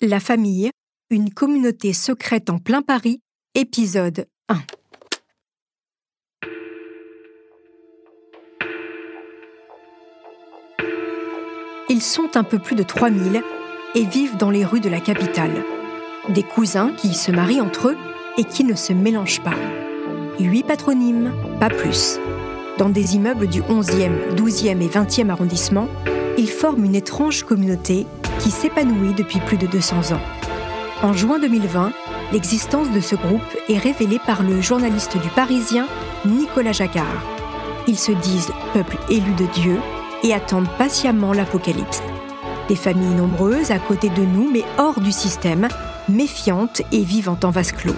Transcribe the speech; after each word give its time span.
La 0.00 0.20
famille, 0.20 0.70
une 1.10 1.34
communauté 1.34 1.92
secrète 1.92 2.50
en 2.50 2.58
plein 2.58 2.82
Paris, 2.82 3.20
épisode 3.56 4.28
1. 4.48 4.60
Ils 11.88 12.00
sont 12.00 12.36
un 12.36 12.44
peu 12.44 12.60
plus 12.60 12.76
de 12.76 12.84
3000 12.84 13.42
et 13.96 14.04
vivent 14.04 14.36
dans 14.36 14.50
les 14.50 14.64
rues 14.64 14.78
de 14.78 14.88
la 14.88 15.00
capitale. 15.00 15.64
Des 16.28 16.44
cousins 16.44 16.92
qui 16.92 17.12
se 17.12 17.32
marient 17.32 17.60
entre 17.60 17.88
eux 17.88 17.96
et 18.36 18.44
qui 18.44 18.62
ne 18.62 18.76
se 18.76 18.92
mélangent 18.92 19.42
pas. 19.42 19.56
Huit 20.38 20.62
patronymes, 20.62 21.32
pas 21.58 21.70
plus. 21.70 22.20
Dans 22.78 22.88
des 22.88 23.16
immeubles 23.16 23.48
du 23.48 23.62
11e, 23.62 24.36
12e 24.36 24.80
et 24.80 24.88
20e 24.88 25.30
arrondissement, 25.30 25.88
ils 26.38 26.48
forment 26.48 26.84
une 26.84 26.94
étrange 26.94 27.42
communauté 27.42 28.06
qui 28.38 28.50
s'épanouit 28.50 29.14
depuis 29.14 29.40
plus 29.40 29.56
de 29.56 29.66
200 29.66 30.12
ans. 30.12 30.20
En 31.02 31.12
juin 31.12 31.38
2020, 31.38 31.92
l'existence 32.32 32.90
de 32.90 33.00
ce 33.00 33.14
groupe 33.14 33.40
est 33.68 33.78
révélée 33.78 34.20
par 34.26 34.42
le 34.42 34.60
journaliste 34.60 35.16
du 35.18 35.28
Parisien 35.28 35.86
Nicolas 36.24 36.72
Jacquard. 36.72 37.22
Ils 37.86 37.98
se 37.98 38.12
disent 38.12 38.52
peuple 38.72 38.98
élu 39.08 39.32
de 39.34 39.46
Dieu 39.54 39.78
et 40.22 40.34
attendent 40.34 40.68
patiemment 40.76 41.32
l'apocalypse. 41.32 42.02
Des 42.68 42.76
familles 42.76 43.14
nombreuses 43.14 43.70
à 43.70 43.78
côté 43.78 44.10
de 44.10 44.22
nous, 44.22 44.50
mais 44.52 44.64
hors 44.76 45.00
du 45.00 45.12
système, 45.12 45.68
méfiantes 46.08 46.82
et 46.92 47.02
vivant 47.02 47.38
en 47.44 47.50
vase 47.50 47.72
clos. 47.72 47.94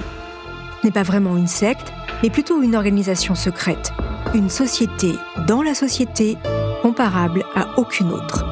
Ce 0.81 0.87
n'est 0.87 0.93
pas 0.93 1.03
vraiment 1.03 1.37
une 1.37 1.49
secte, 1.49 1.93
mais 2.23 2.31
plutôt 2.31 2.63
une 2.63 2.77
organisation 2.77 3.35
secrète, 3.35 3.93
une 4.35 4.51
société 4.51 5.15
dans 5.47 5.63
la 5.63 5.75
société 5.75 6.37
comparable 6.83 7.45
à 7.55 7.79
aucune 7.79 8.13
autre. 8.13 8.45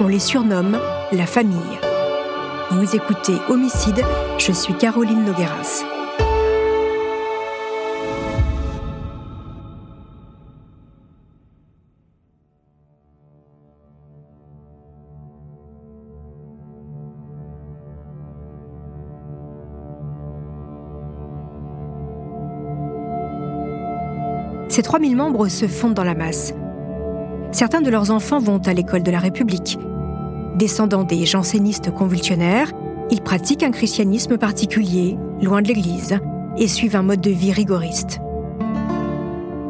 On 0.00 0.08
les 0.08 0.18
surnomme 0.18 0.78
la 1.12 1.26
famille. 1.26 1.58
Vous 2.70 2.96
écoutez 2.96 3.34
Homicide, 3.48 4.02
je 4.38 4.50
suis 4.50 4.74
Caroline 4.74 5.24
Nogueras. 5.24 5.84
Ces 24.68 24.82
3000 24.82 25.14
membres 25.14 25.48
se 25.48 25.68
fondent 25.68 25.92
dans 25.92 26.04
la 26.04 26.14
masse. 26.14 26.54
Certains 27.50 27.82
de 27.82 27.90
leurs 27.90 28.10
enfants 28.10 28.38
vont 28.38 28.56
à 28.66 28.72
l'école 28.72 29.02
de 29.02 29.10
la 29.10 29.18
République. 29.18 29.78
Descendants 30.56 31.04
des 31.04 31.24
jansénistes 31.24 31.90
convulsionnaires, 31.90 32.70
ils 33.10 33.22
pratiquent 33.22 33.62
un 33.62 33.70
christianisme 33.70 34.36
particulier, 34.36 35.18
loin 35.40 35.62
de 35.62 35.68
l'Église, 35.68 36.18
et 36.58 36.68
suivent 36.68 36.96
un 36.96 37.02
mode 37.02 37.20
de 37.20 37.30
vie 37.30 37.52
rigoriste. 37.52 38.20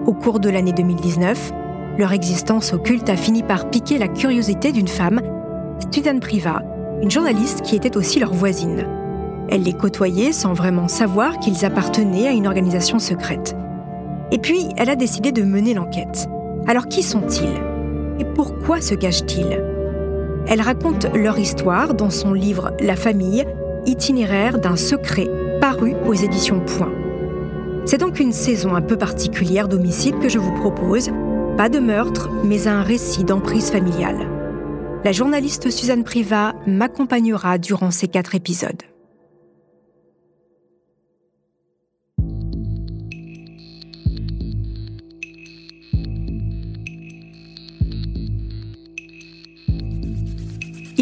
Au 0.06 0.12
cours 0.12 0.40
de 0.40 0.50
l'année 0.50 0.72
2019, 0.72 1.52
leur 1.98 2.12
existence 2.12 2.72
occulte 2.72 3.08
a 3.08 3.16
fini 3.16 3.42
par 3.42 3.70
piquer 3.70 3.98
la 3.98 4.08
curiosité 4.08 4.72
d'une 4.72 4.88
femme, 4.88 5.20
Suzanne 5.92 6.20
Priva, 6.20 6.62
une 7.02 7.10
journaliste 7.10 7.62
qui 7.62 7.76
était 7.76 7.96
aussi 7.96 8.18
leur 8.18 8.32
voisine. 8.32 8.86
Elle 9.48 9.62
les 9.62 9.72
côtoyait 9.74 10.32
sans 10.32 10.52
vraiment 10.52 10.88
savoir 10.88 11.38
qu'ils 11.38 11.64
appartenaient 11.64 12.28
à 12.28 12.32
une 12.32 12.46
organisation 12.46 12.98
secrète. 12.98 13.56
Et 14.30 14.38
puis, 14.38 14.68
elle 14.76 14.90
a 14.90 14.96
décidé 14.96 15.30
de 15.30 15.42
mener 15.42 15.74
l'enquête. 15.74 16.28
Alors 16.66 16.86
qui 16.86 17.02
sont-ils? 17.02 17.60
Et 18.18 18.24
pourquoi 18.24 18.80
se 18.80 18.94
cachent-ils? 18.94 19.71
Elle 20.46 20.60
raconte 20.60 21.06
leur 21.14 21.38
histoire 21.38 21.94
dans 21.94 22.10
son 22.10 22.32
livre 22.32 22.72
La 22.80 22.96
famille, 22.96 23.44
itinéraire 23.86 24.58
d'un 24.58 24.76
secret, 24.76 25.28
paru 25.60 25.94
aux 26.06 26.14
éditions 26.14 26.60
Point. 26.60 26.92
C'est 27.84 27.98
donc 27.98 28.20
une 28.20 28.32
saison 28.32 28.74
un 28.74 28.82
peu 28.82 28.96
particulière 28.96 29.68
d'homicide 29.68 30.18
que 30.20 30.28
je 30.28 30.38
vous 30.38 30.54
propose. 30.54 31.10
Pas 31.56 31.68
de 31.68 31.78
meurtre, 31.78 32.30
mais 32.44 32.68
un 32.68 32.82
récit 32.82 33.24
d'emprise 33.24 33.70
familiale. 33.70 34.28
La 35.04 35.12
journaliste 35.12 35.70
Suzanne 35.70 36.04
Priva 36.04 36.54
m'accompagnera 36.66 37.58
durant 37.58 37.90
ces 37.90 38.08
quatre 38.08 38.34
épisodes. 38.34 38.82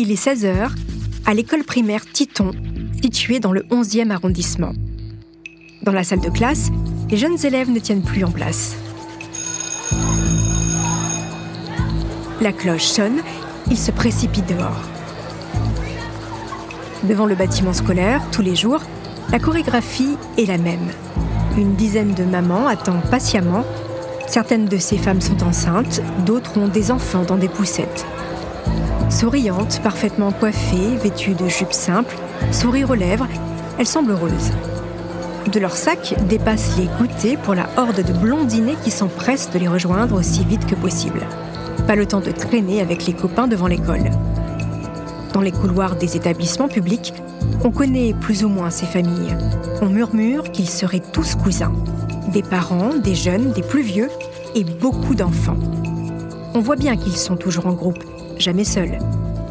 Il 0.03 0.11
est 0.11 0.27
16h 0.27 0.71
à 1.27 1.34
l'école 1.34 1.62
primaire 1.62 2.11
Titon, 2.11 2.53
située 3.03 3.38
dans 3.38 3.53
le 3.53 3.65
11e 3.65 4.11
arrondissement. 4.11 4.72
Dans 5.83 5.93
la 5.93 6.05
salle 6.05 6.22
de 6.22 6.31
classe, 6.31 6.71
les 7.11 7.19
jeunes 7.19 7.37
élèves 7.44 7.71
ne 7.71 7.78
tiennent 7.78 8.00
plus 8.00 8.25
en 8.25 8.31
place. 8.31 8.77
La 12.41 12.50
cloche 12.53 12.84
sonne, 12.84 13.21
ils 13.71 13.77
se 13.77 13.91
précipitent 13.91 14.49
dehors. 14.49 14.89
Devant 17.05 17.27
le 17.27 17.34
bâtiment 17.34 17.75
scolaire, 17.75 18.22
tous 18.33 18.41
les 18.41 18.56
jours, 18.56 18.81
la 19.31 19.39
chorégraphie 19.39 20.16
est 20.39 20.47
la 20.47 20.56
même. 20.56 20.89
Une 21.59 21.75
dizaine 21.75 22.15
de 22.15 22.25
mamans 22.25 22.69
attendent 22.69 23.05
patiemment. 23.10 23.66
Certaines 24.27 24.65
de 24.65 24.78
ces 24.78 24.97
femmes 24.97 25.21
sont 25.21 25.43
enceintes, 25.43 26.00
d'autres 26.25 26.56
ont 26.56 26.69
des 26.69 26.91
enfants 26.91 27.25
dans 27.25 27.37
des 27.37 27.49
poussettes. 27.50 28.06
Souriante, 29.10 29.81
parfaitement 29.82 30.31
coiffée, 30.31 30.97
vêtue 31.03 31.34
de 31.34 31.48
jupes 31.48 31.72
simples, 31.72 32.16
sourire 32.53 32.91
aux 32.91 32.94
lèvres, 32.94 33.26
elles 33.78 33.87
semblent 33.87 34.12
heureuses. 34.12 34.53
De 35.53 35.59
leur 35.59 35.76
sac 35.76 36.15
dépassent 36.28 36.76
les 36.78 36.87
goûters 36.87 37.37
pour 37.38 37.54
la 37.54 37.69
horde 37.76 38.04
de 38.04 38.12
blondinés 38.12 38.76
qui 38.84 38.93
s'empressent 38.93 39.50
de 39.50 39.59
les 39.59 39.66
rejoindre 39.66 40.15
aussi 40.15 40.44
vite 40.44 40.65
que 40.65 40.76
possible. 40.76 41.21
Pas 41.88 41.97
le 41.97 42.06
temps 42.06 42.21
de 42.21 42.31
traîner 42.31 42.81
avec 42.81 43.06
les 43.06 43.12
copains 43.12 43.48
devant 43.48 43.66
l'école. 43.66 44.10
Dans 45.34 45.41
les 45.41 45.53
couloirs 45.53 45.97
des 45.97 46.16
établissements 46.16 46.69
publics, 46.69 47.12
on 47.65 47.72
connaît 47.72 48.15
plus 48.15 48.44
ou 48.44 48.48
moins 48.48 48.71
ces 48.71 48.87
familles. 48.87 49.37
On 49.82 49.87
murmure 49.87 50.53
qu'ils 50.53 50.71
seraient 50.71 51.03
tous 51.12 51.34
cousins. 51.34 51.72
Des 52.32 52.42
parents, 52.42 52.94
des 52.94 53.16
jeunes, 53.16 53.53
des 53.53 53.62
plus 53.62 53.82
vieux 53.82 54.09
et 54.54 54.62
beaucoup 54.62 55.16
d'enfants. 55.16 55.59
On 56.54 56.60
voit 56.60 56.77
bien 56.77 56.97
qu'ils 56.97 57.16
sont 57.16 57.37
toujours 57.37 57.66
en 57.66 57.72
groupe 57.72 58.04
jamais 58.41 58.65
seul. 58.65 58.99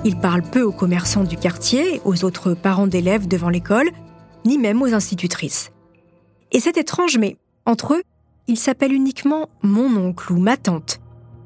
Il 0.04 0.18
parle 0.18 0.42
peu 0.42 0.64
aux 0.64 0.72
commerçants 0.72 1.24
du 1.24 1.38
quartier, 1.38 2.02
aux 2.06 2.24
autres 2.24 2.54
parents 2.54 2.88
d'élèves 2.88 3.28
devant 3.28 3.50
l'école, 3.50 3.90
ni 4.46 4.58
même 4.58 4.82
aux 4.82 4.94
institutrices. 4.94 5.72
Et 6.52 6.60
c'est 6.60 6.78
étrange, 6.78 7.18
mais 7.18 7.38
entre 7.66 7.94
eux, 7.94 8.04
il 8.48 8.58
s'appelle 8.58 8.94
uniquement 8.94 9.50
mon 9.62 9.96
oncle 9.96 10.34
ou 10.34 10.40
ma 10.40 10.58
tante. 10.58 11.00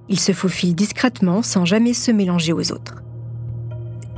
Il 0.10 0.20
se 0.20 0.32
faufile 0.32 0.76
discrètement 0.76 1.42
sans 1.42 1.66
jamais 1.66 1.94
se 1.94 2.12
mélanger 2.12 2.54
aux 2.54 2.72
autres. 2.72 3.04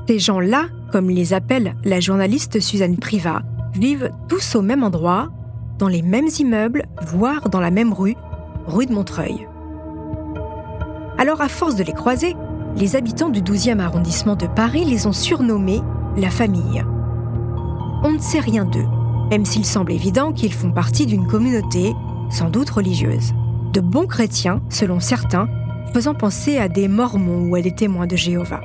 Ces 0.07 0.19
gens-là, 0.19 0.67
comme 0.91 1.09
les 1.09 1.33
appelle 1.33 1.75
la 1.83 1.99
journaliste 1.99 2.59
Suzanne 2.59 2.97
Priva, 2.97 3.41
vivent 3.73 4.11
tous 4.27 4.55
au 4.55 4.61
même 4.61 4.83
endroit, 4.83 5.31
dans 5.79 5.87
les 5.87 6.01
mêmes 6.01 6.29
immeubles, 6.39 6.85
voire 7.01 7.49
dans 7.49 7.59
la 7.59 7.71
même 7.71 7.91
rue, 7.91 8.15
rue 8.67 8.85
de 8.85 8.93
Montreuil. 8.93 9.47
Alors 11.17 11.41
à 11.41 11.49
force 11.49 11.75
de 11.75 11.83
les 11.83 11.93
croiser, 11.93 12.35
les 12.77 12.95
habitants 12.95 13.29
du 13.29 13.41
12e 13.41 13.79
arrondissement 13.79 14.35
de 14.35 14.47
Paris 14.47 14.83
les 14.83 15.07
ont 15.07 15.13
surnommés 15.13 15.81
la 16.17 16.29
famille. 16.29 16.83
On 18.03 18.11
ne 18.11 18.19
sait 18.19 18.39
rien 18.39 18.65
d'eux, 18.65 18.85
même 19.29 19.45
s'il 19.45 19.65
semble 19.65 19.93
évident 19.93 20.33
qu'ils 20.33 20.53
font 20.53 20.71
partie 20.71 21.05
d'une 21.05 21.25
communauté, 21.25 21.93
sans 22.29 22.49
doute 22.49 22.69
religieuse. 22.69 23.33
De 23.71 23.79
bons 23.79 24.07
chrétiens, 24.07 24.61
selon 24.69 24.99
certains, 24.99 25.47
faisant 25.93 26.13
penser 26.13 26.57
à 26.57 26.67
des 26.67 26.87
mormons 26.87 27.49
ou 27.49 27.55
à 27.55 27.61
des 27.61 27.73
témoins 27.73 28.07
de 28.07 28.15
Jéhovah. 28.15 28.61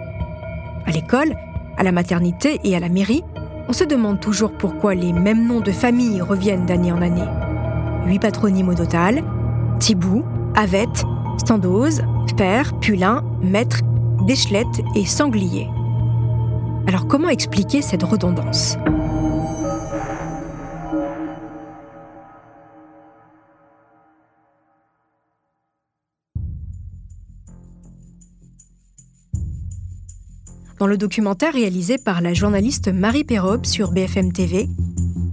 À 0.87 0.91
l'école, 0.91 1.37
à 1.77 1.85
la 1.85 1.93
maternité 1.93 2.61
et 2.65 2.75
à 2.75 2.81
la 2.81 2.89
mairie, 2.89 3.23
on 3.69 3.73
se 3.73 3.85
demande 3.85 4.19
toujours 4.19 4.53
pourquoi 4.53 4.95
les 4.95 5.13
mêmes 5.13 5.47
noms 5.47 5.61
de 5.61 5.71
famille 5.71 6.21
reviennent 6.21 6.67
d'année 6.67 6.93
en 6.93 7.01
année. 7.01 7.29
Huit 8.07 8.19
patronymes 8.19 8.71
au 8.71 8.75
total 8.75 9.23
Thibou, 9.79 10.25
Avette, 10.57 11.05
Standose, 11.39 12.03
Père, 12.37 12.79
Pulin, 12.81 13.23
Maître 13.43 13.81
d'échelettes 14.27 14.83
et 14.95 15.05
sangliers. 15.05 15.69
Alors 16.87 17.07
comment 17.07 17.29
expliquer 17.29 17.83
cette 17.83 18.03
redondance? 18.03 18.77
Dans 30.81 30.87
le 30.87 30.97
documentaire 30.97 31.53
réalisé 31.53 31.99
par 31.99 32.23
la 32.23 32.33
journaliste 32.33 32.89
Marie 32.89 33.25
Perrobe 33.25 33.67
sur 33.67 33.93
BFM 33.93 34.33
TV, 34.33 34.67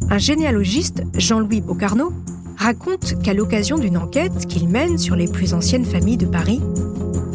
un 0.10 0.18
généalogiste, 0.18 1.04
Jean-Louis 1.14 1.62
Bocarno, 1.62 2.12
raconte 2.58 3.22
qu'à 3.24 3.34
l'occasion 3.34 3.78
d'une 3.78 3.98
enquête 3.98 4.46
qu'il 4.48 4.68
mène 4.68 4.98
sur 4.98 5.16
les 5.16 5.30
plus 5.30 5.54
anciennes 5.54 5.86
familles 5.86 6.18
de 6.18 6.26
Paris, 6.26 6.60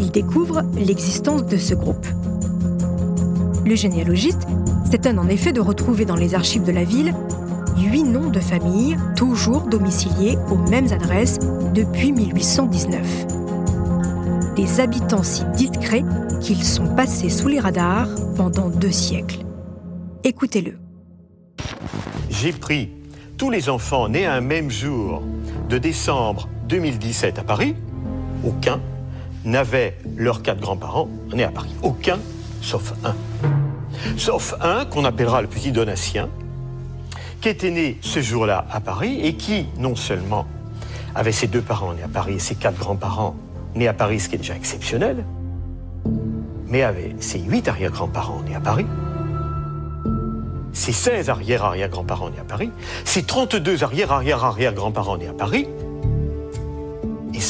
il 0.02 0.10
découvre 0.10 0.62
l'existence 0.75 1.46
de 1.46 1.56
ce 1.56 1.75
groupe. 1.75 2.06
Le 3.64 3.76
généalogiste 3.76 4.49
s'étonne 4.90 5.20
en 5.20 5.28
effet 5.28 5.52
de 5.52 5.60
retrouver 5.60 6.04
dans 6.04 6.16
les 6.16 6.34
archives 6.34 6.64
de 6.64 6.72
la 6.72 6.82
ville 6.82 7.14
huit 7.78 8.02
noms 8.02 8.31
de 8.31 8.40
familles 8.40 8.96
toujours 9.16 9.62
domiciliés 9.62 10.37
aux 10.50 10.56
mêmes 10.56 10.93
adresses 10.93 11.38
depuis 11.72 12.12
1819. 12.12 13.26
Des 14.56 14.81
habitants 14.81 15.22
si 15.22 15.44
discrets 15.56 16.04
qu'ils 16.40 16.64
sont 16.64 16.94
passés 16.96 17.31
sous 17.31 17.49
les 17.49 17.60
radars 17.60 18.08
pendant 18.37 18.69
deux 18.70 18.90
siècles. 18.90 19.38
Écoutez-le. 20.25 20.78
J'ai 22.28 22.52
pris 22.52 22.90
tous 23.38 23.50
les 23.50 23.69
enfants 23.69 24.08
nés 24.08 24.26
un 24.26 24.40
même 24.40 24.70
jour 24.70 25.22
de 25.69 25.78
décembre 25.78 26.49
2017 26.69 27.38
à 27.38 27.44
Paris. 27.44 27.76
Aucun 28.44 28.81
n'avait 29.44 29.97
leurs 30.17 30.43
quatre 30.43 30.61
grands-parents 30.61 31.09
nés 31.33 31.44
à 31.44 31.50
Paris. 31.50 31.75
Aucun, 31.83 32.19
sauf 32.61 32.93
un. 33.05 33.15
Sauf 34.17 34.55
un 34.61 34.85
qu'on 34.85 35.05
appellera 35.05 35.43
le 35.43 35.49
petit 35.49 35.73
Donatien, 35.73 36.29
qui 37.41 37.49
était 37.49 37.71
né 37.71 37.99
ce 38.00 38.21
jour-là 38.21 38.67
à 38.71 38.81
Paris 38.81 39.21
et 39.23 39.35
qui, 39.35 39.67
non 39.79 39.97
seulement 39.97 40.47
avait 41.15 41.33
ses 41.33 41.47
deux 41.47 41.61
parents 41.61 41.93
nés 41.93 42.03
à 42.03 42.09
Paris 42.09 42.35
et 42.35 42.39
ses 42.39 42.55
quatre 42.55 42.79
grands-parents 42.79 43.37
nés 43.75 43.89
à 43.89 43.93
Paris, 43.93 44.21
ce 44.21 44.29
qui 44.29 44.37
est 44.37 44.39
déjà 44.39 44.56
exceptionnel, 44.56 45.25
mais 46.67 46.83
avait 46.83 47.15
ses 47.21 47.41
huit 47.41 47.69
arrière-grands-parents 47.69 48.43
nés 48.43 48.55
à 48.55 48.61
Paris, 48.61 48.87
ses 50.73 50.93
16 50.93 51.29
arrière-arrière-grands-parents 51.31 52.31
nés 52.31 52.38
à 52.41 52.45
Paris, 52.45 52.71
ses 53.05 53.25
32 53.25 53.85
arrière-arrière-arrière-grands-parents 53.85 55.19
nés 55.19 55.29
à 55.29 55.35
Paris, 55.35 55.69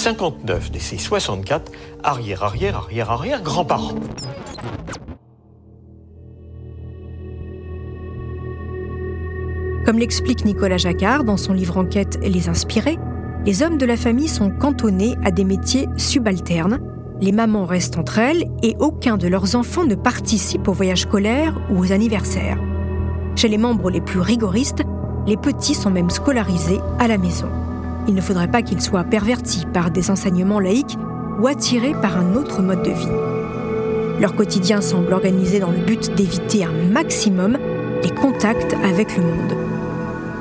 59 0.02 0.72
de 0.72 0.80
ses 0.80 0.98
64 0.98 1.70
arrière-arrière-arrière-arrière-grands-parents. 2.02 3.94
Comme 9.86 10.00
l'explique 10.00 10.44
Nicolas 10.44 10.78
Jacquard 10.78 11.22
dans 11.22 11.36
son 11.36 11.52
livre 11.52 11.76
enquête 11.76 12.18
Les 12.20 12.48
Inspirés, 12.48 12.98
les 13.46 13.62
hommes 13.62 13.78
de 13.78 13.86
la 13.86 13.96
famille 13.96 14.26
sont 14.26 14.50
cantonnés 14.50 15.14
à 15.24 15.30
des 15.30 15.44
métiers 15.44 15.86
subalternes. 15.96 16.80
Les 17.20 17.30
mamans 17.30 17.64
restent 17.64 17.96
entre 17.96 18.18
elles 18.18 18.46
et 18.64 18.74
aucun 18.80 19.16
de 19.16 19.28
leurs 19.28 19.54
enfants 19.54 19.84
ne 19.84 19.94
participe 19.94 20.66
aux 20.66 20.72
voyages 20.72 21.02
scolaires 21.02 21.56
ou 21.70 21.78
aux 21.78 21.92
anniversaires. 21.92 22.58
Chez 23.36 23.46
les 23.46 23.56
membres 23.56 23.88
les 23.88 24.00
plus 24.00 24.18
rigoristes, 24.18 24.82
les 25.28 25.36
petits 25.36 25.74
sont 25.74 25.90
même 25.90 26.10
scolarisés 26.10 26.80
à 26.98 27.06
la 27.06 27.18
maison. 27.18 27.46
Il 28.08 28.14
ne 28.14 28.20
faudrait 28.20 28.50
pas 28.50 28.62
qu'ils 28.62 28.80
soient 28.80 29.04
pervertis 29.04 29.64
par 29.72 29.90
des 29.90 30.10
enseignements 30.10 30.60
laïques 30.60 30.98
ou 31.38 31.46
attirés 31.46 31.94
par 32.00 32.18
un 32.18 32.34
autre 32.34 32.62
mode 32.62 32.82
de 32.82 32.90
vie. 32.90 34.20
Leur 34.20 34.34
quotidien 34.34 34.80
semble 34.80 35.12
organisé 35.12 35.60
dans 35.60 35.70
le 35.70 35.78
but 35.78 36.14
d'éviter 36.14 36.64
un 36.64 36.72
maximum 36.90 37.58
les 38.02 38.10
contacts 38.10 38.74
avec 38.84 39.16
le 39.16 39.22
monde. 39.22 39.54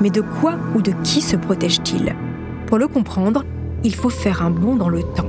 Mais 0.00 0.10
de 0.10 0.20
quoi 0.20 0.58
ou 0.74 0.82
de 0.82 0.92
qui 1.04 1.20
se 1.20 1.36
protège-t-il? 1.36 2.14
Pour 2.66 2.78
le 2.78 2.88
comprendre, 2.88 3.44
il 3.84 3.94
faut 3.94 4.10
faire 4.10 4.42
un 4.42 4.50
bond 4.50 4.76
dans 4.76 4.88
le 4.88 5.02
temps. 5.02 5.28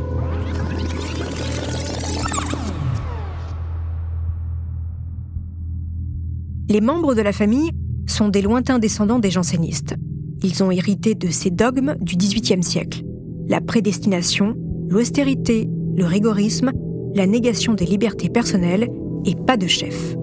Les 6.69 6.81
membres 6.81 7.13
de 7.13 7.21
la 7.21 7.33
famille 7.33 7.71
sont 8.07 8.30
des 8.30 8.41
lointains 8.41 8.80
descendants 8.80 9.19
des 9.19 9.30
jansénistes. 9.30 9.95
Ils 10.44 10.62
ont 10.62 10.72
hérité 10.72 11.16
de 11.16 11.30
ces 11.30 11.50
dogmes 11.50 11.95
du 12.01 12.18
XVIIIe 12.18 12.63
siècle. 12.63 13.04
La 13.48 13.62
prédestination, 13.62 14.56
l'austérité, 14.90 15.69
le 15.95 16.06
rigorisme, 16.06 16.72
la 17.16 17.25
négation 17.25 17.74
des 17.74 17.86
libertés 17.86 18.28
personnelles 18.28 18.90
et 19.25 19.36
pas 19.36 19.56
de 19.56 19.68
chef. 19.68 20.16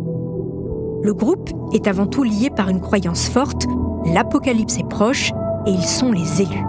Le 1.02 1.14
groupe 1.14 1.48
est 1.72 1.86
avant 1.86 2.06
tout 2.06 2.22
lié 2.22 2.50
par 2.54 2.68
une 2.68 2.82
croyance 2.82 3.30
forte, 3.30 3.64
l'apocalypse 4.04 4.78
est 4.78 4.88
proche 4.88 5.30
et 5.66 5.70
ils 5.70 5.86
sont 5.86 6.12
les 6.12 6.42
élus. 6.42 6.64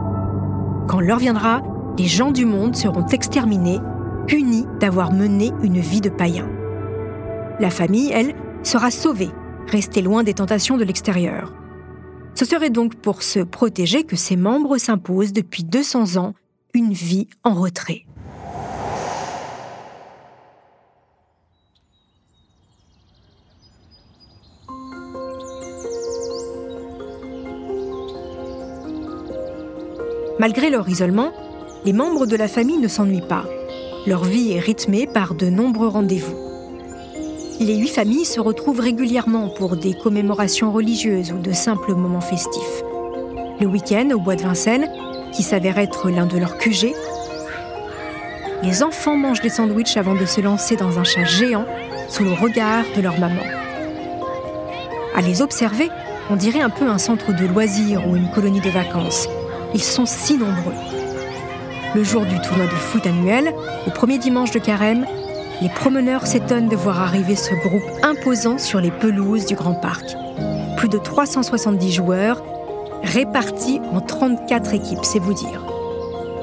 Quand 0.87 1.01
l'heure 1.01 1.19
viendra, 1.19 1.61
les 1.99 2.05
gens 2.05 2.31
du 2.31 2.45
monde 2.45 2.77
seront 2.77 3.05
exterminés, 3.07 3.79
punis 4.27 4.65
d'avoir 4.79 5.11
mené 5.11 5.51
une 5.61 5.79
vie 5.79 6.01
de 6.01 6.09
païen. 6.09 6.47
La 7.59 7.69
famille, 7.69 8.11
elle, 8.13 8.33
sera 8.63 8.91
sauvée, 8.91 9.29
restée 9.67 10.01
loin 10.01 10.23
des 10.23 10.33
tentations 10.33 10.77
de 10.77 10.85
l'extérieur. 10.85 11.53
Ce 12.35 12.45
serait 12.45 12.69
donc 12.69 12.95
pour 12.95 13.23
se 13.23 13.39
protéger 13.39 14.03
que 14.03 14.15
ses 14.15 14.35
membres 14.35 14.77
s'imposent 14.77 15.33
depuis 15.33 15.63
200 15.63 16.17
ans 16.17 16.33
une 16.73 16.93
vie 16.93 17.27
en 17.43 17.53
retrait. 17.53 18.05
Malgré 30.39 30.71
leur 30.71 30.89
isolement, 30.89 31.31
les 31.85 31.93
membres 31.93 32.25
de 32.25 32.35
la 32.35 32.47
famille 32.47 32.79
ne 32.79 32.87
s'ennuient 32.87 33.21
pas. 33.21 33.45
Leur 34.07 34.23
vie 34.23 34.53
est 34.53 34.59
rythmée 34.59 35.05
par 35.05 35.35
de 35.35 35.47
nombreux 35.51 35.87
rendez-vous. 35.87 36.50
Les 37.61 37.75
huit 37.75 37.89
familles 37.89 38.25
se 38.25 38.39
retrouvent 38.39 38.79
régulièrement 38.79 39.47
pour 39.47 39.77
des 39.77 39.93
commémorations 39.93 40.71
religieuses 40.71 41.31
ou 41.31 41.37
de 41.37 41.51
simples 41.51 41.93
moments 41.93 42.19
festifs. 42.19 42.81
Le 43.59 43.67
week-end 43.67 44.09
au 44.15 44.19
bois 44.19 44.35
de 44.35 44.41
Vincennes, 44.41 44.89
qui 45.31 45.43
s'avère 45.43 45.77
être 45.77 46.09
l'un 46.09 46.25
de 46.25 46.39
leurs 46.39 46.57
QG, 46.57 46.91
les 48.63 48.81
enfants 48.81 49.15
mangent 49.15 49.41
des 49.41 49.49
sandwichs 49.49 49.95
avant 49.95 50.15
de 50.15 50.25
se 50.25 50.41
lancer 50.41 50.75
dans 50.75 50.97
un 50.97 51.03
chat 51.03 51.23
géant 51.23 51.67
sous 52.09 52.23
le 52.23 52.33
regard 52.33 52.83
de 52.95 53.01
leur 53.01 53.19
maman. 53.19 53.43
À 55.15 55.21
les 55.21 55.43
observer, 55.43 55.89
on 56.31 56.37
dirait 56.37 56.61
un 56.61 56.71
peu 56.71 56.87
un 56.87 56.97
centre 56.97 57.31
de 57.31 57.45
loisirs 57.45 58.07
ou 58.07 58.15
une 58.15 58.31
colonie 58.31 58.61
de 58.61 58.71
vacances. 58.71 59.27
Ils 59.75 59.83
sont 59.83 60.07
si 60.07 60.35
nombreux. 60.35 60.73
Le 61.93 62.03
jour 62.03 62.25
du 62.25 62.41
tournoi 62.41 62.65
de 62.65 62.71
foot 62.71 63.05
annuel, 63.05 63.53
le 63.85 63.93
premier 63.93 64.17
dimanche 64.17 64.49
de 64.49 64.59
carême, 64.59 65.05
les 65.61 65.69
promeneurs 65.69 66.25
s'étonnent 66.25 66.69
de 66.69 66.75
voir 66.75 67.01
arriver 67.01 67.35
ce 67.35 67.53
groupe 67.53 67.83
imposant 68.01 68.57
sur 68.57 68.81
les 68.81 68.89
pelouses 68.89 69.45
du 69.45 69.55
Grand 69.55 69.75
Parc. 69.75 70.15
Plus 70.77 70.89
de 70.89 70.97
370 70.97 71.91
joueurs 71.91 72.43
répartis 73.03 73.79
en 73.93 74.01
34 74.01 74.73
équipes, 74.73 75.03
c'est 75.03 75.19
vous 75.19 75.33
dire. 75.33 75.63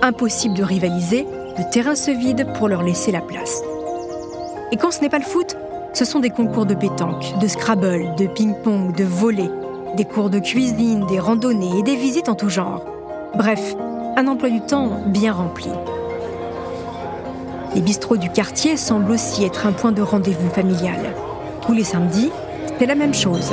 Impossible 0.02 0.54
de 0.54 0.62
rivaliser, 0.62 1.26
le 1.58 1.68
terrain 1.70 1.96
se 1.96 2.12
vide 2.12 2.46
pour 2.54 2.68
leur 2.68 2.84
laisser 2.84 3.10
la 3.10 3.20
place. 3.20 3.62
Et 4.70 4.76
quand 4.76 4.92
ce 4.92 5.00
n'est 5.00 5.08
pas 5.08 5.18
le 5.18 5.24
foot, 5.24 5.56
ce 5.92 6.04
sont 6.04 6.20
des 6.20 6.30
concours 6.30 6.66
de 6.66 6.74
pétanque, 6.74 7.38
de 7.40 7.48
scrabble, 7.48 8.14
de 8.16 8.26
ping-pong, 8.26 8.94
de 8.94 9.04
volley, 9.04 9.50
des 9.96 10.04
cours 10.04 10.30
de 10.30 10.38
cuisine, 10.38 11.06
des 11.06 11.18
randonnées 11.18 11.80
et 11.80 11.82
des 11.82 11.96
visites 11.96 12.28
en 12.28 12.34
tout 12.36 12.50
genre. 12.50 12.84
Bref, 13.34 13.74
un 14.16 14.28
emploi 14.28 14.50
du 14.50 14.60
temps 14.60 15.02
bien 15.06 15.32
rempli. 15.32 15.70
Les 17.74 17.80
bistrots 17.80 18.16
du 18.16 18.30
quartier 18.30 18.76
semblent 18.76 19.12
aussi 19.12 19.44
être 19.44 19.66
un 19.66 19.72
point 19.72 19.92
de 19.92 20.02
rendez-vous 20.02 20.48
familial. 20.50 21.14
Tous 21.60 21.74
les 21.74 21.84
samedis, 21.84 22.30
c'est 22.78 22.86
la 22.86 22.94
même 22.94 23.14
chose. 23.14 23.52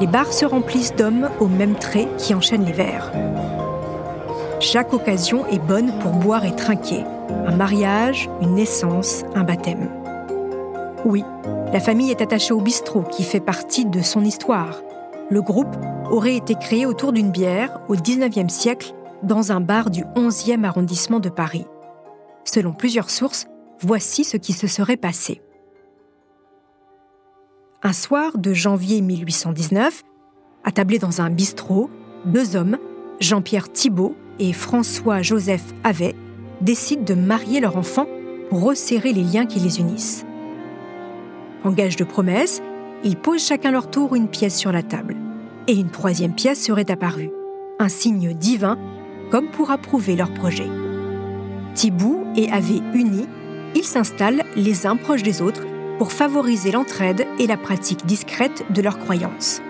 Les 0.00 0.06
bars 0.06 0.32
se 0.32 0.44
remplissent 0.44 0.94
d'hommes 0.94 1.30
au 1.40 1.46
même 1.46 1.74
trait 1.76 2.08
qui 2.18 2.34
enchaînent 2.34 2.64
les 2.64 2.72
verres. 2.72 3.10
Chaque 4.60 4.92
occasion 4.92 5.46
est 5.46 5.58
bonne 5.58 5.92
pour 6.00 6.12
boire 6.12 6.44
et 6.44 6.54
trinquer. 6.54 7.04
Un 7.46 7.56
mariage, 7.56 8.28
une 8.42 8.54
naissance, 8.54 9.24
un 9.34 9.44
baptême. 9.44 9.88
Oui, 11.04 11.24
la 11.72 11.80
famille 11.80 12.10
est 12.10 12.22
attachée 12.22 12.54
au 12.54 12.60
bistrot 12.60 13.02
qui 13.02 13.24
fait 13.24 13.40
partie 13.40 13.86
de 13.86 14.02
son 14.02 14.24
histoire. 14.24 14.82
Le 15.30 15.42
groupe 15.42 15.76
aurait 16.10 16.36
été 16.36 16.54
créé 16.54 16.86
autour 16.86 17.12
d'une 17.12 17.30
bière 17.30 17.80
au 17.88 17.94
XIXe 17.94 18.52
siècle 18.52 18.94
dans 19.22 19.52
un 19.52 19.60
bar 19.60 19.90
du 19.90 20.04
11e 20.16 20.64
arrondissement 20.64 21.20
de 21.20 21.30
Paris. 21.30 21.66
Selon 22.44 22.72
plusieurs 22.72 23.10
sources, 23.10 23.46
voici 23.80 24.24
ce 24.24 24.36
qui 24.36 24.52
se 24.52 24.66
serait 24.66 24.96
passé. 24.96 25.40
Un 27.82 27.92
soir 27.92 28.38
de 28.38 28.52
janvier 28.54 29.02
1819, 29.02 30.02
attablés 30.64 30.98
dans 30.98 31.20
un 31.20 31.30
bistrot, 31.30 31.90
deux 32.24 32.56
hommes, 32.56 32.78
Jean-Pierre 33.20 33.70
Thibault 33.70 34.14
et 34.38 34.52
François-Joseph 34.52 35.74
Havet, 35.84 36.14
décident 36.60 37.04
de 37.04 37.14
marier 37.14 37.60
leur 37.60 37.76
enfant 37.76 38.06
pour 38.48 38.62
resserrer 38.62 39.12
les 39.12 39.22
liens 39.22 39.46
qui 39.46 39.60
les 39.60 39.80
unissent. 39.80 40.24
En 41.62 41.72
gage 41.72 41.96
de 41.96 42.04
promesse, 42.04 42.62
ils 43.04 43.16
posent 43.16 43.46
chacun 43.46 43.70
leur 43.70 43.90
tour 43.90 44.14
une 44.14 44.28
pièce 44.28 44.56
sur 44.56 44.72
la 44.72 44.82
table. 44.82 45.16
Et 45.66 45.74
une 45.74 45.90
troisième 45.90 46.34
pièce 46.34 46.62
serait 46.62 46.90
apparue, 46.90 47.30
un 47.78 47.88
signe 47.88 48.34
divin 48.34 48.78
comme 49.30 49.50
pour 49.50 49.70
approuver 49.70 50.16
leur 50.16 50.32
projet. 50.32 50.68
Thibault 51.74 52.24
et 52.36 52.50
Ave 52.50 52.82
unis, 52.94 53.28
ils 53.74 53.84
s'installent 53.84 54.44
les 54.56 54.86
uns 54.86 54.96
proches 54.96 55.22
des 55.22 55.42
autres 55.42 55.66
pour 55.98 56.12
favoriser 56.12 56.72
l'entraide 56.72 57.26
et 57.38 57.46
la 57.46 57.56
pratique 57.56 58.06
discrète 58.06 58.64
de 58.70 58.82
leurs 58.82 58.98
croyances. 58.98 59.62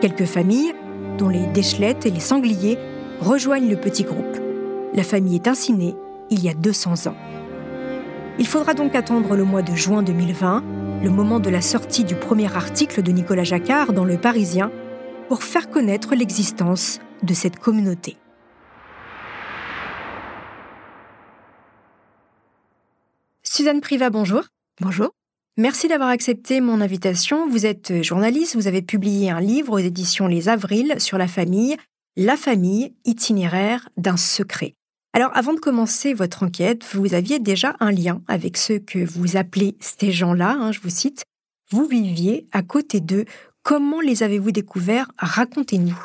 Quelques 0.00 0.24
familles, 0.24 0.74
dont 1.18 1.28
les 1.28 1.46
Déchelettes 1.46 2.06
et 2.06 2.10
les 2.10 2.20
Sangliers, 2.20 2.78
rejoignent 3.20 3.70
le 3.70 3.76
petit 3.76 4.02
groupe. 4.02 4.38
La 4.94 5.04
famille 5.04 5.36
est 5.36 5.48
ainsi 5.48 5.72
née 5.72 5.94
il 6.30 6.42
y 6.42 6.48
a 6.48 6.54
200 6.54 7.08
ans. 7.08 7.16
Il 8.38 8.46
faudra 8.46 8.74
donc 8.74 8.94
attendre 8.94 9.36
le 9.36 9.44
mois 9.44 9.62
de 9.62 9.74
juin 9.74 10.02
2020 10.02 10.64
le 11.02 11.10
moment 11.10 11.40
de 11.40 11.50
la 11.50 11.60
sortie 11.60 12.04
du 12.04 12.14
premier 12.14 12.54
article 12.54 13.02
de 13.02 13.10
Nicolas 13.10 13.44
Jacquard 13.44 13.92
dans 13.92 14.04
Le 14.04 14.18
Parisien, 14.18 14.70
pour 15.28 15.42
faire 15.42 15.68
connaître 15.68 16.14
l'existence 16.14 17.00
de 17.22 17.34
cette 17.34 17.58
communauté. 17.58 18.16
Suzanne 23.54 23.82
Priva, 23.82 24.08
bonjour. 24.08 24.44
Bonjour. 24.80 25.10
Merci 25.58 25.86
d'avoir 25.86 26.08
accepté 26.08 26.62
mon 26.62 26.80
invitation. 26.80 27.46
Vous 27.50 27.66
êtes 27.66 28.02
journaliste, 28.02 28.56
vous 28.56 28.66
avez 28.66 28.80
publié 28.80 29.28
un 29.28 29.42
livre 29.42 29.74
aux 29.74 29.78
éditions 29.78 30.26
Les 30.26 30.48
Avrils 30.48 30.94
sur 31.00 31.18
la 31.18 31.28
famille, 31.28 31.76
La 32.16 32.38
famille, 32.38 32.94
itinéraire 33.04 33.90
d'un 33.98 34.16
secret. 34.16 34.72
Alors 35.12 35.32
avant 35.34 35.52
de 35.52 35.60
commencer 35.60 36.14
votre 36.14 36.44
enquête, 36.44 36.82
vous 36.94 37.12
aviez 37.12 37.40
déjà 37.40 37.76
un 37.78 37.92
lien 37.92 38.22
avec 38.26 38.56
ceux 38.56 38.78
que 38.78 39.04
vous 39.04 39.36
appelez 39.36 39.76
ces 39.80 40.12
gens-là, 40.12 40.56
hein, 40.58 40.72
je 40.72 40.80
vous 40.80 40.88
cite. 40.88 41.24
Vous 41.70 41.84
viviez 41.84 42.46
à 42.52 42.62
côté 42.62 43.00
d'eux. 43.00 43.26
Comment 43.62 44.00
les 44.00 44.22
avez-vous 44.22 44.52
découverts? 44.52 45.12
Racontez-nous. 45.18 46.00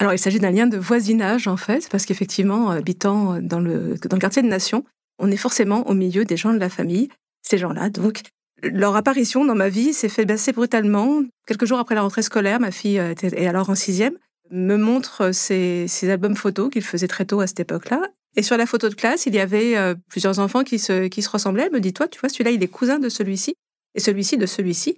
Alors 0.00 0.14
il 0.14 0.18
s'agit 0.18 0.40
d'un 0.40 0.50
lien 0.50 0.66
de 0.66 0.78
voisinage 0.78 1.46
en 1.46 1.56
fait, 1.56 1.88
parce 1.92 2.06
qu'effectivement, 2.06 2.70
habitant 2.70 3.40
dans 3.40 3.60
le, 3.60 3.94
dans 3.98 4.16
le 4.16 4.20
quartier 4.20 4.42
de 4.42 4.48
Nation, 4.48 4.84
on 5.18 5.30
est 5.30 5.36
forcément 5.36 5.88
au 5.88 5.94
milieu 5.94 6.24
des 6.24 6.36
gens 6.36 6.52
de 6.52 6.58
la 6.58 6.68
famille, 6.68 7.08
ces 7.42 7.58
gens-là. 7.58 7.90
Donc 7.90 8.22
leur 8.62 8.96
apparition 8.96 9.44
dans 9.44 9.54
ma 9.54 9.68
vie 9.68 9.92
s'est 9.92 10.08
fait 10.08 10.30
assez 10.30 10.52
brutalement. 10.52 11.22
Quelques 11.46 11.64
jours 11.64 11.78
après 11.78 11.94
la 11.94 12.02
rentrée 12.02 12.22
scolaire, 12.22 12.60
ma 12.60 12.70
fille 12.70 12.98
euh, 12.98 13.10
était 13.10 13.46
alors 13.46 13.70
en 13.70 13.74
sixième, 13.74 14.16
me 14.50 14.76
montre 14.76 15.32
ses, 15.32 15.86
ses 15.88 16.10
albums 16.10 16.36
photos 16.36 16.70
qu'il 16.70 16.82
faisait 16.82 17.08
très 17.08 17.24
tôt 17.24 17.40
à 17.40 17.46
cette 17.46 17.60
époque-là. 17.60 18.02
Et 18.36 18.42
sur 18.42 18.56
la 18.56 18.66
photo 18.66 18.88
de 18.88 18.94
classe, 18.94 19.26
il 19.26 19.34
y 19.34 19.40
avait 19.40 19.76
euh, 19.76 19.94
plusieurs 20.08 20.38
enfants 20.38 20.64
qui 20.64 20.78
se, 20.78 21.28
ressemblaient. 21.28 21.64
Elle 21.66 21.72
me 21.72 21.80
dit, 21.80 21.92
toi, 21.92 22.08
tu 22.08 22.18
vois, 22.18 22.28
celui-là, 22.28 22.50
il 22.50 22.62
est 22.62 22.68
cousin 22.68 22.98
de 22.98 23.08
celui-ci, 23.08 23.54
et 23.94 24.00
celui-ci 24.00 24.38
de 24.38 24.46
celui-ci. 24.46 24.96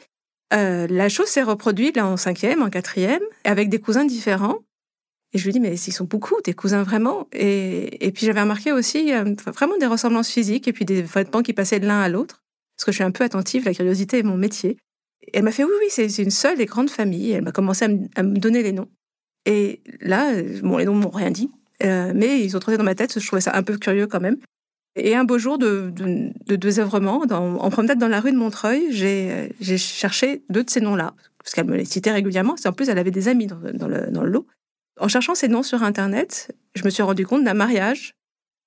Euh, 0.53 0.87
la 0.89 1.09
chose 1.09 1.27
s'est 1.27 1.43
reproduite 1.43 1.97
là 1.97 2.07
en 2.07 2.17
cinquième, 2.17 2.63
en 2.63 2.71
quatrième, 2.71 3.23
avec 3.45 3.71
des 3.71 3.81
cousins 3.81 4.05
différents. 4.05 4.59
Et 5.35 5.39
je 5.39 5.45
lui 5.45 5.53
dis, 5.53 5.59
mais 5.59 5.75
ils 5.75 5.93
sont 5.93 6.05
beaucoup, 6.05 6.41
tes 6.41 6.55
cousins 6.55 6.85
vraiment. 6.85 7.27
Et, 7.33 8.07
et 8.07 8.13
puis 8.13 8.25
j'avais 8.25 8.41
remarqué 8.41 8.71
aussi 8.71 9.13
euh, 9.13 9.35
vraiment 9.49 9.77
des 9.77 9.87
ressemblances 9.87 10.31
physiques 10.31 10.69
et 10.69 10.73
puis 10.73 10.85
des 10.85 11.03
vêtements 11.03 11.43
qui 11.43 11.53
passaient 11.53 11.81
de 11.81 11.87
l'un 11.87 12.01
à 12.01 12.09
l'autre. 12.09 12.45
Parce 12.77 12.85
que 12.87 12.93
je 12.93 12.97
suis 12.97 13.05
un 13.05 13.11
peu 13.11 13.25
attentive, 13.25 13.65
la 13.65 13.75
curiosité 13.75 14.19
est 14.19 14.23
mon 14.23 14.37
métier. 14.37 14.79
Et 15.23 15.31
elle 15.39 15.43
m'a 15.43 15.51
fait, 15.51 15.65
oui, 15.65 15.73
oui, 15.81 15.87
c'est 15.89 16.23
une 16.23 16.31
seule 16.31 16.61
et 16.61 16.67
grande 16.67 16.89
famille. 16.89 17.33
elle 17.33 17.43
m'a 17.43 17.51
commencé 17.51 17.85
à 18.15 18.23
me 18.23 18.39
donner 18.39 18.63
les 18.63 18.73
noms. 18.73 18.89
Et 19.45 19.83
là, 20.01 20.33
bon, 20.63 20.79
les 20.79 20.85
noms 20.85 20.95
m'ont 20.95 21.11
rien 21.11 21.33
dit. 21.33 21.51
Euh, 21.83 22.13
mais 22.15 22.41
ils 22.45 22.57
ont 22.57 22.61
trouvé 22.61 22.77
dans 22.77 22.85
ma 22.85 22.95
tête, 22.95 23.19
je 23.19 23.27
trouvais 23.27 23.43
ça 23.43 23.57
un 23.57 23.65
peu 23.65 23.77
curieux 23.77 24.07
quand 24.07 24.21
même. 24.21 24.37
Et 24.97 25.17
un 25.17 25.25
beau 25.25 25.39
jour 25.39 25.59
de, 25.59 25.91
de, 25.91 26.31
de 26.47 26.57
désœuvrement, 26.57 27.25
en 27.29 27.71
promenade 27.71 27.99
dans 27.99 28.07
la 28.07 28.21
rue 28.21 28.31
de 28.31 28.37
Montreuil, 28.37 28.93
j'ai 28.93 29.79
cherché 29.79 30.45
deux 30.49 30.63
de 30.63 30.71
ces 30.71 30.81
noms-là, 30.81 31.15
parce 31.39 31.53
qu'elle 31.53 31.67
me 31.67 31.77
les 31.77 31.85
citait 31.85 32.13
régulièrement. 32.13 32.55
En 32.65 32.73
plus, 32.73 32.89
elle 32.89 32.99
avait 32.99 33.11
des 33.11 33.27
amis 33.27 33.49
dans 33.49 33.89
le 33.89 34.29
lot. 34.29 34.47
En 35.01 35.09
cherchant 35.09 35.35
ces 35.35 35.49
noms 35.49 35.63
sur 35.63 35.83
Internet, 35.83 36.55
je 36.75 36.85
me 36.85 36.91
suis 36.91 37.03
rendu 37.03 37.27
compte 37.27 37.45
d'un 37.45 37.55
mariage 37.55 38.15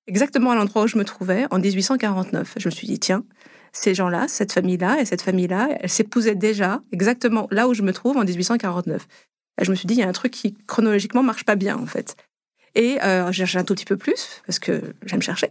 exactement 0.06 0.50
à 0.50 0.54
l'endroit 0.54 0.84
où 0.84 0.86
je 0.86 0.98
me 0.98 1.04
trouvais 1.04 1.46
en 1.50 1.58
1849. 1.58 2.54
Je 2.56 2.68
me 2.68 2.70
suis 2.70 2.86
dit, 2.86 2.98
tiens, 2.98 3.24
ces 3.72 3.94
gens-là, 3.94 4.28
cette 4.28 4.52
famille-là 4.52 5.00
et 5.00 5.04
cette 5.04 5.22
famille-là, 5.22 5.68
elles 5.80 5.90
s'épousaient 5.90 6.34
déjà 6.34 6.82
exactement 6.92 7.48
là 7.50 7.68
où 7.68 7.74
je 7.74 7.82
me 7.82 7.92
trouve 7.92 8.16
en 8.16 8.24
1849. 8.24 9.06
Et 9.60 9.64
je 9.64 9.70
me 9.70 9.76
suis 9.76 9.86
dit, 9.86 9.94
il 9.94 10.00
y 10.00 10.02
a 10.02 10.08
un 10.08 10.12
truc 10.12 10.32
qui 10.32 10.54
chronologiquement 10.66 11.22
marche 11.22 11.44
pas 11.44 11.56
bien 11.56 11.76
en 11.76 11.86
fait. 11.86 12.16
Et 12.74 13.02
euh, 13.02 13.32
j'ai 13.32 13.44
cherché 13.44 13.58
un 13.58 13.64
tout 13.64 13.74
petit 13.74 13.84
peu 13.84 13.96
plus, 13.96 14.42
parce 14.46 14.58
que 14.58 14.94
j'aime 15.04 15.22
chercher. 15.22 15.50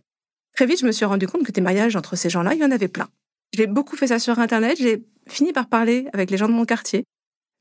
Très 0.56 0.66
vite, 0.66 0.80
je 0.80 0.86
me 0.86 0.92
suis 0.92 1.06
rendu 1.06 1.28
compte 1.28 1.44
que 1.44 1.52
des 1.52 1.62
mariages 1.62 1.96
entre 1.96 2.16
ces 2.16 2.30
gens-là, 2.30 2.54
il 2.54 2.60
y 2.60 2.66
en 2.66 2.72
avait 2.72 2.88
plein. 2.88 3.10
J'ai 3.54 3.68
beaucoup 3.68 3.96
fait 3.96 4.08
ça 4.08 4.20
sur 4.20 4.40
Internet. 4.40 4.78
J'ai 4.80 5.04
fini 5.28 5.54
par 5.54 5.68
parler 5.68 6.08
avec 6.14 6.32
les 6.32 6.38
gens 6.38 6.48
de 6.48 6.54
mon 6.54 6.66
quartier. 6.66 7.04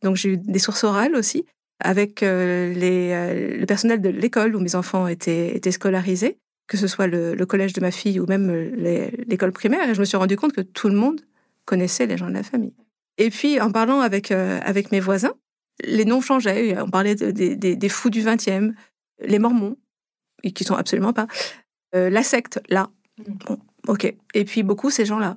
Donc 0.02 0.16
j'ai 0.16 0.30
eu 0.30 0.36
des 0.36 0.58
sources 0.58 0.84
orales 0.84 1.14
aussi, 1.14 1.44
avec 1.80 2.22
euh, 2.22 2.72
les, 2.72 3.10
euh, 3.12 3.58
le 3.58 3.66
personnel 3.66 4.00
de 4.00 4.08
l'école 4.08 4.56
où 4.56 4.60
mes 4.60 4.74
enfants 4.74 5.06
étaient, 5.06 5.54
étaient 5.54 5.72
scolarisés, 5.72 6.38
que 6.66 6.76
ce 6.76 6.86
soit 6.86 7.06
le, 7.06 7.36
collège 7.46 7.72
de 7.72 7.80
ma 7.80 7.90
fille 7.90 8.18
ou 8.18 8.26
même 8.26 8.50
l'école 8.50 9.52
primaire. 9.52 9.88
Et 9.88 9.94
je 9.94 10.00
me 10.00 10.04
suis 10.04 10.16
rendu 10.16 10.36
compte 10.36 10.52
que 10.52 10.62
tout 10.62 10.88
le 10.88 10.96
monde 10.96 11.20
connaissait 11.64 12.06
les 12.06 12.16
gens 12.16 12.28
de 12.28 12.34
la 12.34 12.42
famille. 12.42 12.74
Et 13.18 13.30
puis, 13.30 13.60
en 13.60 13.70
parlant 13.70 14.00
avec, 14.00 14.30
avec 14.30 14.92
mes 14.92 15.00
voisins, 15.00 15.34
les 15.84 16.04
noms 16.04 16.20
changeaient. 16.20 16.78
On 16.80 16.90
parlait 16.90 17.14
des, 17.14 17.56
des 17.56 17.88
fous 17.88 18.10
du 18.10 18.22
20e, 18.22 18.72
les 19.20 19.38
Mormons, 19.38 19.76
qui 20.52 20.64
sont 20.64 20.74
absolument 20.74 21.12
pas, 21.12 21.26
euh, 21.94 22.10
la 22.10 22.22
secte, 22.22 22.60
là. 22.68 22.90
Mm. 23.18 23.54
ok. 23.88 24.14
Et 24.34 24.44
puis 24.44 24.62
beaucoup 24.62 24.90
ces 24.90 25.04
gens-là. 25.04 25.36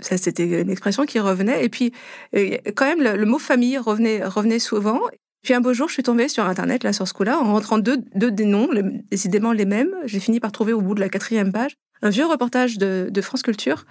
Ça, 0.00 0.18
c'était 0.18 0.60
une 0.60 0.70
expression 0.70 1.06
qui 1.06 1.18
revenait. 1.20 1.64
Et 1.64 1.68
puis, 1.70 1.92
euh, 2.34 2.58
quand 2.74 2.84
même, 2.84 3.02
le, 3.02 3.24
mot 3.24 3.38
famille 3.38 3.78
revenait, 3.78 4.24
revenait 4.24 4.58
souvent. 4.58 5.00
Puis 5.46 5.54
un 5.54 5.60
beau 5.60 5.72
jour, 5.72 5.86
je 5.86 5.94
suis 5.94 6.02
tombée 6.02 6.26
sur 6.28 6.44
Internet, 6.44 6.82
là, 6.82 6.92
sur 6.92 7.06
ce 7.06 7.14
coup-là, 7.14 7.38
en 7.38 7.52
rentrant 7.52 7.78
deux, 7.78 7.98
des 8.14 8.44
noms, 8.44 8.68
décidément 9.10 9.52
les 9.52 9.64
mêmes. 9.64 9.94
J'ai 10.04 10.18
fini 10.18 10.40
par 10.40 10.50
trouver 10.50 10.72
au 10.72 10.80
bout 10.80 10.96
de 10.96 11.00
la 11.00 11.08
quatrième 11.08 11.52
page 11.52 11.76
un 12.02 12.10
vieux 12.10 12.26
reportage 12.26 12.78
de, 12.78 13.20
France 13.22 13.42
Culture 13.42 13.86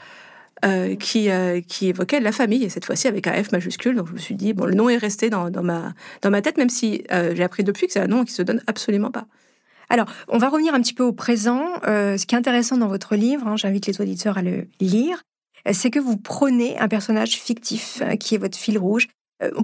euh, 0.66 0.96
qui, 0.96 1.30
qui 1.68 1.88
évoquait 1.88 2.20
la 2.20 2.34
famille, 2.34 2.66
et 2.66 2.70
cette 2.70 2.84
fois-ci 2.84 3.08
avec 3.08 3.26
un 3.28 3.42
F 3.42 3.54
majuscule. 3.54 3.96
Donc 3.96 4.10
je 4.10 4.14
me 4.14 4.18
suis 4.18 4.36
dit, 4.36 4.52
bon, 4.52 4.66
le 4.66 4.74
nom 4.74 4.90
est 4.90 4.98
resté 4.98 5.30
dans, 5.30 5.50
ma, 5.64 6.42
tête, 6.42 6.58
même 6.58 6.70
si 6.70 7.06
j'ai 7.10 7.44
appris 7.44 7.64
depuis 7.64 7.88
que 7.88 7.94
c'est 7.94 8.02
un 8.02 8.08
nom 8.08 8.26
qui 8.26 8.34
se 8.34 8.42
donne 8.42 8.62
absolument 8.68 9.12
pas. 9.12 9.26
Alors, 9.90 10.08
on 10.28 10.38
va 10.38 10.50
revenir 10.50 10.74
un 10.74 10.82
petit 10.82 10.94
peu 10.94 11.04
au 11.04 11.14
présent. 11.14 11.66
Euh, 11.88 12.18
ce 12.18 12.26
qui 12.26 12.36
est 12.36 12.38
intéressant 12.38 12.78
dans 12.78 12.88
votre 12.88 13.16
livre, 13.16 13.48
hein, 13.48 13.56
j'invite 13.56 13.88
les 13.88 14.02
auditeurs 14.02 14.38
à 14.38 14.42
le 14.42 14.68
lire, 14.80 15.24
euh, 15.68 15.72
c'est 15.74 15.92
que 15.92 16.00
vous 16.00 16.18
prenez 16.18 16.78
un 16.80 16.88
personnage 16.88 17.38
fictif 17.38 18.02
euh, 18.02 18.16
qui 18.16 18.36
est 18.36 18.38
votre 18.38 18.58
fil 18.58 18.78
rouge. 18.78 19.08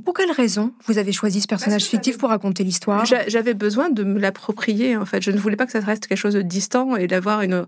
Pour 0.03 0.13
quelle 0.13 0.31
raison 0.31 0.73
vous 0.85 0.97
avez 0.97 1.11
choisi 1.11 1.41
ce 1.41 1.47
personnage 1.47 1.85
fictif 1.85 2.17
pour 2.17 2.29
raconter 2.29 2.63
l'histoire? 2.63 3.05
J'avais 3.05 3.53
besoin 3.53 3.89
de 3.89 4.03
me 4.03 4.19
l'approprier, 4.19 4.97
en 4.97 5.05
fait. 5.05 5.21
Je 5.21 5.31
ne 5.31 5.37
voulais 5.37 5.55
pas 5.55 5.65
que 5.65 5.71
ça 5.71 5.79
reste 5.79 6.07
quelque 6.07 6.17
chose 6.17 6.33
de 6.33 6.41
distant 6.41 6.95
et 6.95 7.07
d'avoir 7.07 7.41
une, 7.41 7.67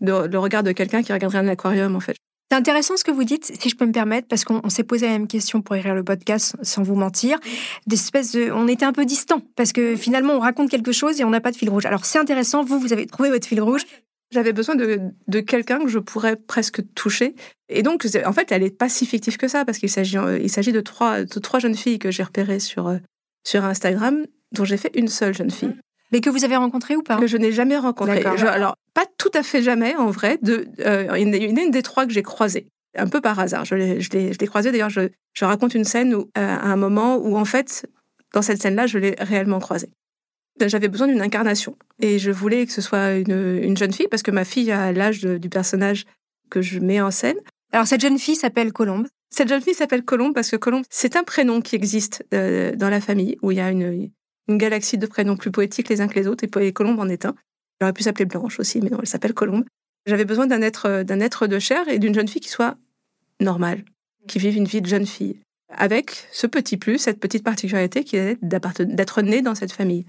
le 0.00 0.38
regard 0.38 0.62
de 0.62 0.72
quelqu'un 0.72 1.02
qui 1.02 1.12
regarderait 1.12 1.40
un 1.40 1.48
aquarium, 1.48 1.94
en 1.96 2.00
fait. 2.00 2.16
C'est 2.52 2.58
intéressant 2.58 2.98
ce 2.98 3.04
que 3.04 3.10
vous 3.10 3.24
dites, 3.24 3.50
si 3.58 3.70
je 3.70 3.76
peux 3.76 3.86
me 3.86 3.92
permettre, 3.92 4.28
parce 4.28 4.44
qu'on 4.44 4.68
s'est 4.68 4.84
posé 4.84 5.06
la 5.06 5.12
même 5.12 5.26
question 5.26 5.62
pour 5.62 5.74
écrire 5.74 5.94
le 5.94 6.04
podcast, 6.04 6.54
sans 6.60 6.82
vous 6.82 6.96
mentir. 6.96 7.38
De, 7.86 8.52
on 8.52 8.68
était 8.68 8.84
un 8.84 8.92
peu 8.92 9.06
distant 9.06 9.40
parce 9.56 9.72
que 9.72 9.96
finalement 9.96 10.34
on 10.34 10.38
raconte 10.38 10.68
quelque 10.68 10.92
chose 10.92 11.18
et 11.18 11.24
on 11.24 11.30
n'a 11.30 11.40
pas 11.40 11.50
de 11.50 11.56
fil 11.56 11.70
rouge. 11.70 11.86
Alors 11.86 12.04
c'est 12.04 12.18
intéressant, 12.18 12.62
vous, 12.62 12.78
vous 12.78 12.92
avez 12.92 13.06
trouvé 13.06 13.30
votre 13.30 13.46
fil 13.46 13.62
rouge. 13.62 13.86
J'avais 14.32 14.52
besoin 14.52 14.74
de, 14.74 14.98
de 15.28 15.40
quelqu'un 15.40 15.78
que 15.80 15.88
je 15.88 15.98
pourrais 15.98 16.36
presque 16.36 16.82
toucher. 16.94 17.34
Et 17.68 17.82
donc, 17.82 18.06
en 18.24 18.32
fait, 18.32 18.50
elle 18.50 18.62
n'est 18.62 18.70
pas 18.70 18.88
si 18.88 19.06
fictive 19.06 19.36
que 19.36 19.46
ça, 19.46 19.64
parce 19.64 19.78
qu'il 19.78 19.90
s'agit, 19.90 20.16
il 20.40 20.50
s'agit 20.50 20.72
de 20.72 20.80
trois, 20.80 21.24
de 21.24 21.38
trois 21.38 21.60
jeunes 21.60 21.76
filles 21.76 21.98
que 21.98 22.10
j'ai 22.10 22.22
repérées 22.22 22.60
sur, 22.60 22.88
euh, 22.88 22.96
sur 23.44 23.64
Instagram, 23.64 24.24
dont 24.52 24.64
j'ai 24.64 24.76
fait 24.76 24.90
une 24.94 25.08
seule 25.08 25.34
jeune 25.34 25.50
fille. 25.50 25.74
Mais 26.12 26.20
que 26.20 26.30
vous 26.30 26.44
avez 26.44 26.56
rencontré 26.56 26.96
ou 26.96 27.02
pas 27.02 27.16
Que 27.16 27.26
je 27.26 27.36
n'ai 27.36 27.52
jamais 27.52 27.76
rencontré. 27.76 28.24
alors, 28.24 28.76
pas 28.94 29.06
tout 29.18 29.30
à 29.34 29.42
fait 29.42 29.62
jamais, 29.62 29.96
en 29.96 30.10
vrai. 30.10 30.38
De, 30.42 30.66
euh, 30.80 31.14
une, 31.14 31.34
une, 31.34 31.70
des 31.70 31.82
trois 31.82 32.06
que 32.06 32.12
j'ai 32.12 32.22
croisées, 32.22 32.68
un 32.96 33.06
peu 33.06 33.20
par 33.20 33.38
hasard. 33.38 33.64
Je 33.64 33.74
l'ai, 33.74 34.00
je 34.00 34.44
croisée, 34.46 34.72
d'ailleurs, 34.72 34.90
je, 34.90 35.08
je, 35.32 35.44
raconte 35.44 35.74
une 35.74 35.84
scène 35.84 36.14
où, 36.14 36.30
euh, 36.36 36.56
à 36.56 36.66
un 36.66 36.76
moment 36.76 37.16
où, 37.16 37.36
en 37.36 37.46
fait, 37.46 37.86
dans 38.34 38.42
cette 38.42 38.60
scène-là, 38.60 38.86
je 38.86 38.98
l'ai 38.98 39.14
réellement 39.18 39.58
croisée. 39.58 39.88
J'avais 40.60 40.88
besoin 40.88 41.08
d'une 41.08 41.22
incarnation. 41.22 41.76
Et 42.00 42.18
je 42.18 42.30
voulais 42.30 42.66
que 42.66 42.72
ce 42.72 42.80
soit 42.80 43.14
une, 43.14 43.58
une 43.62 43.76
jeune 43.76 43.92
fille, 43.92 44.08
parce 44.08 44.22
que 44.22 44.30
ma 44.30 44.44
fille 44.44 44.70
a 44.70 44.92
l'âge 44.92 45.20
du 45.20 45.48
personnage 45.48 46.04
que 46.50 46.62
je 46.62 46.78
mets 46.78 47.00
en 47.00 47.10
scène. 47.10 47.38
Alors, 47.72 47.86
cette 47.86 48.00
jeune 48.00 48.18
fille 48.18 48.36
s'appelle 48.36 48.72
Colombe. 48.72 49.06
Cette 49.30 49.48
jeune 49.48 49.62
fille 49.62 49.74
s'appelle 49.74 50.04
Colombe 50.04 50.34
parce 50.34 50.50
que 50.50 50.56
Colombe, 50.56 50.84
c'est 50.90 51.16
un 51.16 51.24
prénom 51.24 51.62
qui 51.62 51.74
existe 51.74 52.22
euh, 52.34 52.76
dans 52.76 52.90
la 52.90 53.00
famille, 53.00 53.38
où 53.40 53.50
il 53.50 53.56
y 53.56 53.60
a 53.60 53.70
une, 53.70 54.10
une 54.46 54.58
galaxie 54.58 54.98
de 54.98 55.06
prénoms 55.06 55.38
plus 55.38 55.50
poétiques 55.50 55.88
les 55.88 56.02
uns 56.02 56.08
que 56.08 56.20
les 56.20 56.26
autres, 56.26 56.44
et 56.44 56.72
Colombe 56.72 57.00
en 57.00 57.08
est 57.08 57.24
un. 57.24 57.34
J'aurais 57.80 57.94
pu 57.94 58.02
s'appeler 58.02 58.26
Blanche 58.26 58.60
aussi, 58.60 58.80
mais 58.82 58.90
non, 58.90 58.98
elle 59.00 59.08
s'appelle 59.08 59.32
Colombe. 59.32 59.64
J'avais 60.04 60.26
besoin 60.26 60.46
d'un 60.46 60.60
être, 60.60 61.02
d'un 61.02 61.20
être 61.20 61.46
de 61.46 61.58
chair 61.58 61.88
et 61.88 61.98
d'une 61.98 62.14
jeune 62.14 62.28
fille 62.28 62.42
qui 62.42 62.50
soit 62.50 62.76
normale, 63.40 63.84
qui 64.28 64.38
vive 64.38 64.56
une 64.56 64.66
vie 64.66 64.82
de 64.82 64.86
jeune 64.86 65.06
fille, 65.06 65.40
avec 65.70 66.26
ce 66.30 66.46
petit 66.46 66.76
plus, 66.76 66.98
cette 66.98 67.18
petite 67.18 67.42
particularité 67.42 68.04
qui 68.04 68.16
est 68.16 68.36
d'être 68.42 69.22
née 69.22 69.40
dans 69.40 69.54
cette 69.54 69.72
famille. 69.72 70.04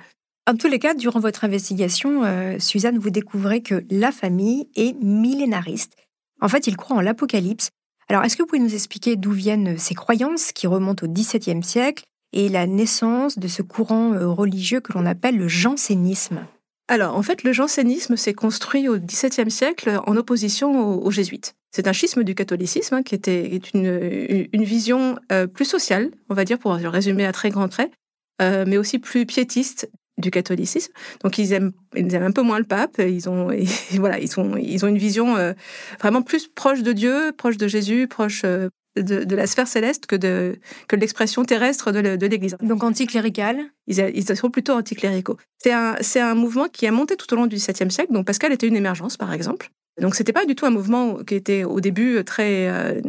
En 0.45 0.55
tous 0.55 0.67
les 0.67 0.79
cas, 0.79 0.93
durant 0.93 1.21
votre 1.21 1.45
investigation, 1.45 2.25
euh, 2.25 2.59
Suzanne, 2.59 2.97
vous 2.99 3.09
découvrez 3.09 3.61
que 3.61 3.85
la 3.89 4.11
famille 4.11 4.67
est 4.75 4.93
millénariste. 5.01 5.95
En 6.41 6.49
fait, 6.49 6.67
ils 6.67 6.75
croient 6.75 6.97
en 6.97 7.01
l'apocalypse. 7.01 7.69
Alors, 8.09 8.25
est-ce 8.25 8.35
que 8.35 8.43
vous 8.43 8.47
pouvez 8.47 8.61
nous 8.61 8.73
expliquer 8.73 9.15
d'où 9.15 9.31
viennent 9.31 9.77
ces 9.77 9.95
croyances 9.95 10.51
qui 10.51 10.67
remontent 10.67 11.05
au 11.05 11.09
XVIIe 11.09 11.63
siècle 11.63 12.03
et 12.33 12.49
la 12.49 12.67
naissance 12.67 13.39
de 13.39 13.47
ce 13.47 13.61
courant 13.61 14.11
euh, 14.11 14.27
religieux 14.27 14.81
que 14.81 14.91
l'on 14.91 15.05
appelle 15.05 15.37
le 15.37 15.47
jansénisme? 15.47 16.45
Alors, 16.89 17.15
en 17.15 17.21
fait, 17.21 17.43
le 17.43 17.53
jansénisme 17.53 18.17
s'est 18.17 18.33
construit 18.33 18.89
au 18.89 18.97
XVIIe 18.97 19.49
siècle 19.49 20.01
en 20.05 20.17
opposition 20.17 21.01
aux, 21.01 21.09
jésuites. 21.09 21.53
C'est 21.71 21.87
un 21.87 21.93
schisme 21.93 22.25
du 22.25 22.35
catholicisme 22.35 22.95
hein, 22.95 23.03
qui 23.03 23.15
était 23.15 23.61
une, 23.73 24.47
vision 24.65 25.17
euh, 25.31 25.47
plus 25.47 25.63
sociale, 25.63 26.11
on 26.29 26.33
va 26.33 26.43
dire, 26.43 26.59
pour 26.59 26.73
résumer 26.73 27.25
à 27.25 27.31
très 27.31 27.49
grands 27.49 27.69
traits, 27.69 27.93
mais 28.41 28.77
aussi 28.77 28.99
plus 28.99 29.25
piétiste 29.25 29.89
du 30.17 30.31
catholicisme. 30.31 30.91
Donc 31.23 31.37
ils 31.37 31.53
aiment, 31.53 31.71
ils 31.95 32.13
aiment 32.13 32.23
un 32.23 32.31
peu 32.31 32.41
moins 32.41 32.59
le 32.59 32.65
pape. 32.65 32.99
Ils 32.99 33.29
ont, 33.29 33.49
voilà, 33.93 34.19
ils 34.19 34.31
sont, 34.31 34.57
ils 34.57 34.83
ont 34.85 34.87
une 34.87 34.97
vision 34.97 35.35
vraiment 35.99 36.21
plus 36.21 36.47
proche 36.47 36.83
de 36.83 36.91
Dieu, 36.91 37.31
proche 37.37 37.57
de 37.57 37.67
Jésus, 37.67 38.07
proche 38.07 38.43
de, 38.95 39.35
la 39.35 39.47
sphère 39.47 39.67
céleste 39.67 40.05
que 40.05 40.15
de, 40.15 40.59
que 40.87 40.95
l'expression 40.95 41.43
terrestre 41.43 41.91
de 41.91 42.25
l'Église. 42.27 42.55
Donc 42.61 42.83
anticlérical 42.83 43.59
ils, 43.87 43.99
ils 44.13 44.35
sont 44.35 44.49
plutôt 44.49 44.73
anticléricaux. 44.73 45.37
C'est 45.57 45.71
un, 45.71 45.95
un 46.15 46.35
mouvement 46.35 46.67
qui 46.67 46.87
a 46.87 46.91
monté 46.91 47.15
tout 47.15 47.31
au 47.33 47.35
long 47.35 47.47
du 47.47 47.57
7e 47.57 47.89
siècle. 47.89 48.13
Donc 48.13 48.25
Pascal 48.25 48.51
était 48.53 48.67
une 48.67 48.75
émergence, 48.75 49.17
par 49.17 49.33
exemple. 49.33 49.69
Donc 50.01 50.15
c'était 50.15 50.33
pas 50.33 50.45
du 50.45 50.55
tout 50.55 50.65
un 50.65 50.71
mouvement 50.71 51.17
qui 51.23 51.35
était 51.35 51.63
au 51.63 51.79
début 51.79 52.23
très 52.23 52.67
euh, 52.69 53.01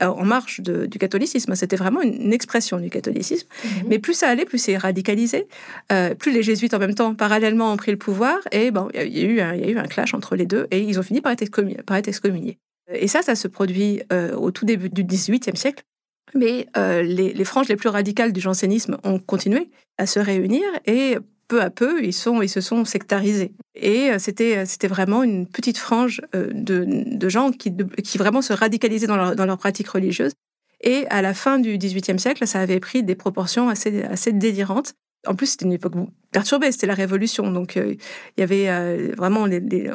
en 0.00 0.24
marche 0.24 0.60
du 0.60 0.98
catholicisme. 0.98 1.54
C'était 1.54 1.76
vraiment 1.76 2.02
une, 2.02 2.32
expression 2.32 2.78
du 2.78 2.90
catholicisme. 2.90 3.46
Mhm. 3.64 3.70
Mais 3.88 3.98
plus 3.98 4.14
ça 4.14 4.28
allait, 4.28 4.44
plus 4.44 4.58
c'est 4.58 4.76
radicalisé. 4.76 5.48
Euh, 5.92 6.14
plus 6.14 6.32
les 6.32 6.42
jésuites 6.42 6.74
en 6.74 6.78
même 6.78 6.94
temps, 6.94 7.14
parallèlement, 7.14 7.72
ont 7.72 7.76
pris 7.76 7.90
le 7.90 7.98
pouvoir. 7.98 8.38
Et 8.52 8.70
bon, 8.70 8.88
il 8.94 9.16
y, 9.16 9.20
a 9.20 9.24
eu 9.24 9.40
un, 9.40 9.54
y 9.54 9.64
a 9.64 9.68
eu 9.68 9.78
un 9.78 9.86
clash 9.86 10.14
entre 10.14 10.36
les 10.36 10.46
deux. 10.46 10.66
Et 10.70 10.80
ils 10.80 10.98
ont 10.98 11.02
fini 11.02 11.20
par 11.20 11.32
être 11.32 11.42
excommuniés. 11.42 11.80
Par 11.84 11.96
être 11.96 12.08
excommuniés. 12.08 12.58
Et 12.92 13.08
ça, 13.08 13.22
ça 13.22 13.34
se 13.34 13.48
produit 13.48 14.02
euh, 14.12 14.34
au 14.34 14.50
tout 14.50 14.64
début 14.64 14.88
du 14.88 15.04
XVIIIe 15.04 15.56
siècle. 15.56 15.84
Mais 16.34 16.68
les, 16.76 17.32
les, 17.32 17.44
franges 17.44 17.68
les 17.68 17.74
plus 17.74 17.88
radicales 17.88 18.32
du 18.32 18.40
jansénisme 18.40 18.98
ont 19.02 19.18
continué 19.18 19.68
à 19.98 20.06
se 20.06 20.20
réunir 20.20 20.62
et 20.86 21.16
peu 21.50 21.60
à 21.60 21.68
peu, 21.68 22.02
ils, 22.04 22.12
se 22.12 22.60
sont 22.60 22.84
sectarisés. 22.84 23.52
Et 23.74 24.10
euh, 24.10 24.18
c'était, 24.18 24.58
euh, 24.58 24.64
c'était 24.66 24.86
vraiment 24.86 25.24
une 25.24 25.48
petite 25.48 25.78
frange 25.78 26.22
euh, 26.36 26.48
de, 26.52 27.28
gens 27.28 27.50
qui, 27.50 27.72
vraiment 28.16 28.40
se 28.40 28.52
radicalisaient 28.52 29.08
dans 29.08 29.16
leur, 29.16 29.34
dans 29.34 29.46
leur 29.46 29.58
pratique 29.58 29.88
religieuse. 29.88 30.32
Et 30.82 31.06
à 31.10 31.22
la 31.22 31.34
fin 31.34 31.58
du 31.58 31.76
XVIIIe 31.76 32.20
siècle, 32.20 32.46
ça 32.46 32.60
avait 32.60 32.78
pris 32.78 33.02
des 33.02 33.16
proportions 33.16 33.68
assez, 33.68 34.32
délirantes. 34.32 34.94
En 35.26 35.34
plus, 35.34 35.48
c'était 35.48 35.66
une 35.66 35.72
époque 35.72 35.94
perturbée, 36.30 36.70
c'était 36.72 36.86
la 36.86 36.94
Révolution, 36.94 37.50
donc 37.50 37.76
il 37.76 37.98
y 38.38 38.42
avait 38.42 39.12
vraiment, 39.14 39.46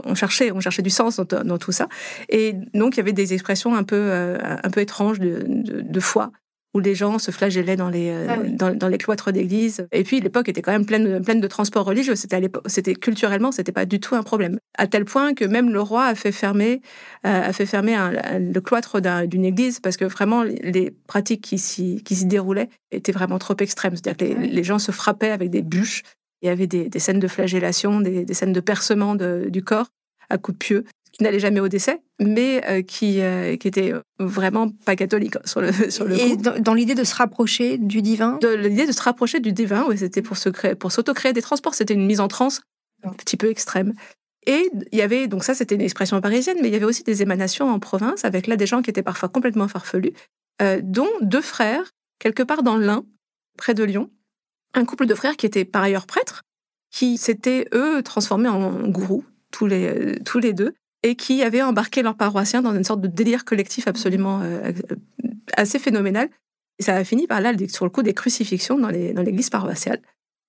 on 0.04 0.14
cherchait, 0.14 0.52
on 0.52 0.60
cherchait 0.60 0.84
du 0.84 0.92
sens 0.92 1.20
dans, 1.20 1.58
tout 1.58 1.72
ça, 1.72 1.88
et 2.30 2.54
donc 2.76 2.94
il 2.94 2.98
y 2.98 3.00
avait 3.00 3.14
des 3.14 3.34
expressions 3.34 3.74
un 3.74 3.82
peu, 3.82 4.12
un 4.12 4.70
peu 4.70 4.82
étranges 4.82 5.18
de 5.18 6.00
foi 6.00 6.32
où 6.76 6.80
les 6.80 6.94
gens 6.94 7.20
se 7.20 7.32
flagellaient 7.32 7.78
dans 7.78 7.90
les, 7.90 8.10
euh, 8.10 8.36
ah 8.60 8.74
dans, 8.74 8.88
les 8.90 8.98
cloîtres 8.98 9.32
d'église. 9.32 9.88
Et 9.94 10.04
puis 10.04 10.20
l'époque 10.20 10.50
était 10.50 10.62
quand 10.62 10.74
même 10.74 10.86
pleine, 10.86 11.24
pleine 11.24 11.40
de 11.40 11.48
transports 11.48 11.86
religieux. 11.86 12.16
C'était, 12.16 12.52
c'était 12.66 12.96
culturellement, 12.96 13.54
c'était 13.54 13.72
pas 13.72 13.86
du 13.86 14.02
tout 14.02 14.14
un 14.14 14.24
problème. 14.24 14.60
À 14.78 14.86
tel 14.86 15.06
point 15.06 15.34
que 15.34 15.46
même 15.46 15.72
le 15.72 15.80
roi 15.80 16.04
a 16.04 16.16
fait 16.16 16.34
fermer, 16.34 16.82
euh, 17.26 17.48
a 17.48 17.54
fait 17.54 17.66
fermer 17.66 17.96
le 18.38 18.60
cloître 18.60 19.00
d'une 19.26 19.46
église 19.46 19.80
parce 19.80 19.96
que 19.96 20.04
vraiment 20.04 20.44
les 20.44 20.92
pratiques 21.08 21.42
qui 21.42 21.60
s'y, 21.60 22.04
qui 22.04 22.14
s'y 22.14 22.26
déroulaient 22.26 22.68
étaient 22.92 23.14
vraiment 23.14 23.40
trop 23.40 23.56
extrêmes. 23.62 23.96
C'est-à-dire 23.96 24.36
que 24.36 24.42
les, 24.42 24.64
gens 24.66 24.78
se 24.78 24.92
frappaient 24.92 25.32
avec 25.32 25.52
des 25.52 25.62
bûches. 25.62 26.04
Il 26.42 26.48
y 26.48 26.50
avait 26.50 26.68
des, 26.68 27.00
scènes 27.00 27.22
de 27.22 27.28
flagellation, 27.30 28.02
des, 28.02 28.34
scènes 28.34 28.52
de 28.52 28.60
percement 28.60 29.16
du 29.16 29.64
corps 29.64 29.88
à 30.30 30.38
coups 30.38 30.58
de 30.58 30.64
pieux 30.64 30.84
qui 31.16 31.24
n'allait 31.24 31.40
jamais 31.40 31.62
au 31.62 31.70
décès, 31.70 32.02
mais 32.20 32.62
euh, 32.68 32.82
qui, 32.82 33.22
euh, 33.22 33.56
qui 33.56 33.70
était 33.70 33.94
vraiment 34.20 34.70
pas 34.70 34.98
catholique 34.98 35.36
sur 35.46 35.62
le, 35.62 35.72
sur 35.90 36.04
le 36.04 36.20
Et 36.20 36.36
dans, 36.36 36.74
l'idée 36.74 36.96
de 36.96 37.06
se 37.06 37.16
rapprocher 37.16 37.78
du 37.78 38.02
divin? 38.02 38.38
L'idée 38.42 38.86
de 38.86 38.92
se 38.92 39.02
rapprocher 39.02 39.40
du 39.40 39.54
divin, 39.54 39.86
oui, 39.88 39.98
c'était 39.98 40.22
pour 40.22 40.36
se 40.36 40.50
créer, 40.50 40.76
pour 40.76 40.92
s'auto-créer 40.92 41.32
des 41.32 41.42
transports. 41.42 41.74
C'était 41.74 41.94
une 41.94 42.06
mise 42.06 42.20
en 42.20 42.28
transe 42.28 42.62
un 43.04 43.14
petit 43.14 43.38
peu 43.38 43.50
extrême. 43.50 43.94
Et 44.46 44.70
il 44.92 44.98
y 44.98 45.02
avait, 45.02 45.28
donc 45.28 45.44
ça 45.44 45.56
c'était 45.56 45.76
une 45.76 45.82
expression 45.82 46.20
parisienne, 46.22 46.58
mais 46.62 46.68
il 46.68 46.74
y 46.74 46.76
avait 46.76 46.86
aussi 46.86 47.04
des 47.04 47.22
émanations 47.22 47.70
en 47.70 47.80
province, 47.80 48.26
avec 48.26 48.46
là 48.48 48.58
des 48.58 48.68
gens 48.68 48.82
qui 48.82 48.90
étaient 48.90 49.02
parfois 49.02 49.30
complètement 49.30 49.68
farfelus, 49.68 50.14
euh, 50.62 50.82
dont 50.84 51.10
deux 51.22 51.42
frères, 51.42 51.92
quelque 52.20 52.44
part 52.44 52.62
dans 52.62 52.78
l'Ain, 52.78 53.06
près 53.58 53.74
de 53.74 53.84
Lyon, 53.84 54.12
un 54.74 54.86
couple 54.86 55.06
de 55.06 55.16
frères 55.16 55.38
qui 55.38 55.46
étaient 55.46 55.66
par 55.66 55.82
ailleurs 55.82 56.06
prêtres, 56.06 56.44
qui 56.92 57.18
s'étaient, 57.18 57.68
eux, 57.74 58.04
transformés 58.04 58.50
en 58.50 58.88
gourous, 58.88 59.26
tous 59.52 59.66
les, 59.66 60.20
tous 60.26 60.40
les 60.40 60.54
deux, 60.54 60.76
et 61.06 61.16
qui 61.16 61.44
avaient 61.44 61.62
embarqué 61.62 62.02
leurs 62.02 62.16
paroissiens 62.16 62.64
dans 62.64 62.74
une 62.74 62.84
sorte 62.84 63.00
de 63.00 63.08
délire 63.08 63.46
collectif 63.46 63.88
absolument 63.88 64.42
euh, 64.42 64.72
assez 65.56 65.78
phénoménal. 65.78 66.30
Ça 66.80 66.96
a 66.96 67.04
fini 67.04 67.28
par 67.28 67.42
là, 67.42 67.54
sur 67.70 67.86
le 67.86 67.92
coup 67.92 68.02
des 68.02 68.16
crucifixions 68.16 68.80
dans 68.80 68.90
l'église 68.90 69.52
paroissiale. 69.52 70.02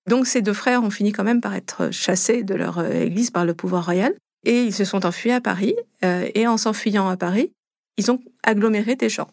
Donc 0.09 0.25
ces 0.25 0.41
deux 0.41 0.53
frères 0.53 0.81
ont 0.83 0.89
fini 0.89 1.11
quand 1.11 1.23
même 1.23 1.41
par 1.41 1.53
être 1.53 1.91
chassés 1.91 2.41
de 2.41 2.55
leur 2.55 2.79
euh, 2.79 2.89
église 3.03 3.29
par 3.29 3.45
le 3.45 3.53
pouvoir 3.53 3.85
royal. 3.85 4.15
Et 4.45 4.63
ils 4.63 4.73
se 4.73 4.83
sont 4.83 5.05
enfuis 5.05 5.31
à 5.31 5.41
Paris. 5.41 5.75
Euh, 6.03 6.27
et 6.33 6.47
en 6.47 6.57
s'enfuyant 6.57 7.07
à 7.07 7.17
Paris, 7.17 7.51
ils 7.97 8.09
ont 8.09 8.19
aggloméré 8.43 8.95
des 8.95 9.09
gens 9.09 9.29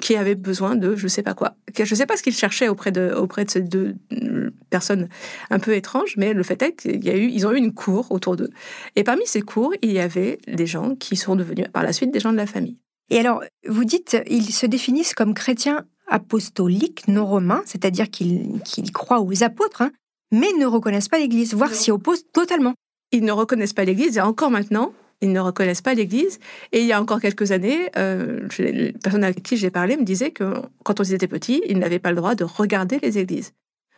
qui 0.00 0.16
avaient 0.16 0.34
besoin 0.34 0.76
de 0.76 0.94
je 0.94 1.04
ne 1.04 1.08
sais 1.08 1.22
pas 1.22 1.34
quoi. 1.34 1.56
Je 1.74 1.82
ne 1.82 1.96
sais 1.96 2.06
pas 2.06 2.16
ce 2.16 2.22
qu'ils 2.22 2.34
cherchaient 2.34 2.68
auprès 2.68 2.92
de, 2.92 3.12
auprès 3.14 3.44
de 3.44 3.50
ces 3.50 3.62
deux 3.62 3.94
euh, 4.12 4.50
personnes 4.70 5.08
un 5.50 5.58
peu 5.58 5.74
étranges, 5.74 6.14
mais 6.16 6.32
le 6.32 6.42
fait 6.42 6.62
est 6.62 6.86
eu, 6.86 7.28
ils 7.30 7.46
ont 7.46 7.52
eu 7.52 7.56
une 7.56 7.72
cour 7.72 8.10
autour 8.10 8.36
d'eux. 8.36 8.50
Et 8.94 9.04
parmi 9.04 9.26
ces 9.26 9.42
cours, 9.42 9.72
il 9.82 9.92
y 9.92 9.98
avait 9.98 10.38
des 10.46 10.66
gens 10.66 10.94
qui 10.94 11.16
sont 11.16 11.36
devenus 11.36 11.66
par 11.72 11.82
la 11.82 11.92
suite 11.92 12.10
des 12.10 12.20
gens 12.20 12.32
de 12.32 12.36
la 12.36 12.46
famille. 12.46 12.76
Et 13.10 13.18
alors, 13.18 13.42
vous 13.66 13.84
dites, 13.84 14.16
ils 14.28 14.52
se 14.52 14.66
définissent 14.66 15.14
comme 15.14 15.34
chrétiens 15.34 15.84
apostoliques 16.08 17.08
non 17.08 17.26
romains, 17.26 17.62
c'est-à-dire 17.66 18.10
qu'ils 18.10 18.92
croient 18.92 19.20
aux 19.20 19.42
apôtres, 19.42 19.82
hein, 19.82 19.92
mais 20.32 20.48
ne 20.58 20.66
reconnaissent 20.66 21.08
pas 21.08 21.18
l'Église, 21.18 21.54
voire 21.54 21.74
s'y 21.74 21.90
opposent 21.90 22.24
totalement. 22.32 22.74
Ils 23.12 23.24
ne 23.24 23.32
reconnaissent 23.32 23.72
pas 23.72 23.84
l'Église, 23.84 24.18
et 24.18 24.20
encore 24.20 24.50
maintenant, 24.50 24.92
ils 25.20 25.32
ne 25.32 25.40
reconnaissent 25.40 25.82
pas 25.82 25.94
l'Église. 25.94 26.38
Et 26.72 26.80
il 26.80 26.86
y 26.86 26.92
a 26.92 27.00
encore 27.00 27.20
quelques 27.20 27.52
années, 27.52 27.90
euh, 27.96 28.48
les 28.58 28.92
personnes 28.92 29.24
avec 29.24 29.42
qui 29.42 29.56
j'ai 29.56 29.70
parlé 29.70 29.96
me 29.96 30.04
disaient 30.04 30.30
que 30.30 30.54
quand 30.84 31.00
ils 31.00 31.14
étaient 31.14 31.28
petits, 31.28 31.62
ils 31.66 31.78
n'avaient 31.78 31.98
pas 31.98 32.10
le 32.10 32.16
droit 32.16 32.34
de 32.34 32.44
regarder 32.44 32.98
les 33.02 33.18
églises. 33.18 33.52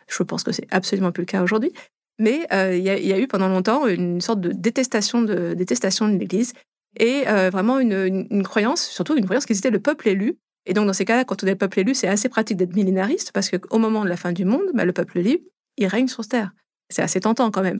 Je 0.07 0.23
pense 0.23 0.43
que 0.43 0.51
c'est 0.51 0.67
absolument 0.71 1.11
plus 1.11 1.21
le 1.21 1.27
cas 1.27 1.43
aujourd'hui. 1.43 1.71
Mais 2.19 2.45
euh, 2.51 2.75
il, 2.75 2.83
y 2.83 3.13
a, 3.13 3.19
eu 3.19 3.27
pendant 3.27 3.47
longtemps 3.47 3.87
une 3.87 4.19
sorte 4.19 4.41
de 4.41 4.51
détestation 4.51 5.21
de, 5.21 5.53
détestation 5.53 6.09
de 6.09 6.17
l'Église 6.17 6.53
et 6.97 7.23
euh, 7.27 7.49
vraiment 7.49 7.79
une, 7.79 8.43
croyance, 8.43 8.81
surtout 8.81 9.15
une 9.15 9.23
croyance 9.23 9.45
qu'ils 9.45 9.57
étaient 9.57 9.69
le 9.69 9.79
peuple 9.79 10.09
élu. 10.09 10.37
Et 10.65 10.73
donc 10.73 10.85
dans 10.85 10.93
ces 10.93 11.05
cas-là, 11.05 11.23
quand 11.23 11.43
on 11.43 11.47
est 11.47 11.51
le 11.51 11.57
peuple 11.57 11.79
élu, 11.79 11.95
c'est 11.95 12.09
assez 12.09 12.27
pratique 12.27 12.57
d'être 12.57 12.75
millénariste 12.75 13.31
parce 13.31 13.49
qu'au 13.49 13.77
moment 13.77 14.03
de 14.03 14.09
la 14.09 14.17
fin 14.17 14.33
du 14.33 14.43
monde, 14.43 14.65
bah, 14.73 14.83
le 14.83 14.91
peuple 14.91 15.19
élu, 15.19 15.39
il 15.77 15.87
règne 15.87 16.09
sur 16.09 16.27
terre. 16.27 16.51
C'est 16.89 17.01
assez 17.01 17.21
tentant 17.21 17.51
quand 17.51 17.61
même. 17.61 17.79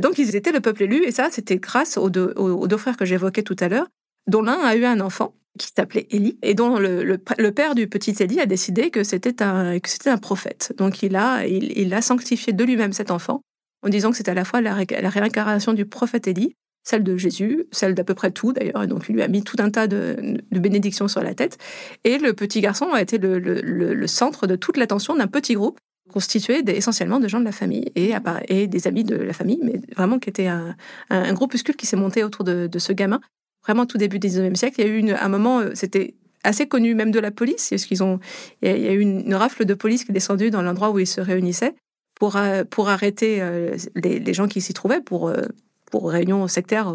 Donc 0.00 0.18
ils 0.18 0.34
étaient 0.36 0.52
le 0.52 0.60
peuple 0.60 0.84
élu, 0.84 1.04
et 1.04 1.12
ça, 1.12 1.28
c'était 1.30 1.56
grâce 1.56 1.96
aux 1.96 2.10
deux, 2.10 2.76
frères 2.76 2.96
que 2.96 3.04
j'évoquais 3.04 3.42
tout 3.42 3.56
à 3.60 3.68
l'heure, 3.68 3.86
dont 4.26 4.42
l'un 4.42 4.58
a 4.58 4.74
eu 4.76 4.84
un 4.84 5.00
enfant 5.00 5.34
qui 5.58 5.68
s'appelait 5.76 6.06
Élie, 6.10 6.38
et 6.42 6.54
dont 6.54 6.78
le, 6.78 7.50
père 7.52 7.74
du 7.74 7.86
petit 7.86 8.14
Élie 8.20 8.40
a 8.40 8.46
décidé 8.46 8.90
que 8.90 9.04
c'était 9.04 9.42
un, 9.42 9.78
prophète. 10.20 10.74
Donc 10.76 11.02
il 11.02 11.14
a, 11.14 11.46
il, 11.46 11.94
a 11.94 12.02
sanctifié 12.02 12.52
de 12.52 12.64
lui-même 12.64 12.92
cet 12.92 13.10
enfant, 13.10 13.42
en 13.82 13.88
disant 13.88 14.10
que 14.10 14.16
c'était 14.16 14.32
à 14.32 14.34
la 14.34 14.44
fois 14.44 14.60
la, 14.60 14.74
réincarnation 14.74 15.72
du 15.72 15.86
prophète 15.86 16.26
Élie, 16.26 16.54
celle 16.82 17.04
de 17.04 17.16
Jésus, 17.16 17.64
celle 17.70 17.94
d'à 17.94 18.04
peu 18.04 18.14
près 18.14 18.30
tout 18.30 18.52
d'ailleurs, 18.52 18.82
et 18.82 18.86
donc 18.86 19.06
il 19.08 19.14
lui 19.14 19.22
a 19.22 19.28
mis 19.28 19.42
tout 19.44 19.56
un 19.60 19.70
tas 19.70 19.86
de, 19.86 20.38
bénédictions 20.50 21.06
sur 21.06 21.22
la 21.22 21.34
tête. 21.34 21.56
Et 22.02 22.18
le 22.18 22.32
petit 22.32 22.60
garçon 22.60 22.86
a 22.92 23.00
été 23.00 23.18
le 23.18 24.06
centre 24.08 24.48
de 24.48 24.56
toute 24.56 24.76
l'attention 24.76 25.14
d'un 25.14 25.28
petit 25.28 25.54
groupe 25.54 25.78
constitué 26.14 26.62
essentiellement 26.68 27.18
de 27.18 27.26
gens 27.26 27.40
de 27.40 27.44
la 27.44 27.50
famille 27.50 27.90
et, 27.96 28.14
des 28.68 28.86
amis 28.86 29.02
de 29.02 29.16
la 29.16 29.32
famille, 29.32 29.58
mais 29.64 29.80
vraiment 29.96 30.20
qui 30.20 30.30
était 30.30 30.46
un, 30.46 30.76
un, 31.10 31.32
groupuscule 31.32 31.74
qui 31.74 31.86
s'est 31.86 31.96
monté 31.96 32.22
autour 32.22 32.44
de, 32.44 32.78
ce 32.78 32.92
gamin. 32.92 33.20
Vraiment 33.64 33.84
tout 33.84 33.98
début 33.98 34.20
du 34.20 34.28
19e 34.28 34.54
siècle, 34.54 34.80
il 34.80 34.86
y 34.86 34.88
a 34.88 34.92
eu 34.92 35.10
un 35.10 35.28
moment, 35.28 35.58
euh, 35.58 35.70
c'était 35.74 36.14
assez 36.44 36.68
connu 36.68 36.94
même 36.94 37.10
de 37.10 37.18
la 37.18 37.32
police, 37.32 37.70
parce 37.70 37.84
qu'ils 37.84 38.04
ont, 38.04 38.20
il 38.62 38.68
y 38.68 38.86
a 38.86 38.92
eu 38.92 39.00
une, 39.00 39.34
rafle 39.34 39.64
de 39.64 39.74
police 39.74 40.04
qui 40.04 40.12
est 40.12 40.14
descendue 40.14 40.50
dans 40.52 40.62
l'endroit 40.62 40.90
où 40.90 41.00
ils 41.00 41.06
se 41.08 41.20
réunissaient 41.20 41.74
pour, 42.14 42.36
euh, 42.36 42.62
pour 42.62 42.90
arrêter 42.90 43.42
euh, 43.42 43.76
les, 43.96 44.20
les 44.20 44.34
gens 44.34 44.46
qui 44.46 44.60
s'y 44.60 44.72
trouvaient, 44.72 45.00
pour 45.00 45.32
pour 45.94 46.10
réunions 46.10 46.48
sectaires, 46.48 46.92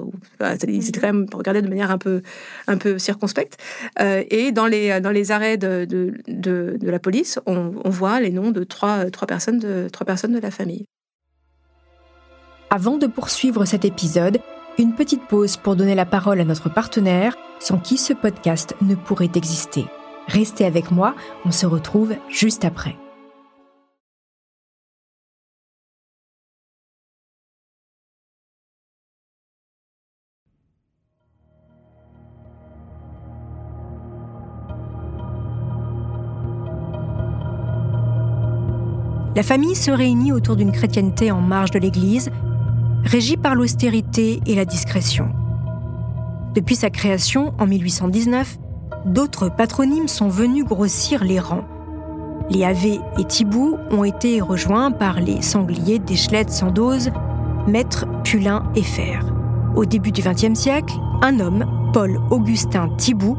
ils 0.68 0.90
étaient 0.90 1.00
quand 1.00 1.08
même 1.08 1.26
regardés 1.32 1.62
de 1.62 1.70
manière 1.70 1.90
un 1.90 1.98
peu, 1.98 2.22
un 2.68 2.76
peu 2.76 3.00
circonspecte. 3.00 3.58
Euh, 4.02 4.26
et 4.30 4.52
dans 4.52 4.68
les, 4.68 5.00
dans 5.00 5.12
les 5.12 5.32
arrêts 5.32 5.56
de, 5.56 5.86
de, 5.86 6.18
de, 6.28 6.90
la 6.90 7.00
police, 7.00 7.40
on, 7.46 7.76
on, 7.82 7.90
voit 7.90 8.20
les 8.20 8.30
noms 8.30 8.52
de 8.52 8.66
trois, 8.66 9.06
trois, 9.10 9.26
personnes 9.26 9.58
de 9.58 9.88
trois 9.90 10.06
personnes 10.06 10.34
de 10.34 10.40
la 10.40 10.52
famille. 10.52 10.84
Avant 12.70 12.98
de 12.98 13.08
poursuivre 13.08 13.64
cet 13.64 13.86
épisode, 13.86 14.40
une 14.78 14.94
petite 14.94 15.26
pause 15.30 15.56
pour 15.56 15.78
donner 15.78 15.96
la 15.96 16.06
parole 16.06 16.42
à 16.42 16.44
notre 16.44 16.68
partenaire, 16.68 17.38
sans 17.62 17.78
qui 17.78 17.96
ce 17.96 18.12
podcast 18.12 18.76
ne 18.82 18.96
pourrait 18.96 19.32
exister. 19.34 19.86
Restez 20.28 20.66
avec 20.66 20.92
moi, 20.92 21.16
on 21.46 21.52
se 21.52 21.66
retrouve 21.66 22.16
juste 22.30 22.66
après. 22.66 22.98
La 39.40 39.44
famille 39.44 39.74
se 39.74 39.90
réunit 39.90 40.34
autour 40.34 40.58
d'une 40.58 40.74
chrétienté 40.74 41.32
en 41.32 41.40
marge 41.40 41.72
de 41.72 41.80
l'Église, 41.80 42.30
régie 43.06 43.38
par 43.38 43.56
l'austérité 43.56 44.42
et 44.46 44.54
la 44.54 44.66
discrétion. 44.66 45.30
Depuis 46.56 46.76
sa 46.76 46.90
création 46.90 47.54
en 47.58 47.66
1819, 47.66 48.58
d'autres 49.06 49.48
patronymes 49.48 50.10
sont 50.10 50.28
venus 50.28 50.66
grossir 50.66 51.24
les 51.24 51.40
rangs. 51.40 51.64
Les 52.50 52.66
Ave 52.66 53.00
et 53.18 53.24
Thibault 53.30 53.78
ont 53.92 54.04
été 54.04 54.42
rejoints 54.42 54.92
par 54.92 55.22
les 55.22 55.42
sangliers 55.42 56.00
d'Echelette 56.00 56.52
Sandoz, 56.52 57.10
Maître, 57.66 58.08
Pulin 58.26 58.70
et 58.76 58.84
Fer. 58.84 59.24
Au 59.74 59.86
début 59.86 60.12
du 60.12 60.22
XXe 60.22 60.60
siècle, 60.60 60.96
un 61.22 61.40
homme, 61.40 61.64
Paul 61.94 62.20
Augustin 62.30 62.90
Thibault, 62.98 63.38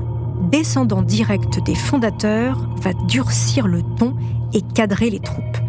descendant 0.51 1.03
direct 1.03 1.63
des 1.63 1.75
fondateurs, 1.75 2.71
va 2.81 2.95
durcir 3.07 3.67
le 3.67 3.83
ton 3.99 4.17
et 4.55 4.63
cadrer 4.63 5.11
les 5.11 5.21
troupes. 5.21 5.60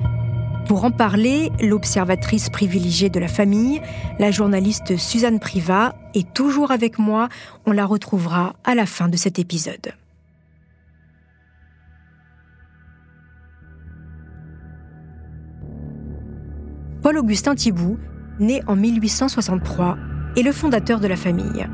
Pour 0.68 0.86
en 0.86 0.92
parler, 0.92 1.52
l'observatrice 1.62 2.50
privilégiée 2.50 3.10
de 3.10 3.20
la 3.20 3.28
famille, 3.28 3.82
la 4.20 4.32
journaliste 4.32 4.98
Suzanne 4.98 5.40
Privat, 5.40 5.96
est 6.14 6.34
toujours 6.34 6.72
avec 6.72 6.98
moi. 6.98 7.30
On 7.66 7.72
la 7.72 7.86
retrouvera 7.86 8.56
à 8.64 8.76
la 8.76 8.86
fin 8.86 9.10
de 9.10 9.18
cet 9.18 9.40
épisode. 9.40 9.94
Paul-Augustin 17.02 17.56
Thibault, 17.56 17.98
né 18.40 18.62
en 18.68 18.76
1863, 18.76 19.98
est 20.38 20.44
le 20.44 20.52
fondateur 20.52 21.00
de 21.00 21.08
la 21.08 21.16
famille. 21.16 21.68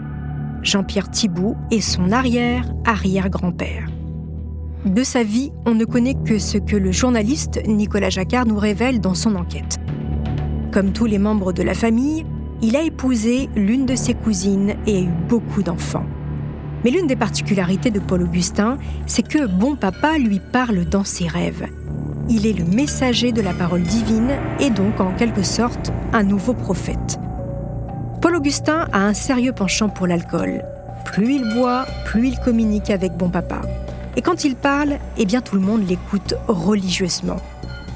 Jean-Pierre 0.63 1.11
Thibault 1.11 1.57
est 1.69 1.81
son 1.81 2.11
arrière-arrière-grand-père. 2.11 3.87
De 4.87 5.03
sa 5.03 5.21
vie, 5.21 5.51
on 5.65 5.75
ne 5.75 5.83
connaît 5.83 6.13
que 6.13 6.39
ce 6.39 6.57
que 6.57 6.77
le 6.77 6.93
journaliste 6.93 7.59
Nicolas 7.67 8.09
Jacquard 8.09 8.45
nous 8.45 8.57
révèle 8.57 9.01
dans 9.01 9.15
son 9.15 9.35
enquête. 9.35 9.77
Comme 10.71 10.93
tous 10.93 11.05
les 11.05 11.17
membres 11.17 11.51
de 11.51 11.61
la 11.61 11.73
famille, 11.73 12.25
il 12.61 12.77
a 12.77 12.83
épousé 12.83 13.49
l'une 13.57 13.85
de 13.85 13.95
ses 13.95 14.13
cousines 14.13 14.75
et 14.87 14.99
a 14.99 15.01
eu 15.01 15.11
beaucoup 15.27 15.61
d'enfants. 15.61 16.05
Mais 16.85 16.91
l'une 16.91 17.05
des 17.05 17.17
particularités 17.17 17.91
de 17.91 17.99
Paul 17.99 18.23
Augustin, 18.23 18.77
c'est 19.07 19.27
que 19.27 19.45
bon 19.45 19.75
papa 19.75 20.17
lui 20.17 20.39
parle 20.39 20.85
dans 20.85 21.03
ses 21.03 21.27
rêves. 21.27 21.67
Il 22.29 22.47
est 22.47 22.57
le 22.57 22.63
messager 22.63 23.33
de 23.33 23.41
la 23.41 23.53
parole 23.53 23.83
divine 23.83 24.37
et 24.61 24.69
donc 24.69 25.01
en 25.01 25.11
quelque 25.11 25.43
sorte 25.43 25.91
un 26.13 26.23
nouveau 26.23 26.53
prophète. 26.53 27.19
Paul 28.21 28.37
Augustin 28.37 28.87
a 28.93 29.05
un 29.05 29.13
sérieux 29.13 29.51
penchant 29.51 29.89
pour 29.89 30.07
l'alcool. 30.07 30.63
Plus 31.03 31.35
il 31.35 31.53
boit, 31.55 31.85
plus 32.05 32.29
il 32.29 32.39
communique 32.39 32.89
avec 32.89 33.17
bon 33.17 33.29
papa. 33.29 33.61
Et 34.17 34.21
quand 34.21 34.43
il 34.43 34.55
parle, 34.55 34.97
eh 35.17 35.25
bien 35.25 35.41
tout 35.41 35.55
le 35.55 35.61
monde 35.61 35.87
l'écoute 35.87 36.33
religieusement. 36.47 37.37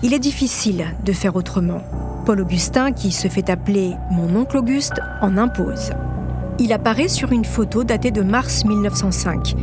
Il 0.04 0.14
est 0.14 0.20
difficile 0.20 0.86
de 1.04 1.14
faire 1.14 1.36
autrement. 1.36 1.82
Paul 2.28 2.42
Augustin, 2.42 2.92
qui 2.92 3.12
se 3.12 3.28
fait 3.28 3.50
appeler 3.50 3.96
mon 4.12 4.36
oncle 4.36 4.58
Auguste, 4.58 5.02
en 5.22 5.36
impose. 5.36 5.92
Il 6.60 6.74
apparaît 6.74 7.08
sur 7.08 7.32
une 7.32 7.44
photo 7.44 7.84
datée 7.84 8.12
de 8.12 8.22
mars 8.22 8.66
1905. 8.66 9.56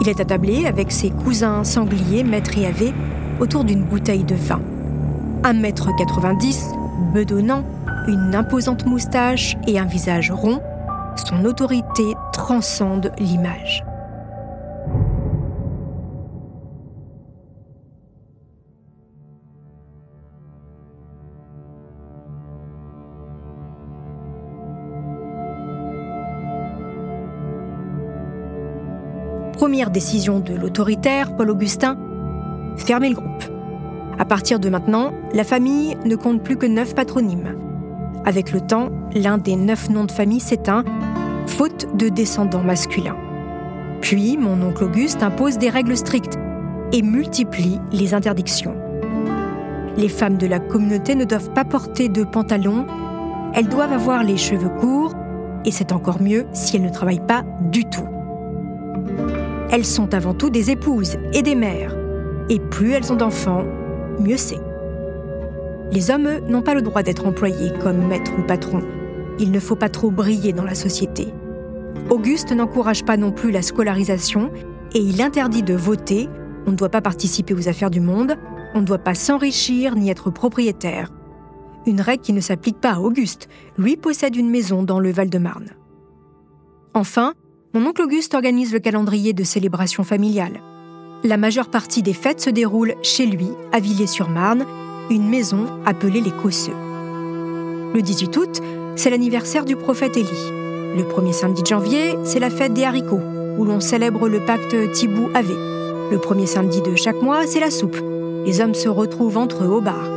Il 0.00 0.08
est 0.08 0.18
attablé 0.18 0.64
avec 0.64 0.90
ses 0.90 1.10
cousins 1.10 1.64
sangliers, 1.64 2.24
maître 2.24 2.56
et 2.56 2.66
avé, 2.66 2.94
autour 3.38 3.64
d'une 3.64 3.84
bouteille 3.84 4.24
de 4.24 4.34
vin. 4.34 4.62
1m90, 5.42 7.12
bedonnant, 7.12 7.62
une 8.08 8.34
imposante 8.34 8.86
moustache 8.86 9.58
et 9.66 9.78
un 9.78 9.84
visage 9.84 10.30
rond, 10.30 10.62
son 11.28 11.44
autorité 11.44 12.14
transcende 12.32 13.12
l'image. 13.18 13.84
Première 29.56 29.88
décision 29.88 30.38
de 30.38 30.52
l'autoritaire, 30.52 31.34
Paul 31.34 31.48
Augustin, 31.48 31.96
fermer 32.76 33.08
le 33.08 33.14
groupe. 33.14 33.44
À 34.18 34.26
partir 34.26 34.60
de 34.60 34.68
maintenant, 34.68 35.14
la 35.32 35.44
famille 35.44 35.96
ne 36.04 36.14
compte 36.14 36.42
plus 36.42 36.58
que 36.58 36.66
neuf 36.66 36.94
patronymes. 36.94 37.56
Avec 38.26 38.52
le 38.52 38.60
temps, 38.60 38.90
l'un 39.14 39.38
des 39.38 39.56
neuf 39.56 39.88
noms 39.88 40.04
de 40.04 40.12
famille 40.12 40.40
s'éteint, 40.40 40.84
faute 41.46 41.86
de 41.96 42.10
descendants 42.10 42.62
masculins. 42.62 43.16
Puis, 44.02 44.36
mon 44.36 44.60
oncle 44.60 44.84
Auguste 44.84 45.22
impose 45.22 45.56
des 45.56 45.70
règles 45.70 45.96
strictes 45.96 46.38
et 46.92 47.00
multiplie 47.00 47.80
les 47.92 48.12
interdictions. 48.12 48.76
Les 49.96 50.10
femmes 50.10 50.36
de 50.36 50.46
la 50.46 50.58
communauté 50.58 51.14
ne 51.14 51.24
doivent 51.24 51.52
pas 51.54 51.64
porter 51.64 52.10
de 52.10 52.24
pantalon, 52.24 52.84
elles 53.54 53.68
doivent 53.68 53.94
avoir 53.94 54.22
les 54.22 54.36
cheveux 54.36 54.68
courts, 54.68 55.14
et 55.64 55.70
c'est 55.70 55.92
encore 55.92 56.20
mieux 56.20 56.44
si 56.52 56.76
elles 56.76 56.82
ne 56.82 56.90
travaillent 56.90 57.26
pas 57.26 57.42
du 57.62 57.86
tout. 57.86 58.06
Elles 59.70 59.84
sont 59.84 60.14
avant 60.14 60.34
tout 60.34 60.50
des 60.50 60.70
épouses 60.70 61.16
et 61.32 61.42
des 61.42 61.54
mères, 61.54 61.96
et 62.48 62.60
plus 62.60 62.92
elles 62.92 63.12
ont 63.12 63.16
d'enfants, 63.16 63.64
mieux 64.20 64.36
c'est. 64.36 64.60
Les 65.92 66.10
hommes, 66.10 66.26
eux, 66.26 66.40
n'ont 66.48 66.62
pas 66.62 66.74
le 66.74 66.82
droit 66.82 67.02
d'être 67.02 67.26
employés 67.26 67.72
comme 67.80 68.06
maître 68.06 68.32
ou 68.38 68.42
patron. 68.42 68.82
Il 69.38 69.50
ne 69.50 69.60
faut 69.60 69.76
pas 69.76 69.88
trop 69.88 70.10
briller 70.10 70.52
dans 70.52 70.64
la 70.64 70.74
société. 70.74 71.28
Auguste 72.10 72.52
n'encourage 72.52 73.04
pas 73.04 73.16
non 73.16 73.32
plus 73.32 73.50
la 73.50 73.62
scolarisation 73.62 74.50
et 74.94 75.00
il 75.00 75.20
interdit 75.20 75.62
de 75.62 75.74
voter, 75.74 76.28
on 76.66 76.70
ne 76.72 76.76
doit 76.76 76.88
pas 76.88 77.00
participer 77.00 77.54
aux 77.54 77.68
affaires 77.68 77.90
du 77.90 78.00
monde, 78.00 78.36
on 78.74 78.80
ne 78.80 78.86
doit 78.86 78.98
pas 78.98 79.14
s'enrichir 79.14 79.96
ni 79.96 80.10
être 80.10 80.30
propriétaire. 80.30 81.10
Une 81.86 82.00
règle 82.00 82.22
qui 82.22 82.32
ne 82.32 82.40
s'applique 82.40 82.80
pas 82.80 82.94
à 82.94 83.00
Auguste, 83.00 83.48
lui 83.78 83.96
possède 83.96 84.36
une 84.36 84.50
maison 84.50 84.82
dans 84.82 84.98
le 85.00 85.10
Val-de-Marne. 85.10 85.70
Enfin, 86.94 87.34
mon 87.74 87.86
oncle 87.86 88.02
Auguste 88.02 88.34
organise 88.34 88.72
le 88.72 88.78
calendrier 88.78 89.32
de 89.32 89.44
célébration 89.44 90.04
familiale. 90.04 90.60
La 91.24 91.36
majeure 91.36 91.68
partie 91.68 92.02
des 92.02 92.12
fêtes 92.12 92.40
se 92.40 92.50
déroule 92.50 92.94
chez 93.02 93.26
lui, 93.26 93.48
à 93.72 93.80
Villiers-sur-Marne, 93.80 94.64
une 95.10 95.28
maison 95.28 95.66
appelée 95.84 96.20
les 96.20 96.30
Cosseux. 96.30 96.76
Le 97.94 98.00
18 98.00 98.36
août, 98.36 98.60
c'est 98.96 99.10
l'anniversaire 99.10 99.64
du 99.64 99.76
prophète 99.76 100.16
Élie. 100.16 100.50
Le 100.96 101.04
premier 101.08 101.32
samedi 101.32 101.62
de 101.62 101.66
janvier, 101.66 102.14
c'est 102.24 102.40
la 102.40 102.50
fête 102.50 102.74
des 102.74 102.84
haricots, 102.84 103.20
où 103.58 103.64
l'on 103.64 103.80
célèbre 103.80 104.28
le 104.28 104.40
pacte 104.40 104.74
Thibaut-Avé. 104.92 105.54
Le 106.10 106.18
premier 106.18 106.46
samedi 106.46 106.80
de 106.80 106.94
chaque 106.94 107.20
mois, 107.20 107.46
c'est 107.46 107.60
la 107.60 107.70
soupe. 107.70 107.98
Les 108.46 108.60
hommes 108.60 108.74
se 108.74 108.88
retrouvent 108.88 109.38
entre 109.38 109.64
eux 109.64 109.68
au 109.68 109.80
bar. 109.80 110.15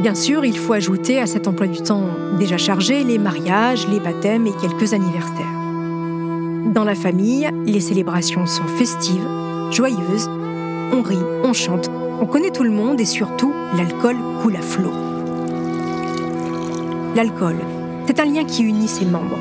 Bien 0.00 0.14
sûr, 0.14 0.44
il 0.44 0.56
faut 0.56 0.72
ajouter 0.72 1.20
à 1.20 1.26
cet 1.26 1.46
emploi 1.46 1.66
du 1.66 1.82
temps 1.82 2.06
déjà 2.38 2.56
chargé 2.56 3.04
les 3.04 3.18
mariages, 3.18 3.86
les 3.88 4.00
baptêmes 4.00 4.46
et 4.46 4.52
quelques 4.60 4.94
anniversaires. 4.94 5.46
Dans 6.74 6.84
la 6.84 6.94
famille, 6.94 7.48
les 7.66 7.80
célébrations 7.80 8.46
sont 8.46 8.66
festives, 8.78 9.28
joyeuses, 9.70 10.30
on 10.92 11.02
rit, 11.02 11.18
on 11.44 11.52
chante, 11.52 11.90
on 12.20 12.26
connaît 12.26 12.50
tout 12.50 12.64
le 12.64 12.70
monde 12.70 13.00
et 13.00 13.04
surtout, 13.04 13.52
l'alcool 13.76 14.16
coule 14.42 14.56
à 14.56 14.62
flot. 14.62 14.92
L'alcool, 17.14 17.56
c'est 18.06 18.18
un 18.18 18.24
lien 18.24 18.44
qui 18.44 18.62
unit 18.62 18.88
ses 18.88 19.04
membres. 19.04 19.38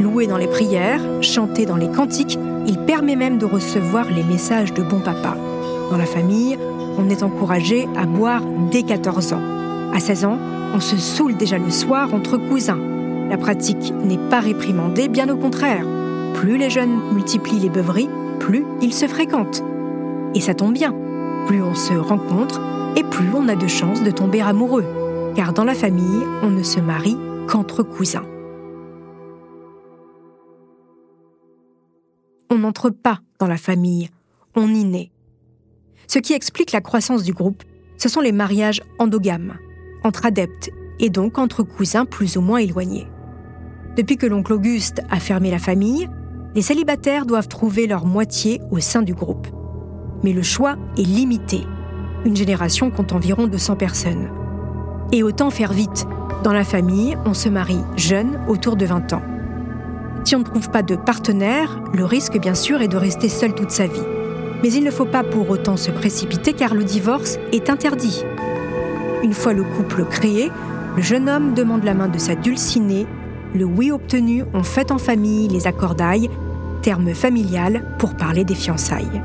Loué 0.00 0.26
dans 0.26 0.38
les 0.38 0.48
prières, 0.48 1.00
chanté 1.22 1.66
dans 1.66 1.76
les 1.76 1.90
cantiques, 1.90 2.38
il 2.66 2.78
permet 2.78 3.16
même 3.16 3.38
de 3.38 3.46
recevoir 3.46 4.06
les 4.10 4.24
messages 4.24 4.74
de 4.74 4.82
bon 4.82 5.00
papa. 5.00 5.36
Dans 5.90 5.96
la 5.96 6.06
famille, 6.06 6.58
on 6.98 7.08
est 7.08 7.22
encouragé 7.22 7.88
à 7.96 8.04
boire 8.06 8.42
dès 8.70 8.82
14 8.82 9.32
ans. 9.32 9.57
À 9.92 10.00
16 10.00 10.24
ans, 10.24 10.38
on 10.74 10.80
se 10.80 10.96
saoule 10.96 11.36
déjà 11.36 11.58
le 11.58 11.70
soir 11.70 12.12
entre 12.14 12.36
cousins. 12.36 12.80
La 13.30 13.36
pratique 13.36 13.92
n'est 14.04 14.18
pas 14.30 14.40
réprimandée, 14.40 15.08
bien 15.08 15.28
au 15.28 15.36
contraire. 15.36 15.86
Plus 16.34 16.56
les 16.56 16.70
jeunes 16.70 17.00
multiplient 17.12 17.60
les 17.60 17.68
beuveries, 17.68 18.08
plus 18.38 18.64
ils 18.80 18.94
se 18.94 19.06
fréquentent. 19.06 19.62
Et 20.34 20.40
ça 20.40 20.54
tombe 20.54 20.72
bien, 20.72 20.94
plus 21.46 21.62
on 21.62 21.74
se 21.74 21.94
rencontre 21.94 22.60
et 22.96 23.02
plus 23.02 23.28
on 23.34 23.48
a 23.48 23.56
de 23.56 23.66
chances 23.66 24.02
de 24.02 24.10
tomber 24.10 24.40
amoureux. 24.40 24.84
Car 25.34 25.52
dans 25.52 25.64
la 25.64 25.74
famille, 25.74 26.24
on 26.42 26.50
ne 26.50 26.62
se 26.62 26.80
marie 26.80 27.16
qu'entre 27.48 27.82
cousins. 27.82 28.26
On 32.50 32.58
n'entre 32.58 32.90
pas 32.90 33.20
dans 33.38 33.46
la 33.46 33.56
famille, 33.56 34.08
on 34.54 34.68
y 34.68 34.84
naît. 34.84 35.10
Ce 36.06 36.18
qui 36.18 36.32
explique 36.32 36.72
la 36.72 36.80
croissance 36.80 37.22
du 37.22 37.32
groupe, 37.32 37.62
ce 37.98 38.08
sont 38.08 38.20
les 38.20 38.32
mariages 38.32 38.82
endogames, 38.98 39.58
entre 40.04 40.26
adeptes 40.26 40.70
et 40.98 41.10
donc 41.10 41.38
entre 41.38 41.62
cousins 41.62 42.04
plus 42.04 42.36
ou 42.36 42.40
moins 42.40 42.58
éloignés. 42.58 43.08
Depuis 43.96 44.16
que 44.16 44.26
l'oncle 44.26 44.52
Auguste 44.52 45.02
a 45.10 45.20
fermé 45.20 45.50
la 45.50 45.58
famille, 45.58 46.08
les 46.54 46.62
célibataires 46.62 47.26
doivent 47.26 47.48
trouver 47.48 47.86
leur 47.86 48.06
moitié 48.06 48.60
au 48.70 48.80
sein 48.80 49.02
du 49.02 49.14
groupe 49.14 49.48
mais 50.22 50.32
le 50.32 50.42
choix 50.42 50.76
est 50.96 51.02
limité. 51.02 51.66
Une 52.24 52.36
génération 52.36 52.90
compte 52.90 53.12
environ 53.12 53.46
200 53.46 53.76
personnes. 53.76 54.30
Et 55.12 55.22
autant 55.22 55.50
faire 55.50 55.72
vite. 55.72 56.06
Dans 56.44 56.52
la 56.52 56.64
famille, 56.64 57.16
on 57.24 57.34
se 57.34 57.48
marie 57.48 57.80
jeune, 57.96 58.40
autour 58.48 58.76
de 58.76 58.86
20 58.86 59.12
ans. 59.12 59.22
Si 60.24 60.36
on 60.36 60.40
ne 60.40 60.44
trouve 60.44 60.70
pas 60.70 60.82
de 60.82 60.96
partenaire, 60.96 61.80
le 61.94 62.04
risque 62.04 62.38
bien 62.38 62.54
sûr 62.54 62.82
est 62.82 62.88
de 62.88 62.96
rester 62.96 63.28
seul 63.28 63.54
toute 63.54 63.70
sa 63.70 63.86
vie. 63.86 64.02
Mais 64.62 64.72
il 64.72 64.84
ne 64.84 64.90
faut 64.90 65.06
pas 65.06 65.22
pour 65.22 65.48
autant 65.50 65.76
se 65.76 65.90
précipiter 65.90 66.52
car 66.52 66.74
le 66.74 66.84
divorce 66.84 67.38
est 67.52 67.70
interdit. 67.70 68.24
Une 69.22 69.32
fois 69.32 69.52
le 69.52 69.64
couple 69.64 70.04
créé, 70.04 70.50
le 70.96 71.02
jeune 71.02 71.28
homme 71.28 71.54
demande 71.54 71.82
la 71.82 71.94
main 71.94 72.08
de 72.08 72.18
sa 72.18 72.36
dulcinée. 72.36 73.06
Le 73.54 73.64
oui 73.64 73.90
obtenu, 73.90 74.44
on 74.54 74.62
fête 74.62 74.92
en 74.92 74.98
famille 74.98 75.48
les 75.48 75.66
accordailles, 75.66 76.30
terme 76.82 77.12
familial 77.14 77.84
pour 77.98 78.14
parler 78.14 78.44
des 78.44 78.54
fiançailles. 78.54 79.22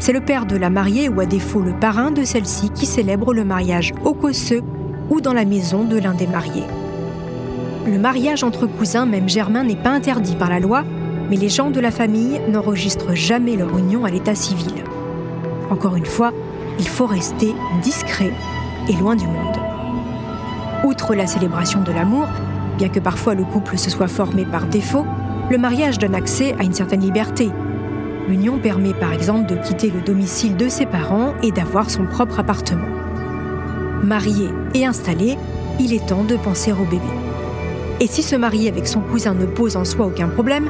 C'est 0.00 0.12
le 0.12 0.20
père 0.20 0.46
de 0.46 0.56
la 0.56 0.70
mariée 0.70 1.08
ou 1.08 1.20
à 1.20 1.26
défaut 1.26 1.60
le 1.60 1.72
parrain 1.72 2.10
de 2.10 2.24
celle-ci 2.24 2.70
qui 2.70 2.86
célèbre 2.86 3.32
le 3.32 3.44
mariage 3.44 3.92
au 4.04 4.14
cosseux 4.14 4.62
ou 5.10 5.20
dans 5.20 5.34
la 5.34 5.44
maison 5.44 5.84
de 5.84 5.98
l'un 5.98 6.14
des 6.14 6.26
mariés. 6.26 6.66
Le 7.86 7.98
mariage 7.98 8.42
entre 8.42 8.66
cousins, 8.66 9.06
même 9.06 9.28
germain, 9.28 9.62
n'est 9.62 9.76
pas 9.76 9.90
interdit 9.90 10.34
par 10.34 10.50
la 10.50 10.60
loi, 10.60 10.84
Mais 11.30 11.38
les 11.38 11.48
gens 11.48 11.70
de 11.70 11.80
la 11.80 11.90
famille 11.90 12.42
n'enregistrent 12.50 13.14
jamais 13.14 13.56
leur 13.56 13.78
union 13.78 14.04
à 14.04 14.10
l'état 14.10 14.34
civil. 14.34 14.74
Encore 15.70 15.96
une 15.96 16.04
fois, 16.04 16.32
il 16.78 16.88
faut 16.88 17.06
rester 17.06 17.54
discret 17.82 18.32
et 18.88 18.92
loin 18.94 19.16
du 19.16 19.26
monde. 19.26 19.56
Outre 20.84 21.14
la 21.14 21.26
célébration 21.26 21.82
de 21.82 21.92
l'amour, 21.92 22.26
bien 22.78 22.88
que 22.88 23.00
parfois 23.00 23.34
le 23.34 23.44
couple 23.44 23.78
se 23.78 23.90
soit 23.90 24.08
formé 24.08 24.44
par 24.44 24.66
défaut, 24.66 25.06
le 25.50 25.58
mariage 25.58 25.98
donne 25.98 26.14
accès 26.14 26.54
à 26.58 26.64
une 26.64 26.72
certaine 26.72 27.00
liberté. 27.00 27.50
L'union 28.28 28.58
permet 28.58 28.94
par 28.94 29.12
exemple 29.12 29.46
de 29.46 29.56
quitter 29.56 29.90
le 29.90 30.00
domicile 30.00 30.56
de 30.56 30.68
ses 30.68 30.86
parents 30.86 31.34
et 31.42 31.52
d'avoir 31.52 31.90
son 31.90 32.06
propre 32.06 32.40
appartement. 32.40 32.88
Marié 34.02 34.48
et 34.74 34.86
installé, 34.86 35.36
il 35.78 35.92
est 35.92 36.06
temps 36.06 36.24
de 36.24 36.36
penser 36.36 36.72
au 36.72 36.84
bébé. 36.84 37.02
Et 38.00 38.06
si 38.06 38.22
se 38.22 38.34
marier 38.34 38.68
avec 38.68 38.88
son 38.88 39.00
cousin 39.00 39.34
ne 39.34 39.46
pose 39.46 39.76
en 39.76 39.84
soi 39.84 40.06
aucun 40.06 40.28
problème, 40.28 40.68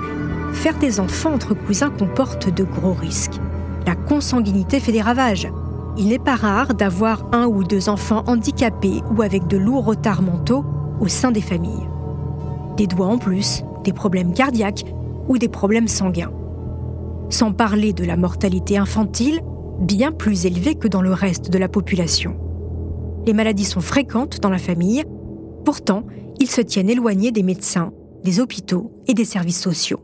faire 0.52 0.76
des 0.78 1.00
enfants 1.00 1.32
entre 1.32 1.54
cousins 1.54 1.90
comporte 1.90 2.52
de 2.52 2.64
gros 2.64 2.92
risques. 2.92 3.40
La 3.86 3.94
consanguinité 3.94 4.80
fait 4.80 4.92
des 4.92 5.00
ravages. 5.00 5.48
Il 5.96 6.08
n'est 6.08 6.18
pas 6.18 6.36
rare 6.36 6.74
d'avoir 6.74 7.28
un 7.32 7.46
ou 7.46 7.64
deux 7.64 7.88
enfants 7.88 8.24
handicapés 8.26 9.02
ou 9.14 9.22
avec 9.22 9.46
de 9.46 9.58
lourds 9.58 9.84
retards 9.84 10.22
mentaux 10.22 10.64
au 11.00 11.08
sein 11.08 11.30
des 11.30 11.42
familles. 11.42 11.88
Des 12.76 12.86
doigts 12.86 13.08
en 13.08 13.18
plus, 13.18 13.62
des 13.84 13.92
problèmes 13.92 14.32
cardiaques 14.32 14.84
ou 15.28 15.36
des 15.36 15.48
problèmes 15.48 15.88
sanguins. 15.88 16.32
Sans 17.28 17.52
parler 17.52 17.92
de 17.92 18.04
la 18.04 18.16
mortalité 18.16 18.78
infantile, 18.78 19.40
bien 19.80 20.12
plus 20.12 20.46
élevée 20.46 20.74
que 20.74 20.88
dans 20.88 21.02
le 21.02 21.12
reste 21.12 21.50
de 21.50 21.58
la 21.58 21.68
population. 21.68 22.36
Les 23.26 23.32
maladies 23.32 23.64
sont 23.64 23.80
fréquentes 23.80 24.40
dans 24.40 24.50
la 24.50 24.58
famille, 24.58 25.04
pourtant, 25.64 26.04
ils 26.40 26.50
se 26.50 26.60
tiennent 26.60 26.90
éloignés 26.90 27.30
des 27.32 27.42
médecins, 27.42 27.92
des 28.24 28.40
hôpitaux 28.40 28.92
et 29.06 29.14
des 29.14 29.24
services 29.24 29.60
sociaux. 29.60 30.02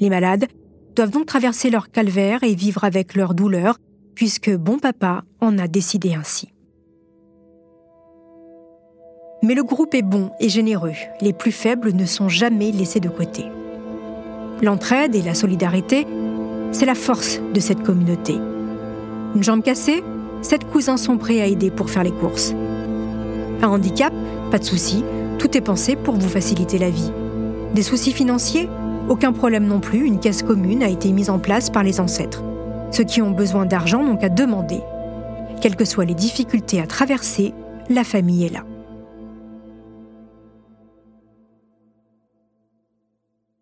Les 0.00 0.10
malades 0.10 0.46
doivent 0.94 1.10
donc 1.10 1.26
traverser 1.26 1.70
leur 1.70 1.90
calvaire 1.90 2.42
et 2.42 2.54
vivre 2.54 2.84
avec 2.84 3.14
leur 3.14 3.34
douleur, 3.34 3.78
puisque 4.14 4.54
bon 4.54 4.78
papa 4.78 5.24
en 5.40 5.58
a 5.58 5.68
décidé 5.68 6.14
ainsi. 6.14 6.48
Mais 9.42 9.54
le 9.54 9.62
groupe 9.62 9.94
est 9.94 10.02
bon 10.02 10.30
et 10.40 10.48
généreux, 10.48 10.94
les 11.20 11.32
plus 11.32 11.52
faibles 11.52 11.92
ne 11.92 12.06
sont 12.06 12.28
jamais 12.28 12.72
laissés 12.72 13.00
de 13.00 13.10
côté. 13.10 13.44
L'entraide 14.62 15.14
et 15.14 15.22
la 15.22 15.34
solidarité, 15.34 16.06
c'est 16.72 16.86
la 16.86 16.94
force 16.94 17.40
de 17.52 17.60
cette 17.60 17.82
communauté. 17.82 18.36
Une 19.34 19.42
jambe 19.42 19.62
cassée, 19.62 20.02
sept 20.40 20.64
cousins 20.64 20.96
sont 20.96 21.18
prêts 21.18 21.40
à 21.40 21.46
aider 21.46 21.70
pour 21.70 21.90
faire 21.90 22.04
les 22.04 22.12
courses. 22.12 22.54
Un 23.60 23.68
handicap, 23.68 24.14
pas 24.50 24.58
de 24.58 24.64
souci, 24.64 25.04
tout 25.38 25.56
est 25.56 25.60
pensé 25.60 25.96
pour 25.96 26.14
vous 26.14 26.28
faciliter 26.28 26.78
la 26.78 26.90
vie. 26.90 27.12
Des 27.74 27.82
soucis 27.82 28.12
financiers 28.12 28.68
Aucun 29.08 29.32
problème 29.32 29.66
non 29.66 29.80
plus, 29.80 30.06
une 30.06 30.18
caisse 30.18 30.42
commune 30.42 30.82
a 30.82 30.88
été 30.88 31.12
mise 31.12 31.28
en 31.28 31.38
place 31.38 31.68
par 31.68 31.82
les 31.82 32.00
ancêtres. 32.00 32.42
Ceux 32.94 33.02
qui 33.02 33.20
ont 33.20 33.32
besoin 33.32 33.66
d'argent 33.66 34.04
n'ont 34.04 34.16
qu'à 34.16 34.28
demander. 34.28 34.78
Quelles 35.60 35.74
que 35.74 35.84
soient 35.84 36.04
les 36.04 36.14
difficultés 36.14 36.80
à 36.80 36.86
traverser, 36.86 37.52
la 37.90 38.04
famille 38.04 38.46
est 38.46 38.52
là. 38.52 38.64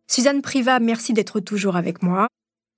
Suzanne 0.07 0.43
Priva, 0.43 0.81
merci 0.81 1.15
d'être 1.15 1.41
toujours 1.41 1.77
avec 1.77 2.03
moi. 2.03 2.27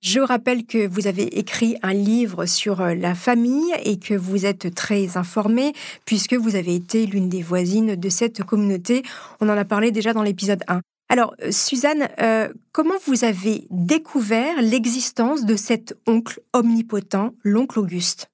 Je 0.01 0.21
rappelle 0.21 0.65
que 0.65 0.87
vous 0.87 1.07
avez 1.07 1.37
écrit 1.37 1.75
un 1.83 1.91
livre 1.91 2.45
sur 2.45 2.79
euh, 2.79 2.93
la 2.95 3.15
famille 3.15 3.73
et 3.83 3.99
que 3.99 4.13
vous 4.13 4.45
êtes 4.45 4.73
très 4.73 5.17
informée 5.17 5.73
puisque 6.05 6.35
vous 6.35 6.55
avez 6.55 6.73
été 6.73 7.05
l'une 7.05 7.27
des 7.27 7.41
voisines 7.41 7.97
de 7.97 8.09
cette 8.09 8.43
communauté. 8.43 9.03
On 9.41 9.49
en 9.49 9.57
a 9.57 9.65
parlé 9.65 9.91
déjà 9.91 10.13
dans 10.13 10.23
l'épisode 10.23 10.63
1. 10.69 10.79
Alors, 11.09 11.35
euh, 11.41 11.51
Suzanne, 11.51 12.09
euh, 12.19 12.51
comment 12.71 12.95
vous 13.05 13.23
avez 13.23 13.67
découvert 13.69 14.61
l'existence 14.61 15.45
de 15.45 15.55
cet 15.55 15.97
oncle 16.07 16.41
omnipotent, 16.53 17.33
l'oncle 17.43 17.79
Auguste? 17.79 18.29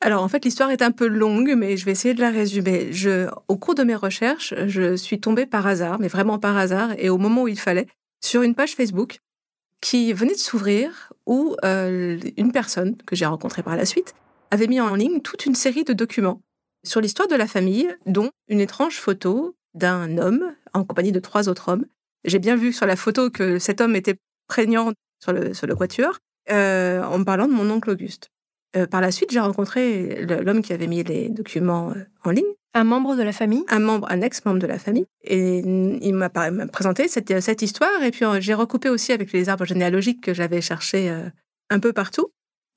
Alors 0.00 0.22
en 0.22 0.28
fait 0.28 0.44
l'histoire 0.44 0.70
est 0.70 0.82
un 0.82 0.90
peu 0.90 1.06
longue, 1.06 1.54
mais 1.56 1.78
je 1.78 1.86
vais 1.86 1.92
essayer 1.92 2.12
de 2.12 2.20
la 2.20 2.28
résumer. 2.28 2.90
Au 3.48 3.56
cours 3.56 3.74
de 3.74 3.84
mes 3.84 3.94
recherches, 3.94 4.52
je 4.66 4.96
suis 4.96 5.18
tombée 5.18 5.46
par 5.46 5.66
hasard, 5.66 5.98
mais 5.98 6.08
vraiment 6.08 6.38
par 6.38 6.58
hasard, 6.58 6.90
et 6.98 7.08
au 7.08 7.16
moment 7.16 7.44
où 7.44 7.48
il 7.48 7.58
fallait, 7.58 7.86
sur 8.20 8.42
une 8.42 8.54
page 8.54 8.74
Facebook 8.74 9.20
qui 9.80 10.12
venait 10.12 10.34
de 10.34 10.38
s'ouvrir 10.38 11.12
où 11.26 11.56
euh, 11.64 12.18
une 12.36 12.52
personne 12.52 12.96
que 13.06 13.16
j'ai 13.16 13.24
rencontrée 13.24 13.62
par 13.62 13.76
la 13.76 13.86
suite 13.86 14.14
avait 14.50 14.66
mis 14.66 14.78
en 14.78 14.94
ligne 14.94 15.20
toute 15.22 15.46
une 15.46 15.54
série 15.54 15.84
de 15.84 15.94
documents 15.94 16.42
sur 16.84 17.00
l'histoire 17.00 17.28
de 17.28 17.34
la 17.34 17.46
famille, 17.46 17.94
dont 18.04 18.30
une 18.48 18.60
étrange 18.60 18.98
photo 18.98 19.56
d'un 19.72 20.18
homme 20.18 20.54
en 20.74 20.84
compagnie 20.84 21.12
de 21.12 21.20
trois 21.20 21.48
autres 21.48 21.70
hommes. 21.70 21.86
J'ai 22.24 22.38
bien 22.38 22.56
vu 22.56 22.72
sur 22.72 22.86
la 22.86 22.96
photo 22.96 23.30
que 23.30 23.58
cet 23.58 23.80
homme 23.80 23.96
était 23.96 24.16
prégnant 24.48 24.92
sur 25.22 25.32
le, 25.32 25.54
sur 25.54 25.66
le 25.66 25.74
quatuor, 25.74 26.18
euh, 26.50 27.02
en 27.02 27.18
me 27.18 27.24
parlant 27.24 27.46
de 27.46 27.52
mon 27.52 27.70
oncle 27.70 27.90
Auguste. 27.90 28.28
Euh, 28.76 28.86
par 28.86 29.00
la 29.00 29.10
suite, 29.10 29.30
j'ai 29.30 29.40
rencontré 29.40 30.24
l'homme 30.26 30.62
qui 30.62 30.72
avait 30.72 30.86
mis 30.86 31.02
les 31.04 31.28
documents 31.28 31.92
en 32.24 32.30
ligne. 32.30 32.44
Un 32.76 32.84
membre 32.84 33.14
de 33.14 33.22
la 33.22 33.32
famille? 33.32 33.64
Un 33.68 33.78
membre, 33.78 34.08
un 34.10 34.20
ex-membre 34.20 34.58
de 34.58 34.66
la 34.66 34.80
famille. 34.80 35.06
Et 35.22 35.58
il 35.58 36.14
m'a 36.14 36.28
présenté 36.28 37.06
cette, 37.06 37.40
cette, 37.40 37.62
histoire. 37.62 38.02
Et 38.02 38.10
puis 38.10 38.24
j'ai 38.40 38.54
recoupé 38.54 38.88
aussi 38.88 39.12
avec 39.12 39.32
les 39.32 39.48
arbres 39.48 39.64
généalogiques 39.64 40.20
que 40.20 40.34
j'avais 40.34 40.60
cherchés 40.60 41.08
euh, 41.08 41.28
un 41.70 41.78
peu 41.78 41.92
partout. 41.92 42.32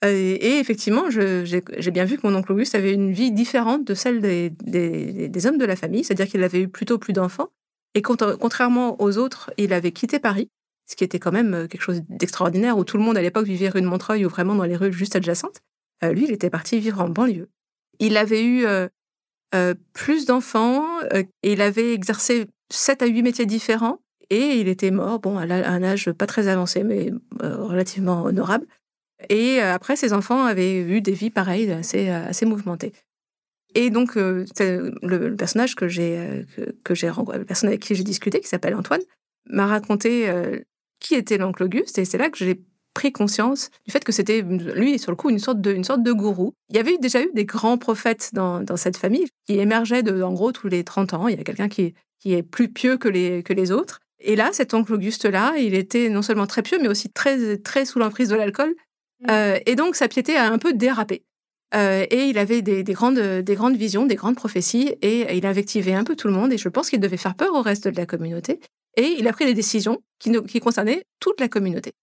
Euh, 0.06 0.38
et 0.40 0.60
effectivement, 0.60 1.10
j'ai 1.10 1.92
bien 1.92 2.06
vu 2.06 2.18
que 2.18 2.28
mon 2.28 2.36
oncle 2.36 2.52
Auguste 2.52 2.76
avait 2.76 2.94
une 2.94 3.12
vie 3.12 3.32
différente 3.32 3.86
de 3.86 3.96
celle 3.96 4.22
des, 4.22 4.52
des, 4.52 5.48
hommes 5.48 5.58
de 5.58 5.66
la 5.66 5.76
famille. 5.76 6.04
C'est-à-dire 6.04 6.28
qu'il 6.28 6.44
avait 6.44 6.62
eu 6.62 6.68
plutôt 6.68 7.00
plus 7.00 7.14
d'enfants. 7.14 7.50
Et 7.94 8.02
contrairement 8.02 9.02
aux 9.02 9.18
autres, 9.18 9.52
il 9.58 9.74
avait 9.74 9.92
quitté 9.92 10.20
Paris, 10.20 10.50
ce 10.86 10.96
qui 10.96 11.04
était 11.04 11.20
quand 11.20 11.32
même 11.32 11.54
euh, 11.54 11.68
quelque 11.68 11.82
chose 11.82 12.02
d'extraordinaire, 12.10 12.78
où 12.78 12.84
tout 12.84 12.98
le 12.98 13.04
monde 13.04 13.18
à 13.18 13.22
l'époque 13.22 13.46
vivait 13.46 13.70
rue 13.70 13.82
de 13.82 13.88
Montreuil 13.88 14.26
ou 14.26 14.30
vraiment 14.30 14.56
dans 14.56 14.66
les 14.66 14.76
rues 14.76 14.94
juste 14.94 15.16
adjacentes. 15.16 15.62
lui, 16.04 16.26
il 16.26 16.32
était 16.32 16.50
parti 16.50 16.80
vivre 16.80 17.02
en 17.02 17.10
banlieue. 17.10 17.50
Il 18.00 18.18
avait 18.18 18.44
eu 18.44 18.66
euh, 19.56 19.74
plus 19.94 20.26
d'enfants 20.26 20.86
euh, 21.14 21.24
il 21.42 21.62
avait 21.62 21.94
exercé 21.94 22.48
7 22.70 23.02
à 23.02 23.06
8 23.06 23.24
métiers 23.24 23.46
différents 23.46 24.00
et 24.30 24.60
il 24.60 24.68
était 24.68 24.92
mort, 24.92 25.20
bon, 25.20 25.38
à 25.38 25.44
un 25.44 25.84
âge 25.84 26.12
pas 26.12 26.28
très 26.28 26.50
avancé, 26.50 26.84
mais 26.84 27.12
euh, 27.42 27.64
relativement 27.64 28.24
honorable. 28.24 28.66
Et 29.30 29.62
après, 29.62 29.96
ses 29.96 30.12
enfants 30.14 30.44
avaient 30.44 30.80
eu 30.82 31.02
des 31.02 31.14
vies 31.14 31.32
pareilles, 31.32 31.72
assez 31.72 32.46
mouvementées. 32.46 32.92
Et 33.80 33.92
donc, 33.92 34.16
le, 34.16 35.36
personnage 35.36 35.76
que 35.76 35.88
j'ai, 35.88 36.46
que, 36.84 36.96
j'ai 36.96 37.12
rencontré, 37.12 37.46
personnage 37.46 37.74
avec 37.74 37.84
qui 37.84 37.94
j'ai 37.94 38.04
discuté, 38.04 38.40
qui 38.40 38.48
s'appelle 38.48 38.74
Antoine, 38.74 39.02
m'a 39.48 39.68
raconté 39.68 40.28
qui 41.00 41.14
était 41.14 41.38
l'oncle 41.38 41.64
Auguste, 41.64 42.00
et 42.00 42.06
c'est 42.06 42.18
là 42.18 42.32
que 42.32 42.40
j'ai 42.40 42.60
pris 42.96 43.12
conscience 43.12 43.70
du 43.86 43.92
fait 43.92 44.04
que 44.04 44.12
c'était, 44.12 44.42
lui, 44.42 44.98
sur 44.98 45.12
le 45.12 45.16
coup, 45.16 45.30
une 45.30 45.38
sorte 45.38 45.62
de, 45.62 45.72
une 45.72 45.84
sorte 45.84 46.02
de 46.02 46.12
gourou. 46.12 46.54
Il 46.72 46.76
y 46.76 46.80
avait 46.80 46.98
déjà 46.98 47.22
eu 47.22 47.30
des 47.36 47.46
grands 47.46 47.78
prophètes 47.78 48.32
dans, 48.34 48.62
dans 48.62 48.78
cette 48.78 48.98
famille 48.98 49.28
qui 49.46 49.60
émergeaient 49.60 50.02
de, 50.02 50.24
en 50.24 50.34
gros, 50.34 50.52
tous 50.52 50.68
les 50.68 50.84
30 50.84 51.14
ans. 51.14 51.28
Il 51.28 51.38
y 51.38 51.40
a 51.40 51.44
quelqu'un 51.44 51.70
qui, 51.70 51.94
qui 52.20 52.34
est 52.34 52.42
plus 52.42 52.70
pieux 52.70 52.98
que 52.98 53.08
les, 53.08 53.44
que 53.44 53.54
les 53.54 53.72
autres. 53.72 54.00
Et 54.20 54.36
là, 54.36 54.50
cet 54.52 54.74
oncle 54.74 54.96
Auguste-là, 54.96 55.58
il 55.60 55.76
était 55.76 56.10
non 56.10 56.24
seulement 56.24 56.48
très 56.48 56.64
pieux, 56.64 56.80
mais 56.82 56.88
aussi 56.88 57.12
très, 57.12 57.58
très 57.58 57.86
sous 57.86 58.00
l'emprise 58.00 58.30
de 58.30 58.36
l'alcool. 58.36 58.74
Mmh. 59.20 59.26
Euh, 59.30 59.60
et 59.68 59.76
donc, 59.76 59.96
sa 59.96 60.08
piété 60.08 60.36
a 60.36 60.52
un 60.52 60.58
peu 60.58 60.74
dérapé. 60.74 61.24
Euh, 61.76 62.06
et 62.10 62.26
il 62.26 62.38
avait 62.38 62.62
des, 62.62 62.84
des, 62.84 62.94
grandes, 62.94 63.20
des 63.20 63.56
grandes 63.56 63.76
visions, 63.76 64.06
des 64.06 64.16
grandes 64.16 64.36
prophéties, 64.36 64.96
et 65.02 65.36
il 65.36 65.46
invectivait 65.46 65.94
un 65.94 66.04
peu 66.04 66.16
tout 66.16 66.28
le 66.28 66.34
monde. 66.34 66.54
Et 66.54 66.58
je 66.58 66.70
pense 66.70 66.90
qu'il 66.90 67.00
devait 67.00 67.18
faire 67.18 67.36
peur 67.36 67.54
au 67.54 67.62
reste 67.62 67.88
de 67.88 67.98
la 67.98 68.06
communauté. 68.06 68.60
Et 68.96 69.16
il 69.20 69.28
a 69.28 69.34
pris 69.34 69.46
des 69.46 69.54
décisions 69.54 70.02
qui, 70.20 70.32
qui 70.44 70.60
concernaient 70.60 71.04
toute 71.20 71.40
la 71.40 71.48
communauté 71.48 71.94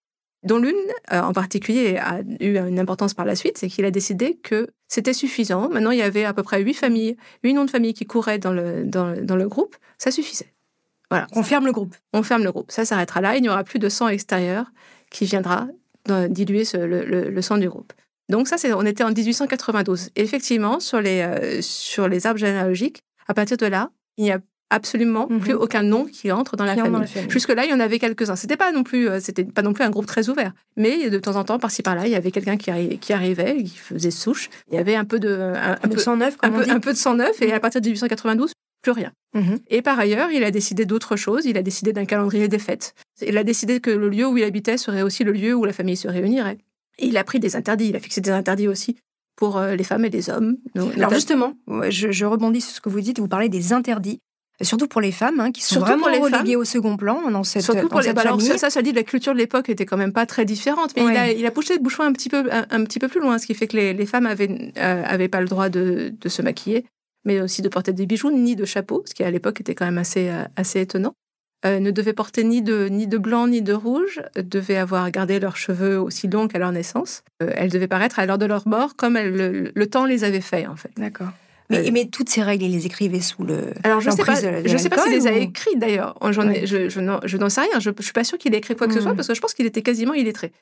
dont 0.45 0.59
l'une 0.59 0.77
euh, 1.13 1.21
en 1.21 1.33
particulier 1.33 1.97
a 1.97 2.21
eu 2.41 2.59
une 2.59 2.79
importance 2.79 3.15
par 3.15 3.25
la 3.25 3.35
suite, 3.35 3.59
c'est 3.59 3.69
qu'il 3.69 3.85
a 3.85 3.91
décidé 3.91 4.37
que 4.37 4.69
c'était 4.89 5.15
suffisant. 5.15 5.69
Maintenant, 5.69 5.91
il 5.91 5.99
y 5.99 6.03
avait 6.03 6.25
à 6.25 6.35
peu 6.35 6.43
près 6.43 6.63
huit 6.63 6.75
familles, 6.75 7.17
huit 7.43 7.55
noms 7.55 7.65
de 7.65 7.71
familles 7.71 7.95
qui 7.95 8.05
couraient 8.05 8.39
dans 8.39 8.53
le, 8.53 8.85
dans, 8.85 9.37
le 9.37 9.49
groupe. 9.49 9.77
Ça 9.99 10.11
suffisait. 10.11 10.53
Voilà. 11.11 11.27
On 11.33 11.43
ferme 11.43 11.67
le 11.67 11.73
groupe. 11.73 11.97
On 12.13 12.23
ferme 12.23 12.45
le 12.45 12.53
groupe. 12.53 12.71
Ça 12.71 12.85
s'arrêtera 12.85 13.21
là. 13.21 13.37
Il 13.37 13.43
n'y 13.43 13.49
aura 13.49 13.65
plus 13.65 13.79
de 13.79 13.89
sang 13.89 14.09
extérieur 14.09 14.67
qui 15.11 15.25
viendra 15.25 15.67
diluer 16.29 16.65
le, 16.75 17.41
sang 17.41 17.57
du 17.57 17.69
groupe. 17.69 17.93
Donc 18.29 18.49
ça, 18.49 18.57
c'est, 18.57 18.73
on 18.73 18.83
était 18.83 19.05
en 19.05 19.11
1892. 19.11 20.11
effectivement, 20.17 20.81
sur 20.81 21.01
les, 21.01 21.21
euh, 21.21 21.61
sur 21.61 22.09
les 22.09 22.27
arbres 22.27 22.39
généalogiques, 22.39 23.03
à 23.29 23.35
partir 23.35 23.57
de 23.57 23.67
là, 23.67 23.91
il 24.17 24.25
n'y 24.25 24.33
a 24.33 24.39
absolument 24.71 25.29
mhm. 25.29 25.41
plus 25.41 25.53
aucun 25.53 25.83
nom 25.83 26.07
qui 26.07 26.33
entre 26.33 26.57
dans 26.57 26.65
la 26.65 26.75
famille. 26.75 27.07
Jusque-là, 27.29 27.65
il 27.65 27.71
y 27.71 27.75
en 27.75 27.81
avait 27.81 27.99
quelques-uns. 27.99 28.37
C'était 28.37 28.57
pas 28.57 28.73
non 28.73 28.83
plus, 28.83 29.09
euh, 29.09 29.21
c'était 29.21 29.45
pas 29.45 29.63
non 29.63 29.73
plus 29.73 29.85
un 29.85 29.91
groupe 29.91 30.07
très 30.07 30.29
ouvert, 30.29 30.53
mais 30.77 31.11
de 31.11 31.19
temps 31.19 31.37
en 31.37 31.45
temps, 31.45 31.59
par-ci 31.59 31.83
par-là, 31.83 32.07
il 32.07 32.13
y 32.13 32.17
avait 32.17 32.31
quelqu'un 32.31 32.57
qui, 32.57 32.99
qui, 32.99 33.13
arrivait, 33.13 33.63
qui 33.63 33.77
faisait 33.77 34.11
souche. 34.11 34.49
Il 34.71 34.75
y 34.75 34.79
avait 34.79 34.97
un 34.97 35.05
peu 35.05 35.21
de, 35.21 35.53
un, 35.55 35.77
peu, 35.89 35.99
sang 35.99 36.17
neuf, 36.17 36.37
un, 36.43 36.51
peu, 36.51 36.69
un 36.69 36.81
peu 36.81 36.93
de 36.93 36.99
sang 36.99 37.15
neuf, 37.15 37.41
et 37.43 37.53
à 37.53 37.61
partir 37.61 37.81
de 37.81 37.87
1892, 37.87 38.53
plus 38.83 38.93
rien. 38.93 39.13
Mhm. 39.35 39.59
Et 39.69 39.83
par 39.83 39.99
ailleurs, 39.99 40.31
il 40.31 40.45
a 40.45 40.51
décidé 40.51 40.85
d'autres 40.87 41.17
choses. 41.17 41.45
Il 41.47 41.59
a 41.59 41.63
décidé 41.63 41.93
d'un 41.93 42.05
calendrier 42.05 42.49
des 42.49 42.61
fêtes. 42.61 42.95
Il 43.27 43.37
a 43.37 43.45
décidé 43.45 43.81
que 43.81 43.91
le 43.91 44.09
lieu 44.09 44.27
où 44.27 44.37
il 44.39 44.45
habitait 44.45 44.77
serait 44.77 45.03
aussi 45.03 45.25
le 45.25 45.33
lieu 45.33 45.55
où 45.55 45.65
la 45.65 45.73
famille 45.73 45.97
se 45.97 46.07
réunirait. 46.07 46.59
Et 46.99 47.07
il 47.07 47.17
a 47.17 47.25
pris 47.25 47.41
des 47.41 47.57
interdits. 47.57 47.89
Il 47.89 47.97
a 47.97 48.01
fixé 48.01 48.21
des 48.21 48.31
interdits 48.31 48.69
aussi 48.69 48.97
pour 49.37 49.59
euh, 49.59 49.75
les 49.75 49.85
femmes 49.85 50.05
et 50.05 50.11
les 50.11 50.31
hommes. 50.31 50.57
Alors 50.97 51.13
justement, 51.13 51.55
je, 51.89 52.11
je 52.11 52.25
rebondis 52.25 52.61
sur 52.61 52.77
ce 52.77 52.81
que 52.81 52.89
vous 52.89 53.01
dites. 53.01 53.19
Vous 53.19 53.29
parlez 53.29 53.49
des 53.49 53.73
interdits. 53.73 54.21
Surtout 54.63 54.87
pour 54.87 55.01
les 55.01 55.11
femmes, 55.11 55.41
hein, 55.41 55.51
qui 55.51 55.63
sont 55.63 55.81
vraiment 55.81 56.07
reléguées 56.07 56.55
au 56.55 56.63
second 56.63 56.97
plan 56.97 57.29
dans 57.29 57.43
cette, 57.43 57.63
Surtout 57.63 57.89
pour 57.89 58.05
cette 58.05 58.19
famille. 58.19 58.57
Ça, 58.57 58.71
ça 58.71 58.83
dit 58.83 58.93
la 58.93 59.03
culture 59.03 59.33
de 59.33 59.39
l'époque 59.39 59.69
était 59.69 59.85
quand 59.85 59.97
même 59.97 60.13
pas 60.13 60.27
très 60.27 60.45
différente, 60.45 60.93
mais 60.95 61.03
il, 61.03 61.17
a, 61.17 61.33
il, 61.33 61.45
a, 61.45 61.51
poussé 61.51 61.75
le 61.75 61.81
bouchon 61.81 62.05
un 62.05 62.13
petit 62.13 62.29
peu, 62.29 62.45
un, 62.53 62.85
petit 62.85 63.01
peu 63.01 63.09
plus 63.09 63.19
loin, 63.19 63.39
ce 63.39 63.47
qui 63.47 63.55
fait 63.55 63.67
que 63.67 63.77
les, 63.77 64.07
femmes 64.07 64.27
avaient, 64.27 64.73
avaient 64.77 65.27
pas 65.27 65.41
le 65.41 65.49
droit 65.49 65.71
de, 65.71 66.15
de, 66.21 66.29
se 66.29 66.41
maquiller, 66.41 66.87
mais 67.25 67.41
aussi 67.41 67.63
de 67.63 67.69
porter 67.69 67.93
des 67.93 68.07
bijoux, 68.07 68.31
ni 68.31 68.55
de 68.55 68.65
chapeau, 68.65 69.03
ce 69.07 69.15
qui 69.15 69.25
à 69.25 69.31
l'époque 69.33 69.61
était 69.61 69.75
quand 69.75 69.87
même 69.87 69.99
assez, 69.99 70.31
assez 70.55 70.81
étonnant. 70.81 71.15
Euh, 71.67 71.81
ne 71.81 71.91
devaient 71.91 72.13
porter 72.13 72.45
ni 72.45 72.61
de, 72.61 72.89
ni 72.89 73.07
de 73.07 73.17
blanc 73.17 73.47
ni 73.47 73.63
de 73.63 73.73
rouge, 73.73 74.21
devaient 74.37 74.77
avoir 74.77 75.11
gardé 75.11 75.41
leurs 75.41 75.57
cheveux 75.57 75.99
aussi 75.99 76.29
longs 76.29 76.47
qu'à 76.47 76.59
leur 76.59 76.73
naissance. 76.73 77.23
Euh, 77.43 77.51
elles 77.55 77.71
devaient 77.71 77.89
paraître 77.89 78.19
à 78.19 78.27
l'heure 78.27 78.37
de 78.37 78.45
leur 78.45 78.69
mort 78.69 78.97
comme 78.97 79.15
le, 79.17 79.87
temps 79.87 80.05
les 80.05 80.25
avait 80.25 80.43
fait, 80.43 80.67
en 80.67 80.77
fait. 80.77 80.91
D'accord. 80.99 81.31
Mais, 81.71 81.89
euh, 81.89 81.91
mais, 81.91 82.05
toutes 82.05 82.29
ces 82.29 82.43
règles, 82.43 82.65
ils 82.65 82.73
les 82.73 82.85
écrivaient 82.85 83.23
sous 83.23 83.45
le. 83.45 83.73
Alors, 83.83 84.03
je 84.03 84.11
ne 84.11 84.15
sais 84.15 84.25
pas, 84.25 84.35
je 84.35 84.77
sais 84.77 84.91
pas 84.91 84.99
s'il 84.99 85.13
les 85.13 85.27
a 85.27 85.33
écrites 85.33 85.79
d'ailleurs. 85.79 86.19
Je, 86.23 86.91
je, 86.91 87.01
n'en 87.37 87.49
sais 87.49 87.61
rien. 87.63 87.81
Je 87.81 87.89
ne 87.89 88.03
suis 88.03 88.13
pas 88.13 88.25
sûre 88.25 88.37
qu'il 88.37 88.55
ait 88.55 88.59
écrit 88.59 88.77
quoi 88.77 88.87
que 88.87 88.93
ce 88.93 89.01
soit 89.01 89.15
hmm. 89.15 89.17
parce 89.17 89.29
que 89.29 89.35
je 89.35 89.41
pense 89.41 89.55
qu'il 89.55 89.65
était 89.65 89.81
quasiment 89.81 90.13
illettré. 90.13 90.53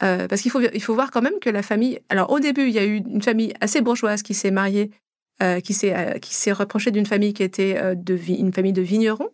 parce 0.00 0.40
qu'il 0.40 0.50
faut, 0.50 0.60
il 0.60 0.82
faut 0.82 0.94
voir 0.94 1.12
quand 1.12 1.22
même 1.22 1.38
que 1.40 1.50
la 1.50 1.62
famille. 1.62 2.00
Alors, 2.08 2.32
au 2.32 2.40
début, 2.40 2.66
il 2.66 2.74
y 2.74 2.80
a 2.80 2.84
eu 2.84 2.96
une 2.96 3.22
famille 3.22 3.54
assez 3.60 3.82
bourgeoise 3.82 4.24
qui 4.24 4.34
s'est 4.34 4.50
mariée, 4.50 4.90
qui 5.62 5.74
s'est 5.74 5.94
s'est 6.28 6.52
reprochée 6.52 6.90
d'une 6.90 7.06
famille 7.06 7.34
qui 7.34 7.44
était 7.44 7.94
de, 7.94 8.18
une 8.26 8.52
famille 8.52 8.72
de 8.72 8.82
vignerons. 8.82 9.30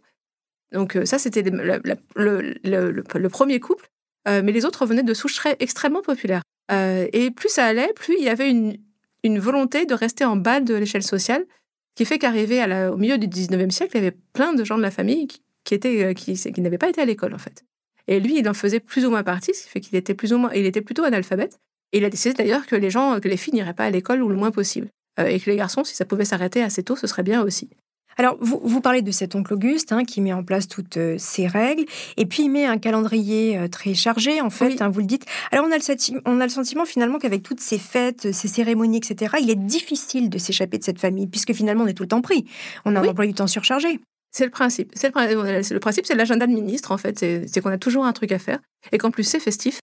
Donc 0.76 0.98
ça, 1.04 1.18
c'était 1.18 1.42
le, 1.42 3.28
premier 3.30 3.60
couple, 3.60 3.88
mais 4.26 4.52
les 4.52 4.66
autres 4.66 4.84
venaient 4.84 5.02
de 5.02 5.14
souches 5.14 5.40
extrêmement 5.58 6.02
populaires. 6.02 6.42
et 6.70 7.30
plus 7.34 7.48
ça 7.48 7.64
allait, 7.64 7.94
plus 7.94 8.14
il 8.18 8.24
y 8.24 8.28
avait 8.28 8.50
une, 8.50 9.38
volonté 9.38 9.86
de 9.86 9.94
rester 9.94 10.26
en 10.26 10.36
bas 10.36 10.60
de 10.60 10.74
l'échelle 10.74 11.02
sociale, 11.02 11.46
qui 11.94 12.04
fait 12.04 12.18
qu'arrivé 12.18 12.62
au 12.92 12.98
milieu 12.98 13.16
du 13.16 13.26
19e 13.26 13.70
siècle, 13.70 13.92
il 13.94 14.04
y 14.04 14.06
avait 14.06 14.16
plein 14.34 14.52
de 14.52 14.64
gens 14.64 14.76
de 14.76 14.82
la 14.82 14.90
famille 14.90 15.26
qui, 15.64 15.74
étaient, 15.74 16.14
qui, 16.14 16.60
n'avaient 16.60 16.76
pas 16.76 16.90
été 16.90 17.00
à 17.00 17.06
l'école, 17.06 17.32
en 17.32 17.38
fait. 17.38 17.64
Et 18.06 18.20
lui, 18.20 18.38
il 18.38 18.46
en 18.46 18.54
faisait 18.54 18.80
plus 18.80 19.06
ou 19.06 19.10
moins 19.10 19.22
partie, 19.22 19.54
ce 19.54 19.62
qui 19.62 19.70
fait 19.70 19.80
qu'il 19.80 19.96
était 19.96 20.14
plus 20.14 20.34
ou 20.34 20.38
moins, 20.38 20.52
il 20.52 20.66
était 20.66 20.82
plutôt 20.82 21.04
analphabète. 21.04 21.58
Et 21.92 21.98
il 21.98 22.04
a 22.04 22.10
décidé 22.10 22.34
d'ailleurs 22.34 22.66
que 22.66 22.76
les 22.76 22.90
gens, 22.90 23.18
que 23.18 23.28
les 23.28 23.38
filles 23.38 23.54
n'iraient 23.54 23.72
pas 23.72 23.86
à 23.86 23.90
l'école 23.90 24.22
ou 24.22 24.28
le 24.28 24.36
moins 24.36 24.50
possible. 24.50 24.88
et 25.18 25.40
que 25.40 25.50
les 25.50 25.56
garçons, 25.56 25.84
si 25.84 25.94
ça 25.94 26.04
pouvait 26.04 26.26
s'arrêter 26.26 26.62
assez 26.62 26.82
tôt, 26.82 26.96
ce 26.96 27.06
serait 27.06 27.22
bien 27.22 27.42
aussi. 27.42 27.70
Alors, 28.16 28.36
vous, 28.40 28.60
vous, 28.62 28.80
parlez 28.80 29.02
de 29.02 29.10
cet 29.10 29.34
oncle 29.34 29.52
Auguste 29.54 29.92
hein, 29.92 30.04
qui 30.04 30.20
met 30.20 30.32
en 30.32 30.42
place 30.42 30.68
toutes 30.68 30.96
euh, 30.96 31.16
ces 31.18 31.46
règles, 31.46 31.84
et 32.16 32.24
puis 32.24 32.44
il 32.44 32.50
met 32.50 32.64
un 32.64 32.78
calendrier 32.78 33.58
euh, 33.58 33.68
très 33.68 33.94
chargé, 33.94 34.40
en 34.40 34.48
fait, 34.48 34.80
hein, 34.80 34.88
vous 34.88 35.00
le 35.00 35.06
dites. 35.06 35.26
Alors, 35.52 35.66
on 35.66 35.72
a 35.72 35.76
le, 35.76 36.22
on 36.24 36.40
a 36.40 36.44
le 36.44 36.50
sentiment 36.50 36.86
finalement 36.86 37.18
qu'avec 37.18 37.42
toutes 37.42 37.60
ces 37.60 37.78
fêtes, 37.78 38.32
ces 38.32 38.48
cérémonies, 38.48 38.98
etc., 38.98 39.36
il 39.40 39.50
est 39.50 39.54
difficile 39.54 40.30
de 40.30 40.38
s'échapper 40.38 40.78
de 40.78 40.84
cette 40.84 40.98
famille, 40.98 41.26
puisque 41.26 41.52
finalement, 41.52 41.84
on 41.84 41.86
est 41.86 41.94
tout 41.94 42.04
le 42.04 42.08
temps 42.08 42.22
pris. 42.22 42.46
On 42.84 42.96
a 42.96 43.00
un 43.00 43.08
emploi 43.08 43.26
du 43.26 43.34
temps 43.34 43.46
surchargé. 43.46 44.00
C'est 44.32 44.44
le 44.44 44.50
principe. 44.50 44.92
C'est 44.94 45.14
le, 45.14 45.74
le, 45.74 45.80
principe, 45.80 46.06
c'est 46.06 46.14
l'agenda 46.14 46.46
de 46.46 46.52
ministre, 46.52 46.92
en 46.92 46.98
fait. 46.98 47.18
C'est 47.18 47.60
qu'on 47.60 47.70
a 47.70 47.78
toujours 47.78 48.06
un 48.06 48.12
truc 48.12 48.32
à 48.32 48.38
faire, 48.38 48.60
et 48.92 48.98
qu'en 48.98 49.10
plus, 49.10 49.24
c'est 49.24 49.40
festif. 49.40 49.80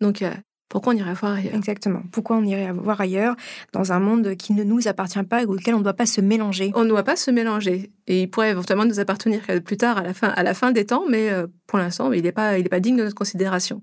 Donc, 0.00 0.22
euh, 0.22 0.32
pourquoi 0.70 0.94
on 0.94 0.96
irait 0.96 1.14
voir 1.14 1.32
ailleurs? 1.32 1.54
Exactement. 1.54 2.02
Pourquoi 2.12 2.36
on 2.36 2.44
irait 2.44 2.72
voir 2.72 3.00
ailleurs 3.00 3.34
dans 3.72 3.92
un 3.92 3.98
monde 3.98 4.36
qui 4.36 4.52
ne 4.52 4.62
nous 4.62 4.86
appartient 4.86 5.22
pas 5.24 5.42
et 5.42 5.44
auquel 5.44 5.74
on 5.74 5.78
ne 5.78 5.82
doit 5.82 5.94
pas 5.94 6.06
se 6.06 6.20
mélanger? 6.20 6.70
On 6.76 6.84
ne 6.84 6.88
doit 6.88 7.02
pas 7.02 7.16
se 7.16 7.32
mélanger. 7.32 7.90
Et 8.06 8.22
il 8.22 8.30
pourrait 8.30 8.50
éventuellement 8.50 8.84
nous 8.84 9.00
appartenir 9.00 9.40
plus 9.64 9.76
tard, 9.76 9.98
à 9.98 10.02
la 10.02 10.14
fin, 10.14 10.28
à 10.28 10.42
la 10.44 10.54
fin 10.54 10.70
des 10.70 10.86
temps, 10.86 11.04
mais 11.10 11.28
euh, 11.30 11.48
pour 11.66 11.78
l'instant, 11.80 12.12
il 12.12 12.22
n'est 12.22 12.30
pas, 12.30 12.56
il 12.56 12.68
pas 12.68 12.78
digne 12.78 12.96
de 12.96 13.02
notre 13.02 13.16
considération. 13.16 13.82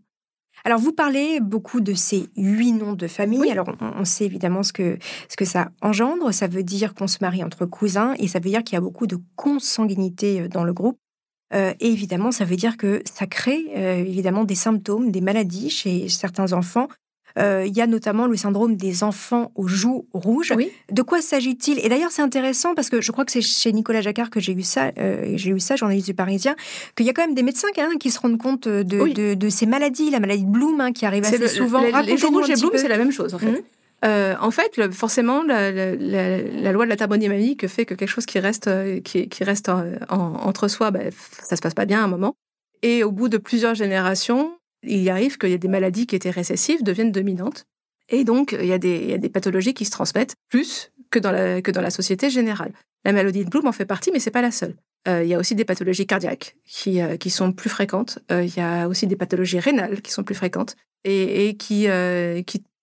Alors, 0.63 0.79
vous 0.79 0.93
parlez 0.93 1.39
beaucoup 1.41 1.81
de 1.81 1.93
ces 1.93 2.29
huit 2.37 2.71
noms 2.71 2.93
de 2.93 3.07
famille. 3.07 3.51
Alors, 3.51 3.67
on, 3.81 4.05
sait 4.05 4.25
évidemment 4.25 4.63
ce 4.63 4.71
que, 4.73 4.97
ce 5.27 5.35
que 5.35 5.45
ça 5.45 5.69
engendre. 5.81 6.33
Ça 6.33 6.47
veut 6.47 6.63
dire 6.63 6.93
qu'on 6.93 7.07
se 7.07 7.17
marie 7.21 7.43
entre 7.43 7.65
cousins 7.65 8.13
et 8.17 8.27
ça 8.27 8.39
veut 8.39 8.49
dire 8.49 8.63
qu'il 8.63 8.75
y 8.75 8.77
a 8.77 8.81
beaucoup 8.81 9.07
de 9.07 9.17
consanguinité 9.35 10.41
euh, 10.41 10.47
dans 10.47 10.63
le 10.63 10.73
groupe. 10.73 10.97
Euh, 11.53 11.73
et 11.79 11.87
évidemment, 11.87 12.31
ça 12.31 12.45
veut 12.45 12.55
dire 12.55 12.77
que 12.77 13.01
ça 13.11 13.25
crée 13.25 13.67
euh, 13.75 13.97
évidemment 13.99 14.43
des 14.43 14.55
symptômes, 14.55 15.11
des 15.11 15.21
maladies 15.21 15.69
chez 15.69 16.09
certains 16.09 16.53
enfants. 16.53 16.87
Euh, 17.37 17.65
il 17.67 17.77
y 17.77 17.81
a 17.81 17.87
notamment 17.87 18.25
le 18.25 18.35
syndrome 18.35 18.75
des 18.75 19.03
enfants 19.03 19.51
aux 19.53 19.67
joues 19.67 20.07
rouges. 20.11 20.53
De 20.91 21.01
quoi 21.03 21.21
s'agit-il? 21.21 21.77
Et 21.85 21.87
d'ailleurs, 21.87 22.09
c'est 22.09 22.23
intéressant 22.23 22.73
parce 22.73 22.89
que 22.89 22.99
je 22.99 23.11
crois 23.11 23.25
que 23.25 23.31
c'est 23.31 23.43
chez 23.43 23.71
Nicolas 23.73 24.01
Jacquard 24.01 24.31
que 24.31 24.39
j'ai 24.39 24.53
eu 24.53 24.63
ça, 24.63 24.91
j'ai 25.35 25.51
eu 25.51 25.59
ça, 25.59 25.75
journaliste 25.75 26.07
du 26.07 26.15
Parisien, 26.15 26.55
qu'il 26.95 27.05
y 27.05 27.09
a 27.11 27.13
quand 27.13 27.21
même 27.21 27.35
des 27.35 27.43
médecins 27.43 27.67
qui 27.99 28.09
se 28.09 28.19
rendent 28.19 28.39
compte 28.39 28.67
de, 28.67 29.49
ces 29.49 29.67
maladies, 29.67 30.09
la 30.09 30.19
maladie 30.19 30.45
de 30.45 30.49
Bloom 30.49 30.81
hein, 30.81 30.91
qui 30.91 31.05
arrive 31.05 31.25
assez 31.25 31.47
souvent. 31.47 31.81
Les, 31.81 31.91
les 32.01 32.17
joues 32.17 32.29
rouges 32.29 32.49
et 32.49 32.55
Bloom, 32.55 32.71
c'est 32.73 32.87
la 32.87 32.97
même 32.97 33.11
chose 33.11 33.35
en 33.35 33.37
fait. 33.37 33.51
Mmh. 33.51 33.61
Euh, 34.05 34.35
en 34.39 34.51
fait, 34.51 34.91
forcément, 34.91 35.43
la, 35.43 35.71
loi 36.71 36.85
de 36.85 36.89
la 36.89 36.95
thermodynamique 36.95 37.67
fait 37.67 37.85
que 37.85 37.95
quelque 37.95 38.09
chose 38.09 38.25
qui 38.25 38.39
reste, 38.39 38.67
euh, 38.67 38.99
reste 39.41 39.71
entre 40.09 40.67
soi, 40.67 40.91
ben, 40.91 41.11
ça 41.43 41.55
se 41.55 41.61
passe 41.61 41.73
pas 41.73 41.85
bien 41.85 42.01
à 42.01 42.03
un 42.03 42.07
moment. 42.07 42.35
Et 42.83 43.03
au 43.03 43.11
bout 43.11 43.29
de 43.29 43.37
plusieurs 43.37 43.73
générations, 43.73 44.57
il 44.83 45.09
arrive 45.09 45.37
qu'il 45.37 45.49
y 45.49 45.53
ait 45.53 45.57
des 45.57 45.67
maladies 45.67 46.05
qui 46.05 46.15
étaient 46.15 46.29
récessives 46.29 46.83
deviennent 46.83 47.11
dominantes. 47.11 47.65
Et 48.09 48.23
donc, 48.23 48.55
il 48.57 48.67
y, 48.67 48.73
a 48.73 48.77
des, 48.77 49.29
pathologies 49.29 49.73
qui 49.73 49.83
se 49.83 49.91
transmettent 49.91 50.35
plus 50.49 50.91
que 51.09 51.19
dans 51.19 51.31
la, 51.31 51.89
société 51.89 52.29
générale. 52.29 52.71
La 53.03 53.11
maladie 53.11 53.43
de 53.43 53.49
Bloom 53.49 53.67
en 53.67 53.71
fait 53.71 53.85
partie, 53.85 54.11
mais 54.11 54.19
c'est 54.19 54.31
pas 54.31 54.41
la 54.41 54.51
seule. 54.51 54.75
Euh, 55.07 55.23
il 55.23 55.29
y 55.29 55.33
a 55.33 55.39
aussi 55.39 55.55
des 55.55 55.65
pathologies 55.65 56.05
cardiaques 56.05 56.55
qui, 56.65 57.29
sont 57.29 57.51
plus 57.51 57.69
fréquentes. 57.69 58.19
il 58.29 58.55
y 58.55 58.61
a 58.61 58.87
aussi 58.87 59.07
des 59.07 59.15
pathologies 59.15 59.59
rénales 59.59 60.01
qui 60.01 60.11
sont 60.11 60.23
plus 60.23 60.35
fréquentes 60.35 60.75
et, 61.03 61.57
qui 61.57 61.87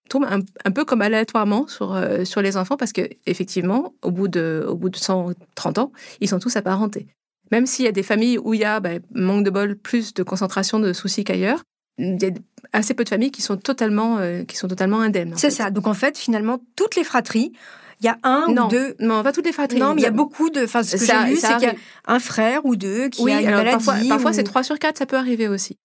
tombe 0.08 0.26
un, 0.28 0.70
peu 0.70 0.84
comme 0.84 1.02
aléatoirement 1.02 1.66
sur, 1.66 1.94
euh, 1.94 2.24
sur 2.24 2.42
les 2.42 2.56
enfants 2.56 2.76
parce 2.76 2.92
que 2.92 3.02
effectivement, 3.26 3.94
au 4.02 4.10
bout 4.10 4.28
de, 4.28 4.64
au 4.68 4.74
bout 4.74 4.90
de 4.90 4.96
130 4.96 5.78
ans, 5.78 5.92
ils 6.20 6.28
sont 6.28 6.38
tous 6.38 6.56
apparentés. 6.56 7.06
Même 7.50 7.66
s'il 7.66 7.84
y 7.84 7.88
a 7.88 7.92
des 7.92 8.02
familles 8.02 8.38
où 8.38 8.54
il 8.54 8.60
y 8.60 8.64
a, 8.64 8.80
ben, 8.80 9.00
manque 9.14 9.44
de 9.44 9.50
bol, 9.50 9.76
plus 9.76 10.14
de 10.14 10.22
concentration 10.22 10.78
de 10.78 10.92
soucis 10.92 11.24
qu'ailleurs, 11.24 11.62
il 11.98 12.20
y 12.20 12.26
a 12.26 12.30
assez 12.72 12.94
peu 12.94 13.04
de 13.04 13.08
familles 13.08 13.30
qui 13.30 13.42
sont 13.42 13.56
totalement, 13.56 14.18
euh, 14.18 14.44
qui 14.44 14.56
sont 14.56 14.68
totalement 14.68 15.00
indemnes. 15.00 15.34
C'est 15.36 15.50
ça. 15.50 15.70
Donc 15.70 15.86
en 15.86 15.94
fait, 15.94 16.18
finalement, 16.18 16.60
toutes 16.76 16.96
les 16.96 17.04
fratries, 17.04 17.52
il 18.00 18.06
y 18.06 18.08
a 18.08 18.18
un 18.24 18.46
ou 18.48 18.68
deux. 18.68 18.96
Non, 18.98 19.22
pas 19.22 19.32
toutes 19.32 19.46
les 19.46 19.52
fratries. 19.52 19.78
Non, 19.78 19.94
mais 19.94 20.00
il 20.00 20.04
y 20.04 20.08
a 20.08 20.10
beaucoup 20.10 20.50
de. 20.50 20.64
Enfin, 20.64 20.82
ce 20.82 20.96
que 20.96 21.04
j'ai 21.04 21.30
lu, 21.30 21.36
c'est 21.36 21.54
qu'il 21.54 21.68
y 21.68 21.70
a 21.70 21.74
un 22.06 22.18
frère 22.18 22.66
ou 22.66 22.76
deux 22.76 23.08
qui 23.08 23.30
a 23.30 23.40
une 23.40 23.50
maladie. 23.50 23.84
Parfois, 23.84 23.94
parfois 24.08 24.32
c'est 24.32 24.42
trois 24.42 24.62
sur 24.62 24.78
quatre, 24.78 24.98
ça 24.98 25.06
peut 25.06 25.16
arriver 25.16 25.48
aussi. 25.48 25.78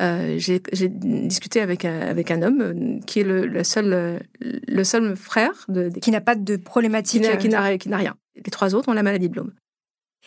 Euh, 0.00 0.38
j'ai 0.38 0.88
discuté 0.88 1.60
avec 1.60 1.84
un, 1.84 2.00
avec 2.00 2.30
un 2.30 2.42
homme 2.42 2.60
euh, 2.62 3.00
qui 3.06 3.20
est 3.20 3.24
le, 3.24 3.62
seul, 3.62 3.92
euh, 3.92 4.18
le 4.40 4.84
seul 4.84 5.16
frère. 5.16 5.66
De, 5.68 5.90
qui 5.90 6.10
n'a 6.10 6.20
pas 6.20 6.34
de 6.34 6.56
problématique. 6.56 7.38
Qui 7.38 7.48
n'a 7.48 7.60
rien. 7.60 8.14
Les 8.34 8.50
trois 8.50 8.74
autres 8.74 8.88
ont 8.88 8.94
la 8.94 9.02
maladie 9.02 9.28
de 9.28 9.32
Bloom. 9.32 9.52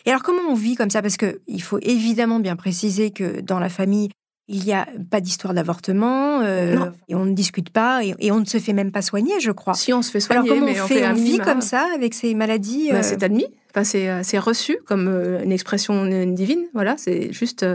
Et 0.04 0.10
alors, 0.10 0.22
comment 0.22 0.42
on 0.48 0.54
vit 0.54 0.76
comme 0.76 0.90
ça? 0.90 1.02
Parce 1.02 1.16
qu'il 1.16 1.62
faut 1.62 1.78
évidemment 1.82 2.38
bien 2.38 2.54
préciser 2.54 3.10
que 3.10 3.40
dans 3.40 3.58
la 3.58 3.68
famille, 3.68 4.10
il 4.46 4.62
n'y 4.62 4.72
a 4.72 4.86
pas 5.10 5.20
d'histoire 5.20 5.52
d'avortement, 5.52 6.40
et 6.44 7.14
on 7.16 7.24
ne 7.24 7.34
discute 7.34 7.70
pas, 7.70 8.04
et, 8.04 8.30
on 8.30 8.38
ne 8.38 8.44
se 8.44 8.58
fait 8.58 8.72
même 8.72 8.92
pas 8.92 9.02
soigner, 9.02 9.40
je 9.40 9.50
crois. 9.50 9.74
Si 9.74 9.92
on 9.92 10.02
se 10.02 10.12
fait 10.12 10.20
soigner, 10.20 10.48
alors 10.48 10.60
comment 10.60 10.72
mais 10.72 10.80
on, 10.80 10.86
fait, 10.86 11.04
on 11.08 11.14
vit 11.14 11.38
comme 11.38 11.60
ça 11.60 11.88
avec 11.92 12.14
ces 12.14 12.34
maladies 12.34 12.90
bah, 12.92 13.02
C'est 13.02 13.24
admis, 13.24 13.46
enfin, 13.74 13.82
c'est 13.82 14.38
reçu 14.38 14.78
comme 14.86 15.08
une 15.08 15.50
expression 15.50 16.06
divine, 16.26 16.66
voilà, 16.74 16.94
c'est 16.96 17.32
juste 17.32 17.66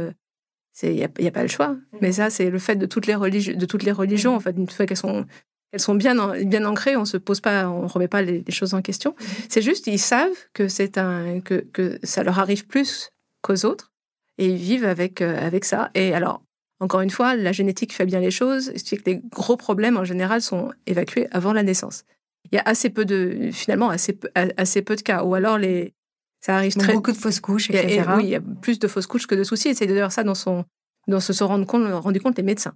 il 0.84 0.94
n'y 0.94 1.04
a, 1.04 1.08
a, 1.08 1.32
pas 1.32 1.44
le 1.44 1.50
choix. 1.50 1.70
Mm. 1.70 1.98
Mais 2.02 2.12
ça, 2.14 2.30
c'est 2.30 2.50
le 2.50 2.60
fait 2.60 2.76
de 2.76 2.86
toutes 2.86 3.08
les, 3.08 3.16
religions, 3.16 3.56
de 3.56 3.66
toutes 3.66 3.84
les 3.84 3.92
religions. 3.92 4.34
Mm. 4.34 4.36
En 4.36 4.40
fait, 4.40 4.56
une 4.58 4.70
fois 4.70 4.86
qu'elles 4.86 4.98
sont, 4.98 5.26
elles 5.72 5.80
sont 5.80 5.96
bien, 5.96 6.16
bien 6.44 6.66
ancrées, 6.66 6.98
on 6.98 7.06
se 7.06 7.18
pose 7.18 7.42
pas, 7.42 7.70
on 7.70 7.88
remet 7.88 8.08
pas 8.08 8.22
les, 8.22 8.44
choses 8.50 8.74
en 8.74 8.82
question. 8.82 9.12
Mm. 9.12 9.24
C'est 9.50 9.62
juste, 9.62 9.88
ils 9.88 10.00
savent 10.00 10.38
que, 10.54 10.68
c'est 10.68 10.98
un, 10.98 11.40
que, 11.42 11.66
que 11.74 12.00
ça 12.04 12.24
leur 12.24 12.40
arrive 12.40 12.68
plus 12.68 13.12
qu'aux 13.42 13.66
autres 13.66 13.92
et 14.38 14.48
ils 14.48 14.58
vivent 14.58 14.86
avec, 14.86 15.22
euh, 15.22 15.38
avec 15.40 15.66
ça. 15.66 15.92
Et 15.94 16.14
alors, 16.14 16.44
encore 16.80 17.02
une 17.02 17.12
fois, 17.12 17.36
la 17.36 17.52
génétique 17.52 17.94
fait 17.94 18.06
bien 18.06 18.20
les 18.20 18.32
choses. 18.32 18.72
C'est 18.76 18.98
que 18.98 19.10
les 19.10 19.22
gros 19.30 19.56
problèmes, 19.56 19.98
en 19.98 20.04
général, 20.04 20.42
sont 20.42 20.72
évacués 20.88 21.28
avant 21.32 21.54
la 21.54 21.64
naissance. 21.64 22.06
Il 22.52 22.56
y 22.56 22.58
a 22.58 22.64
assez 22.66 22.90
peu 22.90 23.06
de, 23.06 23.52
finalement, 23.52 23.90
assez 23.90 24.14
peu, 24.14 24.30
assez 24.36 24.82
peu 24.82 24.96
de 24.96 25.02
cas. 25.02 25.24
Ou 25.24 25.36
alors, 25.36 25.60
les, 25.60 25.94
ça 26.42 26.56
arrive 26.58 26.74
très... 26.74 26.94
Beaucoup 26.94 27.12
de 27.12 27.18
fausses 27.18 27.40
couches, 27.40 27.70
etc. 27.70 28.04
oui, 28.18 28.24
il 28.24 28.30
y 28.30 28.36
a 28.36 28.42
plus 28.42 28.80
de 28.80 28.88
fausses 28.88 29.08
couches 29.08 29.28
que 29.28 29.36
de 29.36 29.44
soucis. 29.44 29.70
Et 29.70 29.74
c'est 29.74 29.86
d'ailleurs 29.86 30.12
ça 30.12 30.24
dont, 30.24 30.34
son, 30.34 30.66
dont 31.08 31.20
se 31.20 31.34
sont 31.34 31.48
rendu 31.48 31.66
compte, 31.66 31.88
rendu 32.04 32.20
compte 32.20 32.38
les 32.38 32.44
médecins. 32.44 32.74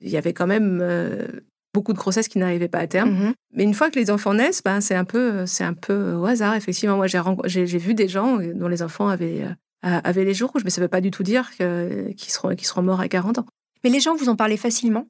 Il 0.00 0.10
y 0.10 0.16
avait 0.16 0.34
quand 0.34 0.46
même 0.46 0.80
euh, 0.82 1.26
beaucoup 1.72 1.94
de 1.94 1.98
grossesses 1.98 2.28
qui 2.28 2.38
n'arrivaient 2.38 2.68
pas 2.68 2.78
à 2.78 2.86
terme. 2.86 3.10
Mm-hmm. 3.10 3.32
Mais 3.54 3.64
une 3.64 3.74
fois 3.74 3.90
que 3.90 3.98
les 3.98 4.10
enfants 4.10 4.34
naissent, 4.34 4.62
ben, 4.62 4.80
c'est 4.82 4.94
un, 4.94 5.04
peu, 5.04 5.46
c'est 5.46 5.64
un 5.64 5.74
peu 5.74 6.12
au 6.12 6.26
hasard, 6.26 6.54
effectivement. 6.54 6.96
Moi, 6.96 7.06
j'ai, 7.06 7.64
vu 7.64 7.94
des 7.94 8.08
gens 8.08 8.38
dont 8.54 8.68
les 8.68 8.82
enfants 8.82 9.08
avaient, 9.08 9.42
euh, 9.42 10.00
avaient 10.04 10.24
les 10.24 10.34
joues 10.34 10.46
rouges, 10.46 10.64
mais 10.64 10.70
ça 10.70 10.80
ne 10.80 10.84
veut 10.84 10.90
pas 10.90 11.00
du 11.00 11.10
tout 11.10 11.22
dire 11.22 11.50
qu'ils 11.56 12.30
seront, 12.30 12.54
qu'ils 12.54 12.66
seront 12.66 12.82
morts 12.82 13.00
à 13.00 13.08
40 13.08 13.38
ans. 13.38 13.46
Mais 13.84 13.90
les 13.90 14.00
gens 14.00 14.14
vous 14.14 14.28
en 14.28 14.36
parlaient 14.36 14.56
facilement? 14.58 15.06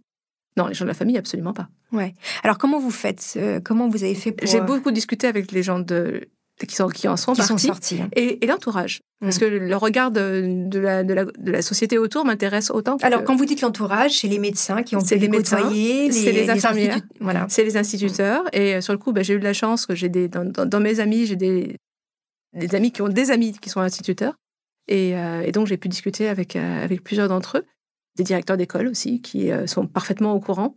Non, 0.57 0.67
les 0.67 0.75
gens 0.75 0.85
de 0.85 0.89
la 0.89 0.95
famille, 0.95 1.19
absolument 1.19 1.53
pas. 1.53 1.69
Ouais. 1.93 2.15
Alors, 2.43 2.59
comment 2.59 2.79
vous 2.79 2.91
faites 2.91 3.35
euh, 3.37 3.61
Comment 3.63 3.89
vous 3.89 4.05
avez 4.05 4.15
fait 4.15 4.33
pour... 4.33 4.47
J'ai 4.47 4.61
beaucoup 4.61 4.91
discuté 4.91 5.27
avec 5.27 5.53
les 5.53 5.63
gens 5.63 5.79
de 5.79 6.29
qui, 6.67 6.75
sont, 6.75 6.89
qui 6.89 7.09
en 7.09 7.17
sont 7.17 7.33
qui 7.33 7.39
partis, 7.39 7.53
sont 7.53 7.59
sortis. 7.59 8.01
Hein. 8.01 8.09
Et, 8.17 8.45
l'entourage. 8.47 9.01
Parce 9.21 9.37
mm. 9.37 9.41
que 9.41 9.45
le 9.45 9.77
regard 9.77 10.11
de, 10.11 10.69
la, 10.79 11.03
de, 11.05 11.15
la, 11.15 11.25
de 11.25 11.51
la, 11.51 11.63
société 11.63 11.99
autour 11.99 12.25
m'intéresse 12.25 12.71
autant. 12.71 12.97
Alors, 13.03 13.25
quand 13.25 13.37
vous 13.37 13.45
dites 13.45 13.61
l'entourage, 13.61 14.19
c'est 14.19 14.29
les 14.29 14.39
médecins 14.39 14.83
qui 14.83 14.97
ont 14.97 15.03
pu 15.03 15.17
les 15.17 15.29
côtoyer, 15.29 16.11
c'est 16.13 16.33
les, 16.33 16.51
infirmières, 16.51 17.01
voilà. 17.21 17.47
c'est 17.49 17.65
les 17.65 17.77
instituteurs. 17.77 18.43
Et 18.53 18.75
euh, 18.75 18.81
sur 18.81 18.93
le 18.93 18.99
coup, 18.99 19.13
bah, 19.13 19.23
j'ai 19.23 19.35
eu 19.35 19.39
de 19.39 19.45
la 19.45 19.53
chance 19.53 19.87
que 19.87 19.95
j'ai 19.95 20.09
des, 20.09 20.29
dans, 20.29 20.81
mes 20.81 21.01
amis, 21.01 21.27
j'ai 21.27 21.37
des, 21.37 21.77
des 22.55 22.75
amis 22.75 22.93
qui 22.93 23.03
ont 23.03 23.09
des 23.09 23.31
amis 23.31 23.53
qui 23.53 23.71
sont 23.71 23.81
instituteurs. 23.81 24.35
Et, 24.89 25.11
et 25.11 25.53
donc, 25.53 25.67
j'ai 25.67 25.77
pu 25.77 25.89
discuter 25.89 26.29
avec, 26.29 26.57
avec 26.57 27.05
plusieurs 27.05 27.29
d'entre 27.29 27.59
eux, 27.59 27.65
des 28.17 28.25
directeurs 28.25 28.57
d'école 28.57 28.89
aussi, 28.89 29.21
qui 29.21 29.51
sont 29.67 29.87
parfaitement 29.87 30.33
au 30.33 30.41
courant 30.41 30.77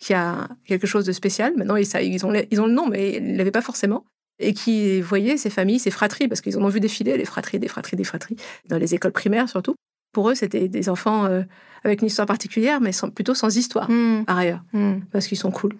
qu'il 0.00 0.14
y 0.14 0.18
a 0.18 0.48
quelque 0.64 0.88
chose 0.88 1.04
de 1.04 1.12
spécial. 1.12 1.54
Maintenant, 1.56 1.76
ils, 1.76 1.86
ils, 2.02 2.26
ont, 2.26 2.32
ils 2.50 2.60
ont 2.60 2.66
le 2.66 2.72
nom, 2.72 2.88
mais 2.88 3.14
ils 3.14 3.32
ne 3.32 3.38
l'avaient 3.38 3.52
pas 3.52 3.62
forcément 3.62 4.04
et 4.42 4.54
qui 4.54 5.00
voyaient 5.00 5.36
ces 5.36 5.50
familles, 5.50 5.78
ces 5.78 5.90
fratries, 5.90 6.28
parce 6.28 6.40
qu'ils 6.40 6.58
en 6.58 6.62
ont 6.62 6.68
vu 6.68 6.80
défiler, 6.80 7.16
les 7.16 7.24
fratries, 7.24 7.58
des 7.58 7.68
fratries, 7.68 7.96
des 7.96 8.04
fratries, 8.04 8.36
dans 8.68 8.78
les 8.78 8.94
écoles 8.94 9.12
primaires 9.12 9.48
surtout. 9.48 9.74
Pour 10.12 10.28
eux, 10.28 10.34
c'était 10.34 10.68
des 10.68 10.88
enfants 10.90 11.24
euh, 11.24 11.42
avec 11.84 12.02
une 12.02 12.08
histoire 12.08 12.26
particulière, 12.26 12.80
mais 12.80 12.90
plutôt 13.14 13.34
sans 13.34 13.56
histoire, 13.56 13.90
hmm. 13.90 14.24
par 14.26 14.38
ailleurs, 14.38 14.62
hmm. 14.72 15.00
parce 15.10 15.26
qu'ils 15.26 15.38
sont 15.38 15.50
cool. 15.50 15.74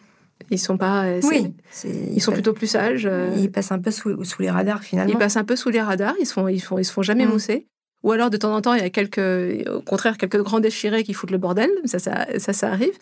Ils 0.51 0.59
sont 0.59 0.79
pas. 0.79 1.05
Euh, 1.05 1.21
oui. 1.25 1.55
Ils 1.85 2.21
sont 2.21 2.33
plutôt 2.33 2.53
plus 2.53 2.67
sages. 2.67 3.07
Euh. 3.07 3.33
Ils 3.37 3.51
passent 3.51 3.71
un 3.71 3.79
peu 3.79 3.91
sous, 3.91 4.17
les 4.41 4.51
radars 4.51 4.83
finalement. 4.83 5.13
Ils 5.13 5.19
passent 5.19 5.37
un 5.37 5.45
peu 5.45 5.55
sous 5.55 5.69
les 5.69 5.81
radars. 5.81 6.15
Ils 6.19 6.27
se 6.27 6.33
font, 6.33 6.49
ils 6.49 6.61
font, 6.61 6.79
ils 6.79 6.85
se 6.85 6.93
font 6.93 7.03
jamais 7.03 7.27
hmm. 7.27 7.31
mousser. 7.31 7.67
Ou 8.03 8.11
alors 8.11 8.31
de 8.31 8.37
temps 8.37 8.53
en 8.53 8.61
temps, 8.61 8.75
il 8.75 8.83
y 8.83 8.85
a 8.85 8.91
quelques, 8.91 9.69
au 9.69 9.81
contraire, 9.83 10.17
quelques 10.17 10.43
grands 10.43 10.59
déchirés 10.59 11.05
qui 11.05 11.15
foutent 11.15 11.31
le 11.31 11.39
bordel. 11.39 11.71
Ça, 11.85 12.01
ça, 12.01 12.53
ça, 12.53 12.69
arrive. 12.69 12.95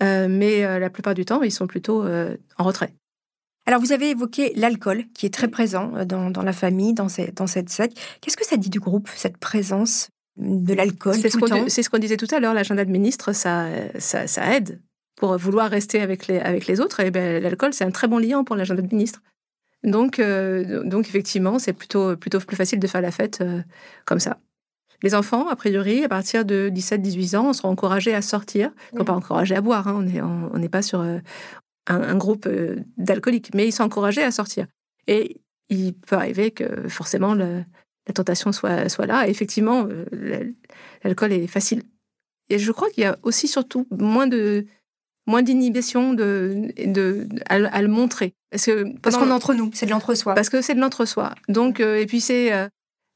mais 0.00 0.78
la 0.78 0.90
plupart 0.90 1.14
du 1.14 1.24
temps, 1.24 1.42
ils 1.42 1.50
sont 1.50 1.66
plutôt 1.66 2.04
en 2.04 2.64
retrait. 2.64 2.94
Alors, 3.66 3.80
vous 3.80 3.92
avez 3.92 4.10
évoqué 4.10 4.52
l'alcool, 4.56 5.04
qui 5.14 5.26
est 5.26 5.32
très 5.32 5.48
présent 5.48 5.92
euh, 5.96 6.04
dans, 6.04 6.42
la 6.42 6.52
famille, 6.52 6.92
dans, 6.92 7.06
dans 7.34 7.46
cette 7.46 7.70
secte. 7.70 7.98
Qu'est-ce 8.20 8.36
que 8.36 8.46
ça 8.46 8.56
dit 8.56 8.70
du 8.70 8.80
groupe, 8.80 9.08
cette 9.14 9.38
présence 9.38 10.08
de 10.36 10.74
l'alcool 10.74 11.14
C'est 11.14 11.30
ce 11.82 11.90
qu'on 11.90 11.98
disait 11.98 12.16
tout 12.16 12.32
à 12.34 12.40
l'heure, 12.40 12.54
l'agenda 12.54 12.84
de 12.84 12.90
ministre, 12.90 13.32
ça, 13.32 13.68
ça, 13.98 14.56
aide 14.56 14.80
pour 15.16 15.38
vouloir 15.38 15.70
rester 15.70 16.00
avec 16.00 16.26
les, 16.26 16.40
avec 16.40 16.66
les 16.66 16.80
autres. 16.80 17.00
Et 17.00 17.10
ben, 17.10 17.42
l'alcool, 17.42 17.72
c'est 17.72 17.84
un 17.84 17.90
très 17.90 18.08
bon 18.08 18.18
lien 18.18 18.42
pour 18.44 18.56
l'agenda 18.56 18.82
de 18.82 18.88
ministre. 18.92 19.22
Donc, 19.84 20.18
euh, 20.18 20.82
donc 20.84 21.06
effectivement, 21.06 21.58
c'est 21.58 21.72
plutôt, 21.72 22.16
plutôt 22.16 22.40
plus 22.40 22.56
facile 22.56 22.80
de 22.80 22.86
faire 22.86 23.00
la 23.00 23.10
fête 23.10 23.40
euh, 23.42 23.60
comme 24.06 24.18
ça. 24.18 24.38
Les 25.02 25.14
enfants, 25.14 25.48
a 25.48 25.56
priori, 25.56 26.02
à 26.02 26.08
partir 26.08 26.44
de 26.44 26.70
17-18 26.74 27.36
ans, 27.36 27.52
seront 27.52 27.68
encouragés 27.68 28.14
à 28.14 28.22
sortir. 28.22 28.70
Ils 28.90 28.94
ne 28.94 29.00
sont 29.00 29.04
pas 29.04 29.12
encouragés 29.12 29.54
à 29.54 29.60
boire. 29.60 29.86
Hein. 29.86 30.06
On 30.52 30.58
n'est 30.58 30.70
pas 30.70 30.82
sur 30.82 31.04
un, 31.86 32.16
groupe 32.16 32.46
euh, 32.46 32.76
d'alcooliques, 32.96 33.50
mais 33.54 33.66
ils 33.68 33.72
sont 33.72 33.84
encouragés 33.84 34.22
à 34.22 34.30
sortir. 34.30 34.66
Et 35.06 35.40
il 35.68 35.94
peut 35.94 36.16
arriver 36.16 36.50
que 36.50 36.88
forcément 36.88 37.34
la 37.34 37.64
tentation 38.14 38.52
soit, 38.52 38.88
soit 38.88 39.06
là. 39.06 39.28
effectivement, 39.28 39.86
euh, 39.88 40.52
l'alcool 41.02 41.32
est 41.32 41.46
facile. 41.46 41.82
Et 42.50 42.58
je 42.58 42.72
crois 42.72 42.90
qu'il 42.90 43.02
y 43.02 43.06
a 43.06 43.18
aussi 43.22 43.48
surtout 43.48 43.86
moins 43.90 44.26
de 44.26 44.66
moins 45.26 45.42
d'inhibition 45.42 46.12
de, 46.12 46.70
de, 46.84 47.26
à, 47.48 47.80
le 47.80 47.88
montrer. 47.88 48.34
Parce 48.50 49.16
qu'on 49.16 49.28
est 49.28 49.32
entre 49.32 49.54
nous, 49.54 49.70
c'est 49.72 49.86
de 49.86 49.90
l'entre-soi. 49.90 50.34
Parce 50.34 50.50
que 50.50 50.60
c'est 50.60 50.74
de 50.74 50.80
l'entre-soi. 50.80 51.34
Donc 51.48 51.80
euh, 51.80 51.98
et 51.98 52.06
puis 52.06 52.20
c'est 52.20 52.52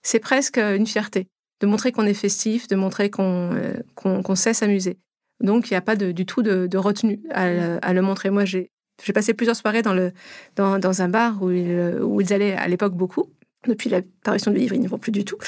c'est 0.02 0.20
presque 0.20 0.58
une 0.58 0.86
fierté 0.86 1.28
de 1.60 1.66
montrer 1.66 1.92
qu'on 1.92 2.06
est 2.06 2.14
festif, 2.14 2.66
de 2.68 2.76
montrer 2.76 3.10
qu'on 3.10 3.50
qu'on 3.94 4.34
sait 4.34 4.54
s'amuser. 4.54 4.96
Donc, 5.40 5.70
il 5.70 5.74
n'y 5.74 5.78
a 5.78 5.82
pas 5.82 5.96
du 5.96 6.26
tout 6.26 6.42
de, 6.42 6.76
retenue 6.76 7.20
à, 7.30 7.92
le 7.92 8.02
montrer. 8.02 8.30
Moi, 8.30 8.44
j'ai 8.44 8.70
passé 9.14 9.34
plusieurs 9.34 9.56
soirées 9.56 9.82
dans, 9.82 9.94
le, 9.94 10.12
dans, 10.56 11.02
un 11.02 11.08
bar 11.08 11.42
où 11.42 11.50
ils, 11.50 11.98
où 12.02 12.20
ils 12.20 12.32
allaient 12.32 12.54
à 12.54 12.68
l'époque 12.68 12.94
beaucoup. 12.94 13.30
Depuis 13.66 13.90
l'apparition 13.90 14.52
du 14.52 14.58
livre, 14.58 14.74
ils 14.74 14.80
n'y 14.80 14.86
vont 14.86 14.98
plus 14.98 15.12
du 15.12 15.24
tout. 15.24 15.38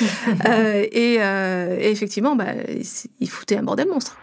Euh, 0.49 0.86
euh, 0.95 1.78
et, 1.80 1.91
effectivement, 1.91 2.34
bah, 2.36 2.53
ils 3.20 3.28
foutaient 3.28 3.57
un 3.57 3.62
bordel 3.62 3.88
monstre. 3.88 4.16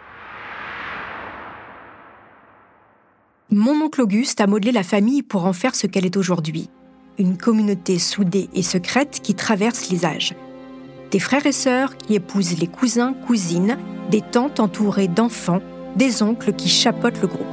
Mon 3.50 3.82
oncle 3.82 4.02
Auguste 4.02 4.42
a 4.42 4.48
modelé 4.48 4.72
la 4.72 4.84
famille 4.84 5.24
pour 5.24 5.46
en 5.46 5.54
faire 5.54 5.76
ce 5.76 5.88
qu'elle 5.88 6.06
est 6.06 6.18
aujourd'hui. 6.18 6.70
Une 7.18 7.38
communauté 7.38 7.98
soudée 7.98 8.50
et 8.54 8.62
secrète 8.62 9.22
qui 9.22 9.36
traverse 9.36 9.90
les 9.90 10.06
âges. 10.06 10.34
Des 11.12 11.20
frères 11.20 11.46
et 11.46 11.52
sœurs 11.54 11.98
qui 11.98 12.16
épousent 12.16 12.60
les 12.60 12.68
cousins, 12.68 13.14
cousines 13.14 13.78
des 14.10 14.22
tantes 14.22 14.60
entourées 14.60 15.08
d'enfants, 15.08 15.62
des 15.96 16.24
oncles 16.24 16.54
qui 16.54 16.70
chapotent 16.70 17.22
le 17.22 17.28
groupe. 17.28 17.46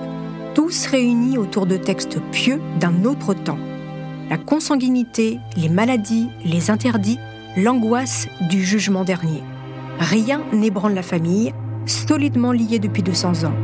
Tous 0.54 0.86
réunis 0.86 1.38
autour 1.38 1.66
de 1.66 1.76
textes 1.76 2.20
pieux 2.30 2.60
d'un 2.78 3.04
autre 3.04 3.34
temps. 3.34 3.58
La 4.30 4.38
consanguinité, 4.38 5.38
les 5.56 5.68
maladies, 5.68 6.28
les 6.44 6.70
interdits, 6.70 7.18
l'angoisse 7.56 8.28
du 8.48 8.64
jugement 8.64 9.04
dernier. 9.04 9.42
Rien 9.98 10.42
n'ébranle 10.52 10.94
la 10.94 11.02
famille, 11.02 11.52
solidement 11.86 12.52
liée 12.52 12.78
depuis 12.78 13.02
200 13.02 13.44
ans. 13.44 13.54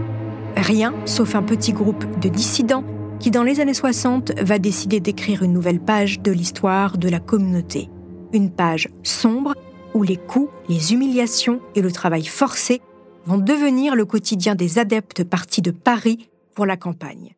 Rien 0.57 0.95
sauf 1.05 1.35
un 1.35 1.43
petit 1.43 1.73
groupe 1.73 2.05
de 2.21 2.29
dissidents 2.29 2.85
qui, 3.19 3.31
dans 3.31 3.43
les 3.43 3.61
années 3.61 3.75
60, 3.75 4.33
va 4.41 4.59
décider 4.59 5.01
d'écrire 5.01 5.43
une 5.43 5.53
nouvelle 5.53 5.81
page 5.81 6.21
de 6.21 6.33
l'histoire 6.33 6.99
de 6.99 7.09
la 7.09 7.21
communauté. 7.21 7.89
Une 8.33 8.51
page 8.51 8.89
sombre 9.03 9.55
où 9.95 10.03
les 10.03 10.17
coups, 10.17 10.51
les 10.69 10.93
humiliations 10.93 11.61
et 11.75 11.83
le 11.83 11.93
travail 11.93 12.25
forcé 12.25 12.81
vont 13.27 13.39
devenir 13.39 13.95
le 13.95 14.05
quotidien 14.05 14.55
des 14.55 14.79
adeptes 14.79 15.25
partis 15.25 15.63
de 15.63 15.71
Paris 15.71 16.29
pour 16.55 16.67
la 16.67 16.77
campagne. 16.77 17.37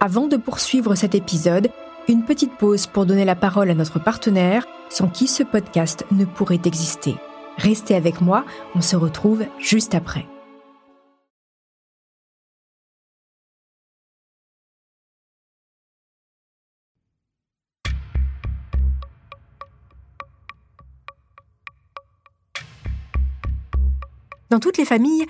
Avant 0.00 0.28
de 0.28 0.36
poursuivre 0.36 0.94
cet 0.94 1.14
épisode, 1.14 1.70
une 2.08 2.24
petite 2.24 2.56
pause 2.56 2.86
pour 2.86 3.04
donner 3.04 3.24
la 3.24 3.34
parole 3.34 3.70
à 3.70 3.74
notre 3.74 3.98
partenaire, 3.98 4.66
sans 4.88 5.08
qui 5.08 5.26
ce 5.26 5.42
podcast 5.42 6.06
ne 6.12 6.24
pourrait 6.24 6.60
exister. 6.64 7.16
Restez 7.56 7.94
avec 7.94 8.20
moi, 8.20 8.44
on 8.74 8.80
se 8.80 8.96
retrouve 8.96 9.44
juste 9.58 9.94
après. 9.94 10.26
Dans 24.50 24.60
toutes 24.60 24.78
les 24.78 24.86
familles, 24.86 25.26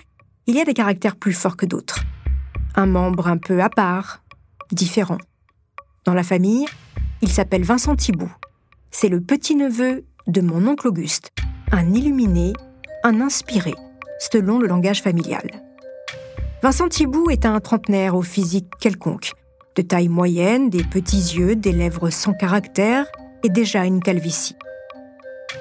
il 0.47 0.55
y 0.55 0.61
a 0.61 0.64
des 0.64 0.75
caractères 0.75 1.16
plus 1.16 1.33
forts 1.33 1.57
que 1.57 1.66
d'autres. 1.66 2.05
Un 2.77 2.87
membre 2.87 3.27
un 3.27 3.37
peu 3.37 3.61
à 3.61 3.69
part, 3.69 4.23
différent. 4.71 5.19
Dans 6.05 6.14
la 6.14 6.23
famille, 6.23 6.66
il 7.21 7.29
s'appelle 7.29 7.64
Vincent 7.64 7.97
Thibault. 7.97 8.31
C'est 8.93 9.09
le 9.09 9.21
petit-neveu 9.21 10.05
de 10.29 10.41
mon 10.41 10.69
oncle 10.69 10.87
Auguste, 10.87 11.33
un 11.73 11.93
illuminé, 11.93 12.53
un 13.03 13.21
inspiré, 13.21 13.75
selon 14.21 14.61
le 14.61 14.69
langage 14.69 15.03
familial. 15.03 15.64
Vincent 16.62 16.89
Thibault 16.89 17.29
est 17.31 17.45
un 17.45 17.59
trentenaire 17.59 18.14
au 18.14 18.23
physique 18.23 18.71
quelconque, 18.79 19.33
de 19.75 19.83
taille 19.83 20.09
moyenne, 20.09 20.71
des 20.71 20.85
petits 20.85 21.35
yeux, 21.37 21.57
des 21.57 21.73
lèvres 21.73 22.11
sans 22.11 22.35
caractère 22.35 23.07
et 23.43 23.49
déjà 23.49 23.85
une 23.85 24.01
calvitie. 24.01 24.57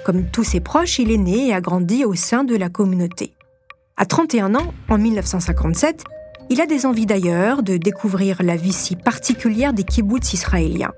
Comme 0.06 0.30
tous 0.30 0.44
ses 0.44 0.60
proches, 0.60 1.00
il 1.00 1.12
est 1.12 1.18
né 1.18 1.48
et 1.48 1.54
a 1.54 1.62
grandi 1.62 2.06
au 2.06 2.14
sein 2.14 2.44
de 2.44 2.56
la 2.56 2.70
communauté. 2.70 3.34
À 4.00 4.06
31 4.06 4.54
ans, 4.54 4.74
en 4.90 5.00
1957, 5.00 6.04
il 6.52 6.62
a 6.62 6.68
des 6.68 6.86
envies 6.86 7.08
d'ailleurs, 7.08 7.64
de 7.64 7.78
découvrir 7.78 8.44
la 8.44 8.56
vie 8.56 8.72
si 8.72 8.96
particulière 8.96 9.74
des 9.74 9.84
kibbutz 9.84 10.34
israéliens, 10.34 10.94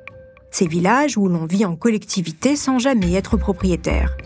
ces 0.52 0.68
villages 0.68 1.18
où 1.18 1.30
l'on 1.30 1.46
vit 1.46 1.64
en 1.64 1.78
collectivité 1.78 2.58
sans 2.58 2.78
jamais 2.78 3.14
être 3.14 3.38
propriétaire. 3.38 4.18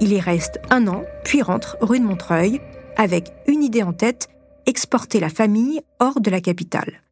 Il 0.00 0.12
y 0.12 0.18
reste 0.18 0.60
un 0.70 0.88
an, 0.88 1.04
puis 1.22 1.40
rentre 1.40 1.76
rue 1.80 2.00
de 2.00 2.04
Montreuil, 2.04 2.60
avec 2.96 3.32
une 3.46 3.62
idée 3.62 3.84
en 3.84 3.92
tête, 3.92 4.28
exporter 4.66 5.20
la 5.20 5.28
famille 5.28 5.80
hors 6.00 6.20
de 6.20 6.30
la 6.30 6.40
capitale. 6.40 7.02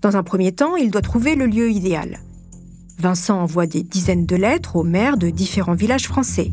Dans 0.00 0.16
un 0.16 0.22
premier 0.22 0.52
temps, 0.52 0.76
il 0.76 0.90
doit 0.90 1.02
trouver 1.02 1.34
le 1.34 1.44
lieu 1.44 1.70
idéal. 1.70 2.20
Vincent 2.98 3.38
envoie 3.38 3.66
des 3.66 3.82
dizaines 3.82 4.24
de 4.24 4.36
lettres 4.36 4.76
aux 4.76 4.82
maires 4.82 5.18
de 5.18 5.28
différents 5.28 5.74
villages 5.74 6.08
français. 6.08 6.52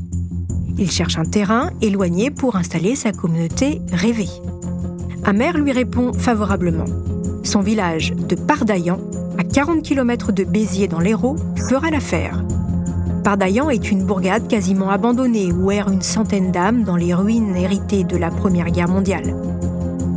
Il 0.77 0.91
cherche 0.91 1.17
un 1.17 1.25
terrain 1.25 1.71
éloigné 1.81 2.29
pour 2.29 2.55
installer 2.55 2.95
sa 2.95 3.11
communauté 3.11 3.81
rêvée. 3.91 4.29
Maire 5.33 5.57
lui 5.57 5.71
répond 5.71 6.13
favorablement. 6.13 6.85
Son 7.43 7.61
village 7.61 8.13
de 8.13 8.35
Pardaillan, 8.35 8.99
à 9.37 9.43
40 9.43 9.83
km 9.83 10.31
de 10.31 10.43
Béziers 10.43 10.87
dans 10.87 10.99
l'Hérault, 10.99 11.35
fera 11.69 11.89
l'affaire. 11.89 12.43
Pardaillan 13.23 13.69
est 13.69 13.91
une 13.91 14.05
bourgade 14.05 14.47
quasiment 14.47 14.89
abandonnée 14.89 15.51
où 15.51 15.69
errent 15.69 15.91
une 15.91 16.01
centaine 16.01 16.51
d'âmes 16.51 16.83
dans 16.83 16.95
les 16.95 17.13
ruines 17.13 17.55
héritées 17.55 18.03
de 18.03 18.15
la 18.15 18.29
Première 18.29 18.71
Guerre 18.71 18.89
mondiale. 18.89 19.35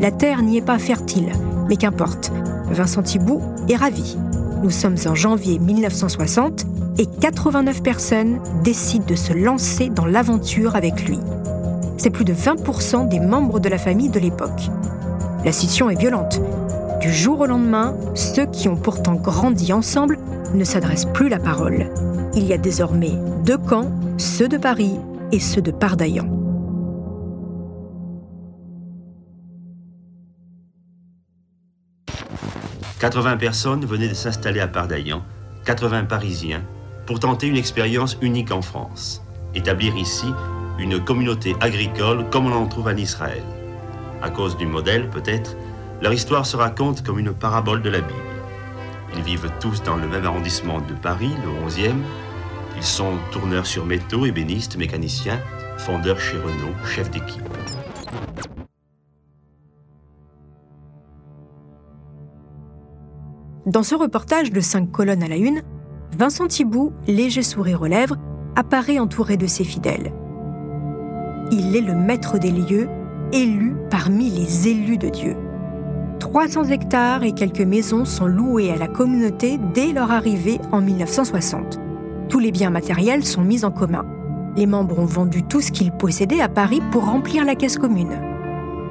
La 0.00 0.10
terre 0.10 0.42
n'y 0.42 0.58
est 0.58 0.64
pas 0.64 0.78
fertile, 0.78 1.32
mais 1.68 1.76
qu'importe, 1.76 2.32
Vincent 2.70 3.02
Thibault 3.02 3.42
est 3.68 3.76
ravi. 3.76 4.16
Nous 4.62 4.70
sommes 4.70 4.96
en 5.06 5.14
janvier 5.14 5.58
1960 5.58 6.66
et 6.98 7.06
89 7.06 7.82
personnes 7.82 8.40
décident 8.62 9.06
de 9.06 9.14
se 9.14 9.32
lancer 9.32 9.88
dans 9.88 10.04
l'aventure 10.04 10.76
avec 10.76 11.06
lui. 11.08 11.18
C'est 11.96 12.10
plus 12.10 12.26
de 12.26 12.34
20% 12.34 13.08
des 13.08 13.20
membres 13.20 13.58
de 13.58 13.70
la 13.70 13.78
famille 13.78 14.10
de 14.10 14.20
l'époque. 14.20 14.68
La 15.46 15.52
scission 15.52 15.88
est 15.88 15.98
violente. 15.98 16.40
Du 17.00 17.10
jour 17.10 17.40
au 17.40 17.46
lendemain, 17.46 17.96
ceux 18.14 18.44
qui 18.46 18.68
ont 18.68 18.76
pourtant 18.76 19.14
grandi 19.14 19.72
ensemble 19.72 20.18
ne 20.52 20.64
s'adressent 20.64 21.10
plus 21.12 21.30
la 21.30 21.38
parole. 21.38 21.86
Il 22.34 22.46
y 22.46 22.52
a 22.52 22.58
désormais 22.58 23.12
deux 23.46 23.58
camps, 23.58 23.90
ceux 24.18 24.48
de 24.48 24.58
Paris 24.58 24.98
et 25.32 25.40
ceux 25.40 25.62
de 25.62 25.70
Pardaillan. 25.70 26.39
«80 33.00 33.38
personnes 33.38 33.86
venaient 33.86 34.08
de 34.08 34.14
s'installer 34.14 34.60
à 34.60 34.68
Pardaillan 34.68 35.22
80 35.64 36.04
Parisiens 36.04 36.62
pour 37.06 37.18
tenter 37.18 37.46
une 37.46 37.56
expérience 37.56 38.18
unique 38.20 38.52
en 38.52 38.60
France, 38.60 39.22
établir 39.54 39.96
ici 39.96 40.26
une 40.78 41.02
communauté 41.02 41.56
agricole 41.60 42.28
comme 42.28 42.46
on 42.46 42.52
en 42.52 42.66
trouve 42.66 42.88
en 42.88 42.96
Israël. 42.96 43.42
À 44.20 44.28
cause 44.28 44.54
du 44.58 44.66
modèle, 44.66 45.08
peut-être, 45.08 45.56
leur 46.02 46.12
histoire 46.12 46.44
se 46.44 46.58
raconte 46.58 47.02
comme 47.02 47.18
une 47.18 47.32
parabole 47.32 47.80
de 47.80 47.88
la 47.88 48.00
Bible. 48.00 48.20
Ils 49.16 49.22
vivent 49.22 49.50
tous 49.60 49.82
dans 49.82 49.96
le 49.96 50.06
même 50.06 50.26
arrondissement 50.26 50.82
de 50.82 50.92
Paris, 50.92 51.32
le 51.42 51.68
11e. 51.68 52.02
Ils 52.76 52.82
sont 52.82 53.14
tourneurs 53.32 53.66
sur 53.66 53.86
métaux, 53.86 54.26
ébénistes, 54.26 54.76
mécaniciens, 54.76 55.40
fondeurs 55.78 56.20
chez 56.20 56.36
Renault, 56.36 56.76
chefs 56.84 57.10
d'équipe. 57.10 57.48
Dans 63.66 63.82
ce 63.82 63.94
reportage 63.94 64.50
de 64.50 64.60
cinq 64.60 64.90
colonnes 64.90 65.22
à 65.22 65.28
la 65.28 65.36
une, 65.36 65.60
Vincent 66.16 66.46
Thibault, 66.46 66.92
léger 67.06 67.42
sourire 67.42 67.82
aux 67.82 67.86
lèvres, 67.86 68.16
apparaît 68.56 68.98
entouré 68.98 69.36
de 69.36 69.46
ses 69.46 69.64
fidèles. 69.64 70.12
Il 71.52 71.76
est 71.76 71.82
le 71.82 71.94
maître 71.94 72.38
des 72.38 72.50
lieux, 72.50 72.88
élu 73.32 73.76
parmi 73.90 74.30
les 74.30 74.68
élus 74.68 74.96
de 74.96 75.08
Dieu. 75.08 75.36
300 76.20 76.64
hectares 76.64 77.22
et 77.22 77.32
quelques 77.32 77.60
maisons 77.60 78.06
sont 78.06 78.26
loués 78.26 78.70
à 78.70 78.76
la 78.76 78.88
communauté 78.88 79.58
dès 79.74 79.92
leur 79.92 80.10
arrivée 80.10 80.58
en 80.72 80.80
1960. 80.80 81.78
Tous 82.30 82.38
les 82.38 82.52
biens 82.52 82.70
matériels 82.70 83.24
sont 83.24 83.42
mis 83.42 83.64
en 83.64 83.70
commun. 83.70 84.06
Les 84.56 84.66
membres 84.66 84.98
ont 84.98 85.06
vendu 85.06 85.42
tout 85.42 85.60
ce 85.60 85.70
qu'ils 85.70 85.92
possédaient 85.92 86.40
à 86.40 86.48
Paris 86.48 86.80
pour 86.90 87.04
remplir 87.04 87.44
la 87.44 87.56
caisse 87.56 87.78
commune. 87.78 88.20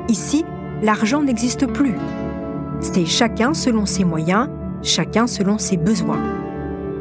Ici, 0.09 0.45
l'argent 0.83 1.23
n'existe 1.23 1.65
plus. 1.65 1.95
C'est 2.81 3.05
chacun 3.05 3.53
selon 3.53 3.85
ses 3.85 4.05
moyens, 4.05 4.47
chacun 4.81 5.27
selon 5.27 5.57
ses 5.57 5.77
besoins. 5.77 6.21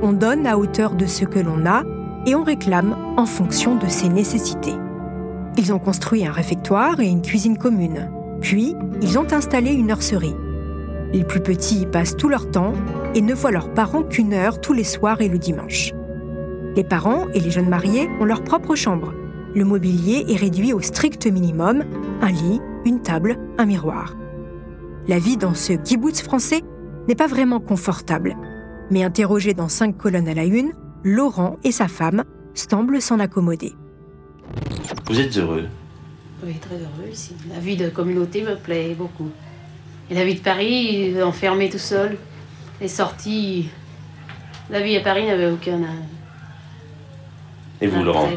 On 0.02 0.12
donne 0.12 0.46
à 0.46 0.58
hauteur 0.58 0.94
de 0.94 1.06
ce 1.06 1.24
que 1.24 1.38
l'on 1.38 1.66
a 1.66 1.82
et 2.26 2.34
on 2.34 2.42
réclame 2.42 2.96
en 3.16 3.26
fonction 3.26 3.76
de 3.76 3.86
ses 3.86 4.08
nécessités. 4.08 4.74
Ils 5.56 5.72
ont 5.72 5.78
construit 5.78 6.26
un 6.26 6.32
réfectoire 6.32 7.00
et 7.00 7.08
une 7.08 7.22
cuisine 7.22 7.58
commune. 7.58 8.10
Puis, 8.40 8.76
ils 9.02 9.18
ont 9.18 9.32
installé 9.32 9.72
une 9.72 9.86
nurserie. 9.86 10.36
Les 11.12 11.24
plus 11.24 11.40
petits 11.40 11.80
y 11.80 11.86
passent 11.86 12.16
tout 12.16 12.28
leur 12.28 12.50
temps 12.50 12.74
et 13.14 13.22
ne 13.22 13.34
voient 13.34 13.50
leurs 13.50 13.72
parents 13.72 14.02
qu'une 14.02 14.34
heure 14.34 14.60
tous 14.60 14.72
les 14.72 14.84
soirs 14.84 15.20
et 15.20 15.28
le 15.28 15.38
dimanche. 15.38 15.92
Les 16.76 16.84
parents 16.84 17.26
et 17.34 17.40
les 17.40 17.50
jeunes 17.50 17.68
mariés 17.68 18.08
ont 18.20 18.24
leur 18.24 18.44
propre 18.44 18.76
chambre. 18.76 19.14
Le 19.54 19.64
mobilier 19.64 20.24
est 20.28 20.36
réduit 20.36 20.72
au 20.72 20.80
strict 20.80 21.26
minimum, 21.26 21.82
un 22.20 22.30
lit, 22.30 22.60
une 22.84 23.00
table, 23.00 23.36
un 23.56 23.66
miroir. 23.66 24.14
La 25.08 25.18
vie 25.18 25.38
dans 25.38 25.54
ce 25.54 25.72
kibbutz 25.72 26.22
français 26.22 26.62
n'est 27.08 27.14
pas 27.14 27.26
vraiment 27.26 27.58
confortable, 27.58 28.36
mais 28.90 29.02
interrogé 29.02 29.54
dans 29.54 29.68
cinq 29.68 29.96
colonnes 29.96 30.28
à 30.28 30.34
la 30.34 30.44
une, 30.44 30.72
Laurent 31.02 31.56
et 31.64 31.72
sa 31.72 31.88
femme 31.88 32.24
semblent 32.54 33.00
s'en 33.00 33.18
accommoder. 33.18 33.74
Vous 35.06 35.18
êtes 35.18 35.36
heureux 35.38 35.66
Oui, 36.44 36.54
très 36.60 36.74
heureux 36.74 37.10
ici. 37.10 37.34
La 37.52 37.60
vie 37.60 37.76
de 37.76 37.88
communauté 37.88 38.42
me 38.42 38.56
plaît 38.56 38.94
beaucoup. 38.96 39.30
Et 40.10 40.14
la 40.14 40.24
vie 40.24 40.34
de 40.34 40.40
Paris, 40.40 41.22
enfermé 41.22 41.70
tout 41.70 41.78
seul, 41.78 42.18
les 42.80 42.88
sorties. 42.88 43.70
La 44.70 44.80
vie 44.80 44.96
à 44.96 45.00
Paris 45.00 45.26
n'avait 45.26 45.50
aucun. 45.50 45.80
Et 47.80 47.86
vous, 47.86 48.02
Laurent 48.02 48.28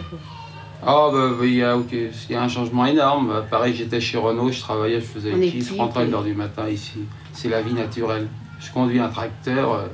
Ah, 0.84 1.10
bah, 1.12 1.32
il 1.44 1.56
y, 1.56 1.64
a, 1.64 1.78
il 1.92 2.12
y 2.30 2.36
a 2.36 2.44
un 2.44 2.48
changement 2.48 2.86
énorme. 2.86 3.44
Pareil, 3.50 3.74
j'étais 3.74 4.00
chez 4.00 4.18
Renault, 4.18 4.52
je 4.52 4.60
travaillais, 4.60 5.02
je 5.02 5.06
faisais 5.06 5.32
une 5.32 5.62
je 5.62 5.74
rentrais 5.74 6.04
à 6.04 6.06
1h 6.06 6.24
du 6.24 6.36
matin 6.36 6.70
ici. 6.70 7.00
C'est 7.34 7.50
la 7.50 7.62
vie 7.62 7.74
naturelle. 7.74 8.28
Je 8.62 8.72
conduis 8.72 9.00
un 9.00 9.10
tracteur, 9.10 9.74
euh, 9.74 9.88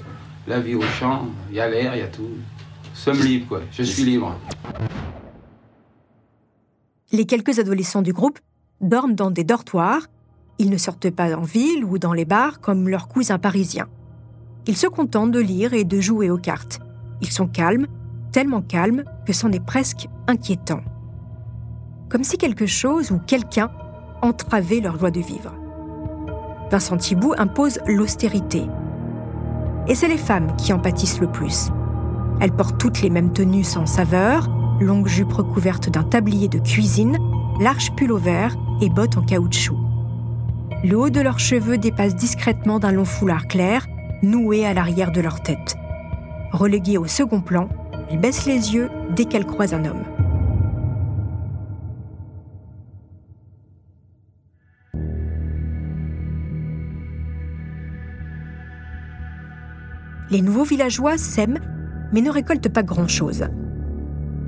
la 0.46 0.60
vie 0.60 0.76
au 0.76 0.82
champ, 0.82 1.26
il 1.50 1.56
y 1.56 1.60
a 1.62 1.70
l'air, 1.70 1.96
il 1.96 2.00
y 2.00 2.04
a 2.04 2.08
tout. 2.08 2.28
Sommes 2.94 3.20
libre, 3.20 3.48
quoi. 3.48 3.62
Je 3.72 3.84
suis 3.84 4.04
libre. 4.04 4.36
Les 7.14 7.26
quelques 7.26 7.60
adolescents 7.60 8.02
du 8.02 8.12
groupe 8.12 8.40
dorment 8.82 9.16
dans 9.16 9.32
des 9.32 9.46
dortoirs. 9.46 10.02
Ils 10.60 10.70
ne 10.70 10.78
sortent 10.78 11.10
pas 11.12 11.34
en 11.36 11.44
ville 11.44 11.86
ou 11.86 11.98
dans 11.98 12.12
les 12.12 12.26
bars 12.26 12.60
comme 12.60 12.90
leurs 12.90 13.08
cousins 13.08 13.40
parisiens. 13.40 13.88
Ils 14.66 14.76
se 14.76 14.88
contentent 14.88 15.32
de 15.32 15.40
lire 15.40 15.74
et 15.74 15.86
de 15.86 16.02
jouer 16.02 16.30
aux 16.30 16.38
cartes. 16.38 16.80
Ils 17.22 17.32
sont 17.32 17.48
calmes, 17.48 17.88
tellement 18.34 18.62
calmes 18.62 19.06
que 19.26 19.32
c'en 19.32 19.52
est 19.54 19.66
presque 19.66 20.10
inquiétant. 20.28 20.82
Comme 22.10 22.26
si 22.26 22.38
quelque 22.38 22.66
chose 22.66 23.12
ou 23.12 23.20
quelqu'un 23.20 23.72
entravait 24.22 24.82
leur 24.82 25.00
joie 25.00 25.12
de 25.12 25.22
vivre. 25.22 25.54
Vincent 26.72 26.98
Thibault 26.98 27.34
impose 27.38 27.80
l'austérité. 27.88 28.64
Et 29.88 29.96
c'est 29.96 30.08
les 30.08 30.18
femmes 30.18 30.56
qui 30.58 30.74
en 30.74 30.80
pâtissent 30.80 31.22
le 31.22 31.28
plus. 31.28 31.70
Elles 32.42 32.52
portent 32.52 32.78
toutes 32.78 33.02
les 33.02 33.10
mêmes 33.10 33.32
tenues 33.32 33.64
sans 33.64 33.86
saveur, 33.86 34.50
longue 34.80 35.08
jupe 35.08 35.32
recouverte 35.32 35.90
d'un 35.90 36.04
tablier 36.04 36.48
de 36.48 36.60
cuisine, 36.60 37.18
large 37.60 37.92
pull 37.96 38.12
au 38.12 38.18
vert 38.18 38.56
et 38.82 38.90
bottes 38.90 39.18
en 39.18 39.22
caoutchouc. 39.22 39.78
Le 40.84 40.98
haut 40.98 41.10
de 41.10 41.22
leurs 41.22 41.40
cheveux 41.40 41.78
dépasse 41.78 42.16
discrètement 42.16 42.80
d'un 42.80 42.92
long 42.92 43.06
foulard 43.06 43.48
clair, 43.48 43.88
noué 44.22 44.66
à 44.66 44.74
l'arrière 44.74 45.12
de 45.12 45.22
leur 45.22 45.42
tête. 45.42 45.78
Reléguées 46.52 46.98
au 46.98 47.08
second 47.08 47.42
plan, 47.42 47.70
elles 48.10 48.20
baissent 48.20 48.46
les 48.46 48.76
yeux 48.76 48.90
dès 49.16 49.26
qu'elles 49.26 49.46
croisent 49.46 49.74
un 49.74 49.86
homme. 49.86 50.04
Les 60.30 60.42
nouveaux 60.42 60.64
villageois 60.64 61.18
sèment, 61.18 61.60
mais 62.12 62.22
ne 62.22 62.30
récoltent 62.30 62.70
pas 62.70 62.84
grand-chose. 62.84 63.46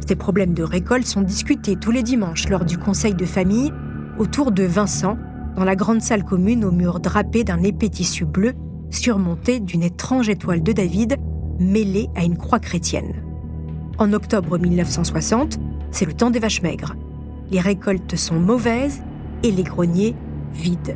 Ces 0.06 0.16
problèmes 0.16 0.54
de 0.54 0.64
récolte 0.64 1.06
sont 1.06 1.22
discutés 1.22 1.76
tous 1.76 1.92
les 1.92 2.04
dimanches 2.04 2.50
lors 2.50 2.66
du 2.66 2.78
conseil 2.78 3.14
de 3.14 3.26
famille 3.26 3.72
autour 4.18 4.52
de 4.52 4.64
Vincent, 4.64 5.18
dans 5.56 5.64
la 5.64 5.76
grande 5.76 6.02
salle 6.02 6.24
commune 6.24 6.66
aux 6.66 6.72
murs 6.72 7.00
drapés 7.00 7.44
d'un 7.44 7.64
épais 7.64 7.90
tissu 7.90 8.26
bleu 8.26 8.54
surmonté 8.90 9.60
d'une 9.60 9.84
étrange 9.84 10.30
étoile 10.30 10.64
de 10.64 10.72
David 10.72 11.18
mêlée 11.60 12.10
à 12.16 12.24
une 12.24 12.38
croix 12.38 12.60
chrétienne. 12.60 13.24
En 13.98 14.14
octobre 14.14 14.58
1960, 14.58 15.60
c'est 15.92 16.06
le 16.06 16.14
temps 16.14 16.30
des 16.30 16.40
vaches 16.40 16.62
maigres. 16.62 16.96
Les 17.52 17.60
récoltes 17.60 18.16
sont 18.16 18.40
mauvaises 18.40 19.02
et 19.44 19.52
les 19.52 19.64
greniers 19.64 20.16
vides. 20.54 20.96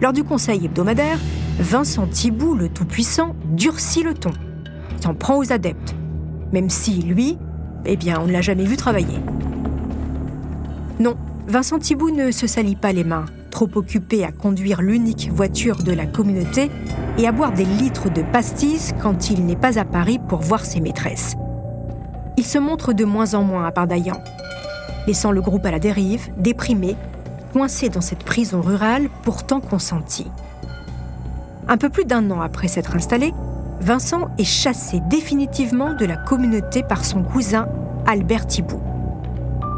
Lors 0.00 0.12
du 0.12 0.24
conseil 0.24 0.64
hebdomadaire, 0.64 1.18
Vincent 1.60 2.06
Thibault, 2.06 2.54
le 2.54 2.68
Tout-Puissant, 2.68 3.34
durcit 3.50 4.04
le 4.04 4.14
ton. 4.14 4.30
S'en 5.02 5.14
prend 5.14 5.36
aux 5.38 5.52
adeptes, 5.52 5.96
même 6.52 6.70
si, 6.70 7.02
lui, 7.02 7.36
eh 7.84 7.96
bien, 7.96 8.20
on 8.20 8.26
ne 8.26 8.32
l'a 8.32 8.40
jamais 8.40 8.64
vu 8.64 8.76
travailler. 8.76 9.18
Non, 11.00 11.16
Vincent 11.48 11.80
Thibault 11.80 12.10
ne 12.12 12.30
se 12.30 12.46
salit 12.46 12.76
pas 12.76 12.92
les 12.92 13.02
mains, 13.02 13.26
trop 13.50 13.68
occupé 13.74 14.24
à 14.24 14.30
conduire 14.30 14.82
l'unique 14.82 15.30
voiture 15.32 15.82
de 15.82 15.92
la 15.92 16.06
communauté 16.06 16.70
et 17.18 17.26
à 17.26 17.32
boire 17.32 17.52
des 17.52 17.64
litres 17.64 18.08
de 18.08 18.22
pastis 18.22 18.94
quand 19.02 19.30
il 19.30 19.44
n'est 19.44 19.56
pas 19.56 19.80
à 19.80 19.84
Paris 19.84 20.20
pour 20.28 20.40
voir 20.40 20.64
ses 20.64 20.80
maîtresses. 20.80 21.34
Il 22.36 22.44
se 22.44 22.58
montre 22.58 22.92
de 22.92 23.04
moins 23.04 23.34
en 23.34 23.42
moins 23.42 23.64
à 23.66 23.86
laissant 25.08 25.32
le 25.32 25.40
groupe 25.40 25.66
à 25.66 25.72
la 25.72 25.80
dérive, 25.80 26.28
déprimé, 26.36 26.94
coincé 27.52 27.88
dans 27.88 28.00
cette 28.00 28.22
prison 28.22 28.60
rurale 28.60 29.08
pourtant 29.24 29.60
consentie. 29.60 30.30
Un 31.70 31.76
peu 31.76 31.90
plus 31.90 32.06
d'un 32.06 32.30
an 32.30 32.40
après 32.40 32.66
s'être 32.66 32.96
installé, 32.96 33.34
Vincent 33.80 34.30
est 34.38 34.44
chassé 34.44 35.00
définitivement 35.10 35.92
de 35.92 36.06
la 36.06 36.16
communauté 36.16 36.82
par 36.82 37.04
son 37.04 37.22
cousin 37.22 37.68
Albert 38.06 38.46
Thibault. 38.46 38.82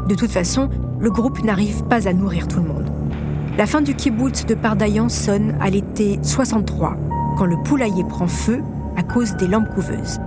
De 0.07 0.15
toute 0.15 0.31
façon, 0.31 0.69
le 0.99 1.11
groupe 1.11 1.43
n'arrive 1.43 1.83
pas 1.83 2.07
à 2.07 2.13
nourrir 2.13 2.47
tout 2.47 2.61
le 2.61 2.67
monde. 2.67 2.89
La 3.57 3.65
fin 3.65 3.81
du 3.81 3.93
kibbutz 3.93 4.45
de 4.45 4.55
Pardaillan 4.55 5.09
sonne 5.09 5.57
à 5.59 5.69
l'été 5.69 6.17
63, 6.23 6.95
quand 7.37 7.45
le 7.45 7.61
poulailler 7.61 8.05
prend 8.05 8.27
feu 8.27 8.61
à 8.95 9.03
cause 9.03 9.35
des 9.35 9.47
lampes 9.47 9.73
couveuses. 9.73 10.19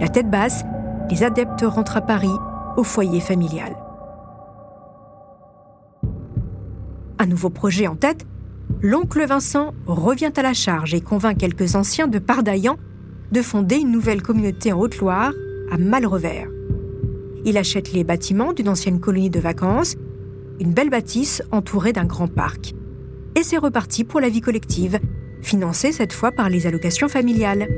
La 0.00 0.08
tête 0.08 0.28
basse, 0.28 0.64
les 1.08 1.22
adeptes 1.22 1.64
rentrent 1.64 1.96
à 1.96 2.00
Paris, 2.00 2.36
au 2.76 2.82
foyer 2.82 3.20
familial. 3.20 3.76
Un 7.20 7.26
nouveau 7.26 7.48
projet 7.48 7.86
en 7.86 7.94
tête, 7.94 8.26
l'oncle 8.82 9.26
Vincent 9.26 9.74
revient 9.86 10.32
à 10.36 10.42
la 10.42 10.54
charge 10.54 10.94
et 10.94 11.00
convainc 11.00 11.38
quelques 11.38 11.74
anciens 11.74 12.08
de 12.08 12.18
Pardaillan 12.18 12.76
de 13.32 13.42
fonder 13.42 13.76
une 13.76 13.90
nouvelle 13.90 14.22
communauté 14.22 14.72
en 14.72 14.78
Haute-Loire, 14.78 15.32
à 15.70 15.78
Malrevers. 15.78 16.48
Il 17.44 17.58
achète 17.58 17.92
les 17.92 18.04
bâtiments 18.04 18.52
d'une 18.52 18.68
ancienne 18.68 19.00
colonie 19.00 19.30
de 19.30 19.40
vacances, 19.40 19.96
une 20.60 20.72
belle 20.72 20.90
bâtisse 20.90 21.42
entourée 21.50 21.92
d'un 21.92 22.04
grand 22.04 22.28
parc. 22.28 22.74
Et 23.34 23.42
c'est 23.42 23.58
reparti 23.58 24.04
pour 24.04 24.20
la 24.20 24.28
vie 24.28 24.40
collective, 24.40 24.98
financée 25.42 25.92
cette 25.92 26.12
fois 26.12 26.32
par 26.32 26.48
les 26.48 26.66
allocations 26.66 27.08
familiales. 27.08 27.68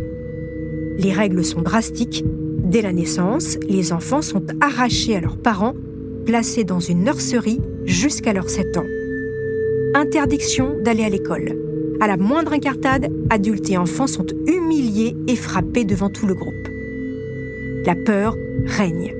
Les 0.98 1.12
règles 1.12 1.44
sont 1.44 1.62
drastiques. 1.62 2.24
Dès 2.58 2.82
la 2.82 2.92
naissance, 2.92 3.56
les 3.68 3.92
enfants 3.92 4.22
sont 4.22 4.44
arrachés 4.60 5.16
à 5.16 5.20
leurs 5.20 5.38
parents, 5.38 5.74
placés 6.26 6.64
dans 6.64 6.80
une 6.80 7.04
nurserie 7.04 7.60
jusqu'à 7.84 8.32
leurs 8.32 8.50
7 8.50 8.76
ans. 8.76 8.97
Interdiction 9.94 10.76
d'aller 10.80 11.04
à 11.04 11.08
l'école. 11.08 11.56
À 12.00 12.06
la 12.06 12.16
moindre 12.16 12.52
incartade, 12.52 13.10
adultes 13.30 13.70
et 13.70 13.78
enfants 13.78 14.06
sont 14.06 14.26
humiliés 14.46 15.16
et 15.26 15.36
frappés 15.36 15.84
devant 15.84 16.10
tout 16.10 16.26
le 16.26 16.34
groupe. 16.34 16.54
La 17.84 17.94
peur 17.94 18.36
règne. 18.66 19.14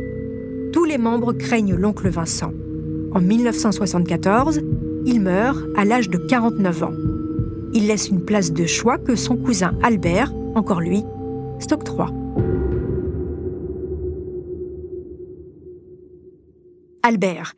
Tous 0.73 0.85
les 0.85 0.99
membres 0.99 1.33
craignent 1.33 1.75
l'oncle 1.75 2.09
Vincent. 2.09 2.53
En 3.13 3.21
1974, 3.21 4.61
il 5.07 5.21
meurt 5.21 5.59
à 5.77 5.85
l'âge 5.85 6.11
de 6.11 6.19
49 6.19 6.83
ans. 6.83 6.95
Il 7.73 7.87
laisse 7.87 8.09
une 8.09 8.25
place 8.25 8.53
de 8.53 8.67
choix 8.67 8.99
que 8.99 9.17
son 9.17 9.37
cousin 9.37 9.73
Albert, 9.83 10.33
encore 10.55 10.81
lui, 10.81 11.03
3. 11.67 12.11
Albert, 17.03 17.55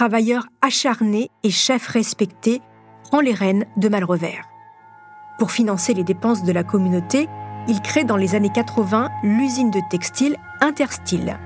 travailleur 0.00 0.46
acharné 0.62 1.30
et 1.42 1.50
chef 1.50 1.86
respecté, 1.88 2.62
prend 3.02 3.20
les 3.20 3.34
rênes 3.34 3.66
de 3.76 3.90
Malrevers. 3.90 4.48
Pour 5.38 5.52
financer 5.52 5.92
les 5.92 6.04
dépenses 6.04 6.42
de 6.42 6.52
la 6.52 6.64
communauté, 6.64 7.28
il 7.68 7.82
crée 7.82 8.04
dans 8.04 8.16
les 8.16 8.34
années 8.34 8.48
80 8.48 9.10
l'usine 9.22 9.70
de 9.70 9.80
textile 9.90 10.38
Interstyle. 10.62 11.38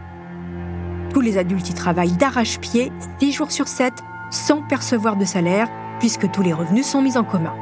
Tous 1.13 1.21
les 1.21 1.37
adultes 1.37 1.69
y 1.69 1.75
travaillent 1.75 2.17
d'arrache-pied, 2.17 2.93
6 3.19 3.33
jours 3.33 3.51
sur 3.51 3.67
7, 3.67 3.93
sans 4.31 4.63
percevoir 4.63 5.17
de 5.17 5.25
salaire, 5.25 5.69
puisque 5.99 6.31
tous 6.31 6.43
les 6.43 6.53
revenus 6.53 6.87
sont 6.87 7.03
mis 7.03 7.19
en 7.19 7.25
commun. 7.25 7.57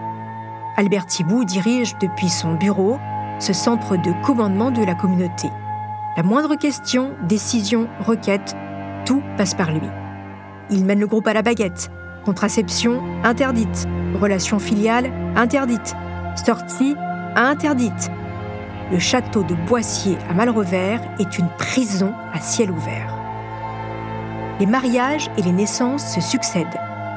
Albert 0.77 1.07
Thibou 1.07 1.47
dirige 1.47 1.97
depuis 2.03 2.29
son 2.29 2.53
bureau 2.53 2.99
ce 3.39 3.55
centre 3.55 3.97
de 3.97 4.13
commandement 4.23 4.71
de 4.71 4.85
la 4.85 4.95
communauté. 4.95 5.49
La 6.19 6.23
moindre 6.23 6.55
question, 6.55 7.15
décision, 7.23 7.89
requête, 8.01 8.55
tout 9.07 9.23
passe 9.39 9.55
par 9.55 9.73
lui. 9.73 9.89
Il 10.73 10.87
mène 10.87 11.01
le 11.01 11.07
groupe 11.07 11.27
à 11.27 11.35
la 11.35 11.43
baguette. 11.43 11.91
Contraception 12.25 13.03
interdite. 13.25 13.87
Relation 14.19 14.59
filiale 14.59 15.13
interdite. 15.37 15.95
Sortie 16.35 16.97
interdite. 17.37 18.11
Le 18.91 18.99
château 18.99 19.43
de 19.43 19.55
Boissier 19.67 20.17
à 20.31 20.33
Malrevers 20.35 21.03
est 21.19 21.39
une 21.39 21.49
prison 21.59 22.15
à 22.33 22.41
ciel 22.41 22.71
ouvert. 22.71 23.15
Les 24.61 24.67
mariages 24.67 25.31
et 25.37 25.43
les 25.43 25.53
naissances 25.53 26.15
se 26.15 26.23
succèdent. 26.23 26.67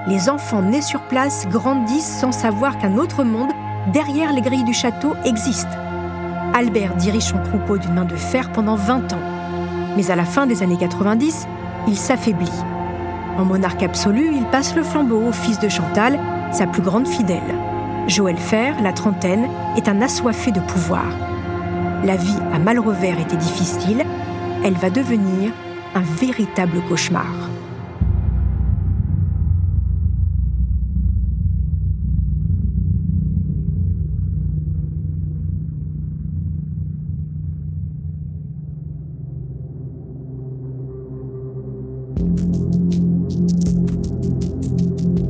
Les 0.08 0.30
enfants 0.30 0.62
nés 0.62 0.82
sur 0.82 1.02
place 1.04 1.48
grandissent 1.48 2.20
sans 2.20 2.34
savoir 2.34 2.78
qu'un 2.78 2.98
autre 2.98 3.24
monde, 3.24 3.52
derrière 3.94 4.34
les 4.34 4.42
grilles 4.42 4.66
du 4.66 4.74
château, 4.74 5.14
existe. 5.24 5.70
Albert 6.54 6.96
dirige 6.96 7.24
son 7.24 7.42
troupeau 7.42 7.78
d'une 7.78 7.94
main 7.94 8.06
de 8.06 8.16
fer 8.16 8.52
pendant 8.52 8.76
20 8.76 9.14
ans. 9.14 9.96
Mais 9.96 10.12
à 10.12 10.16
la 10.18 10.26
fin 10.26 10.46
des 10.46 10.62
années 10.62 10.78
90, 10.78 11.48
il 11.88 11.98
s'affaiblit. 11.98 12.52
En 13.38 13.44
monarque 13.44 13.84
absolu, 13.84 14.32
il 14.34 14.46
passe 14.46 14.76
le 14.76 14.84
flambeau 14.84 15.28
au 15.28 15.32
fils 15.32 15.60
de 15.60 15.68
Chantal, 15.68 16.20
sa 16.52 16.68
plus 16.68 16.82
grande 16.82 17.08
fidèle. 17.08 17.56
Joël 18.08 18.38
Fer, 18.38 18.76
la 18.82 18.94
trentaine, 18.94 19.50
est 19.76 19.90
un 19.90 20.02
assoiffé 20.02 20.52
de 20.52 20.62
pouvoir. 20.62 21.06
La 22.04 22.16
vie 22.16 22.38
à 22.54 22.60
Malrevers 22.60 23.20
était 23.20 23.36
difficile, 23.36 24.06
elle 24.64 24.76
va 24.76 24.90
devenir 24.90 25.52
un 25.96 26.02
véritable 26.02 26.82
cauchemar. 26.88 27.50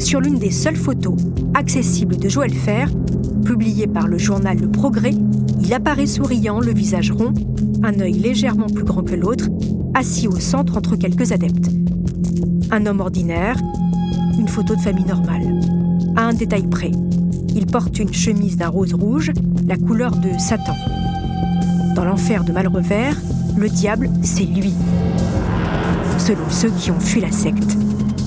Sur 0.06 0.22
l'une 0.22 0.38
des 0.38 0.52
seules 0.52 0.76
photos 0.76 1.16
accessibles 1.56 2.18
de 2.18 2.30
Joël 2.30 2.54
Fer, 2.54 2.92
publiée 3.44 3.88
par 3.88 4.08
le 4.08 4.20
journal 4.20 4.56
Le 4.56 4.70
Progrès, 4.70 5.16
il 5.60 5.74
apparaît 5.74 6.06
souriant, 6.06 6.60
le 6.60 6.74
visage 6.74 7.12
rond, 7.12 7.34
un 7.82 8.00
œil 8.00 8.14
légèrement 8.14 8.68
plus 8.68 8.84
grand 8.84 9.02
que 9.02 9.16
l'autre, 9.16 9.50
assis 9.96 10.28
au 10.28 10.40
centre 10.40 10.78
entre 10.78 10.96
quelques 10.96 11.32
adeptes. 11.32 11.72
Un 12.70 12.86
homme 12.86 13.00
ordinaire, 13.00 13.58
une 14.38 14.48
photo 14.48 14.76
de 14.76 14.82
famille 14.82 15.06
normale. 15.06 15.60
À 16.16 16.28
un 16.28 16.34
détail 16.34 16.68
près, 16.68 16.92
il 17.56 17.66
porte 17.66 17.98
une 17.98 18.14
chemise 18.14 18.58
d'un 18.58 18.70
rose 18.70 18.94
rouge, 18.94 19.32
la 19.68 19.76
couleur 19.76 20.12
de 20.12 20.30
Satan. 20.38 20.76
Dans 21.96 22.06
l'enfer 22.06 22.44
de 22.44 22.52
Malrevers, 22.52 23.18
le 23.58 23.70
diable, 23.70 24.12
c'est 24.22 24.46
lui. 24.46 24.76
Selon 26.20 26.48
ceux 26.52 26.70
qui 26.70 26.92
ont 26.92 27.00
fui 27.00 27.22
la 27.22 27.32
secte. 27.32 27.76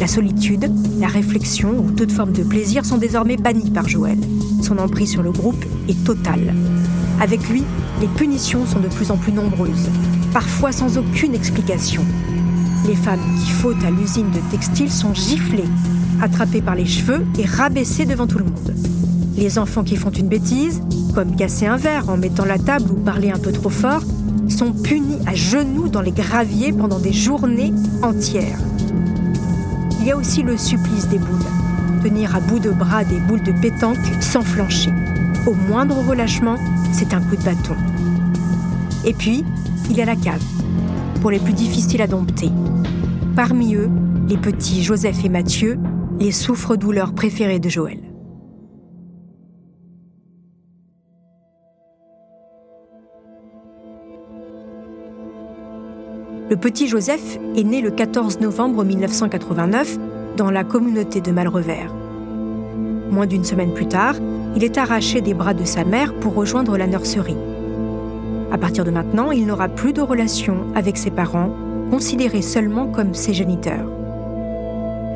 La 0.00 0.06
solitude, 0.06 0.70
la 1.00 1.08
réflexion 1.08 1.70
ou 1.76 1.90
toute 1.90 2.12
forme 2.12 2.32
de 2.32 2.44
plaisir 2.44 2.84
sont 2.84 2.98
désormais 2.98 3.36
bannies 3.36 3.70
par 3.70 3.88
Joël. 3.88 4.18
Son 4.62 4.78
emprise 4.78 5.10
sur 5.10 5.24
le 5.24 5.32
groupe 5.32 5.64
est 5.88 6.04
totale. 6.04 6.54
Avec 7.20 7.48
lui, 7.48 7.64
les 8.00 8.06
punitions 8.06 8.64
sont 8.64 8.78
de 8.78 8.86
plus 8.86 9.10
en 9.10 9.16
plus 9.16 9.32
nombreuses, 9.32 9.90
parfois 10.32 10.70
sans 10.70 10.98
aucune 10.98 11.34
explication. 11.34 12.04
Les 12.86 12.94
femmes 12.94 13.18
qui 13.40 13.50
fautent 13.50 13.84
à 13.84 13.90
l'usine 13.90 14.30
de 14.30 14.38
textile 14.52 14.90
sont 14.90 15.14
giflées, 15.14 15.68
attrapées 16.22 16.62
par 16.62 16.76
les 16.76 16.86
cheveux 16.86 17.26
et 17.36 17.44
rabaissées 17.44 18.06
devant 18.06 18.28
tout 18.28 18.38
le 18.38 18.44
monde. 18.44 18.74
Les 19.36 19.58
enfants 19.58 19.82
qui 19.82 19.96
font 19.96 20.10
une 20.10 20.28
bêtise, 20.28 20.80
comme 21.12 21.34
casser 21.34 21.66
un 21.66 21.76
verre 21.76 22.08
en 22.08 22.16
mettant 22.16 22.44
la 22.44 22.58
table 22.58 22.92
ou 22.92 22.94
parler 22.94 23.32
un 23.32 23.38
peu 23.38 23.50
trop 23.50 23.70
fort, 23.70 24.02
sont 24.48 24.72
punis 24.72 25.18
à 25.26 25.34
genoux 25.34 25.88
dans 25.88 26.02
les 26.02 26.12
graviers 26.12 26.72
pendant 26.72 27.00
des 27.00 27.12
journées 27.12 27.72
entières. 28.02 28.58
Il 30.08 30.12
y 30.12 30.14
a 30.14 30.16
aussi 30.16 30.42
le 30.42 30.56
supplice 30.56 31.06
des 31.08 31.18
boules. 31.18 31.44
Tenir 32.02 32.34
à 32.34 32.40
bout 32.40 32.58
de 32.58 32.70
bras 32.70 33.04
des 33.04 33.18
boules 33.18 33.42
de 33.42 33.52
pétanque 33.52 33.98
sans 34.22 34.40
flancher. 34.40 34.90
Au 35.46 35.52
moindre 35.52 35.96
relâchement, 35.98 36.56
c'est 36.92 37.12
un 37.12 37.20
coup 37.20 37.36
de 37.36 37.42
bâton. 37.42 37.76
Et 39.04 39.12
puis, 39.12 39.44
il 39.90 39.98
y 39.98 40.00
a 40.00 40.06
la 40.06 40.16
cave, 40.16 40.42
pour 41.20 41.30
les 41.30 41.38
plus 41.38 41.52
difficiles 41.52 42.00
à 42.00 42.06
dompter. 42.06 42.50
Parmi 43.36 43.74
eux, 43.74 43.90
les 44.30 44.38
petits 44.38 44.82
Joseph 44.82 45.26
et 45.26 45.28
Mathieu, 45.28 45.78
les 46.18 46.32
souffres-douleurs 46.32 47.12
préférés 47.12 47.58
de 47.58 47.68
Joël. 47.68 48.07
Le 56.50 56.56
petit 56.56 56.88
Joseph 56.88 57.38
est 57.56 57.62
né 57.62 57.82
le 57.82 57.90
14 57.90 58.40
novembre 58.40 58.82
1989 58.82 59.98
dans 60.38 60.50
la 60.50 60.64
communauté 60.64 61.20
de 61.20 61.30
Malrevers. 61.30 61.92
Moins 63.10 63.26
d'une 63.26 63.44
semaine 63.44 63.74
plus 63.74 63.86
tard, 63.86 64.14
il 64.56 64.64
est 64.64 64.78
arraché 64.78 65.20
des 65.20 65.34
bras 65.34 65.52
de 65.52 65.66
sa 65.66 65.84
mère 65.84 66.14
pour 66.14 66.34
rejoindre 66.34 66.78
la 66.78 66.86
nurserie. 66.86 67.36
À 68.50 68.56
partir 68.56 68.86
de 68.86 68.90
maintenant, 68.90 69.30
il 69.30 69.44
n'aura 69.44 69.68
plus 69.68 69.92
de 69.92 70.00
relation 70.00 70.64
avec 70.74 70.96
ses 70.96 71.10
parents, 71.10 71.50
considérés 71.90 72.40
seulement 72.40 72.86
comme 72.86 73.12
ses 73.12 73.34
géniteurs. 73.34 73.86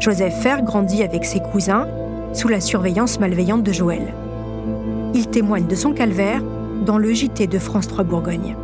Joseph 0.00 0.34
Fer 0.42 0.62
grandit 0.62 1.02
avec 1.02 1.24
ses 1.24 1.40
cousins 1.40 1.88
sous 2.34 2.48
la 2.48 2.60
surveillance 2.60 3.20
malveillante 3.20 3.62
de 3.62 3.72
Joël. 3.72 4.12
Il 5.14 5.28
témoigne 5.28 5.66
de 5.66 5.76
son 5.76 5.92
calvaire 5.92 6.42
dans 6.84 6.98
le 6.98 7.10
JT 7.14 7.46
de 7.46 7.58
France 7.58 7.88
3 7.88 8.04
Bourgogne. 8.04 8.54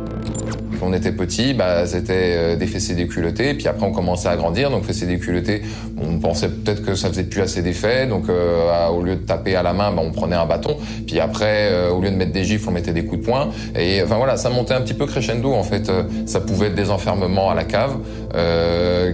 Quand 0.79 0.87
on 0.87 0.93
était 0.93 1.11
petit, 1.11 1.53
bah, 1.53 1.85
c'était 1.85 2.13
euh, 2.13 2.55
des 2.55 2.67
fessées 2.67 2.95
déculottées. 2.95 3.53
Puis 3.53 3.67
après, 3.67 3.85
on 3.85 3.91
commençait 3.91 4.29
à 4.29 4.37
grandir. 4.37 4.69
Donc, 4.69 4.83
fessées 4.83 5.05
déculottées, 5.05 5.61
on 6.01 6.19
pensait 6.19 6.49
peut-être 6.49 6.85
que 6.85 6.95
ça 6.95 7.09
faisait 7.09 7.23
plus 7.23 7.41
assez 7.41 7.61
d'effet. 7.61 8.07
Donc, 8.07 8.29
euh, 8.29 8.87
au 8.87 9.01
lieu 9.01 9.15
de 9.15 9.25
taper 9.25 9.55
à 9.55 9.63
la 9.63 9.73
main, 9.73 9.91
bah, 9.91 10.01
on 10.05 10.11
prenait 10.11 10.35
un 10.35 10.45
bâton. 10.45 10.77
Puis 11.07 11.19
après, 11.19 11.69
euh, 11.71 11.91
au 11.91 12.01
lieu 12.01 12.11
de 12.11 12.15
mettre 12.15 12.31
des 12.31 12.43
gifles, 12.43 12.69
on 12.69 12.71
mettait 12.71 12.93
des 12.93 13.03
coups 13.03 13.21
de 13.21 13.25
poing. 13.25 13.49
Et 13.77 14.01
enfin 14.03 14.17
voilà, 14.17 14.37
ça 14.37 14.49
montait 14.49 14.73
un 14.73 14.81
petit 14.81 14.93
peu 14.93 15.05
crescendo. 15.05 15.53
En 15.53 15.63
fait, 15.63 15.91
ça 16.25 16.39
pouvait 16.39 16.67
être 16.67 16.75
des 16.75 16.91
enfermements 16.91 17.49
à 17.49 17.55
la 17.55 17.63
cave, 17.63 17.97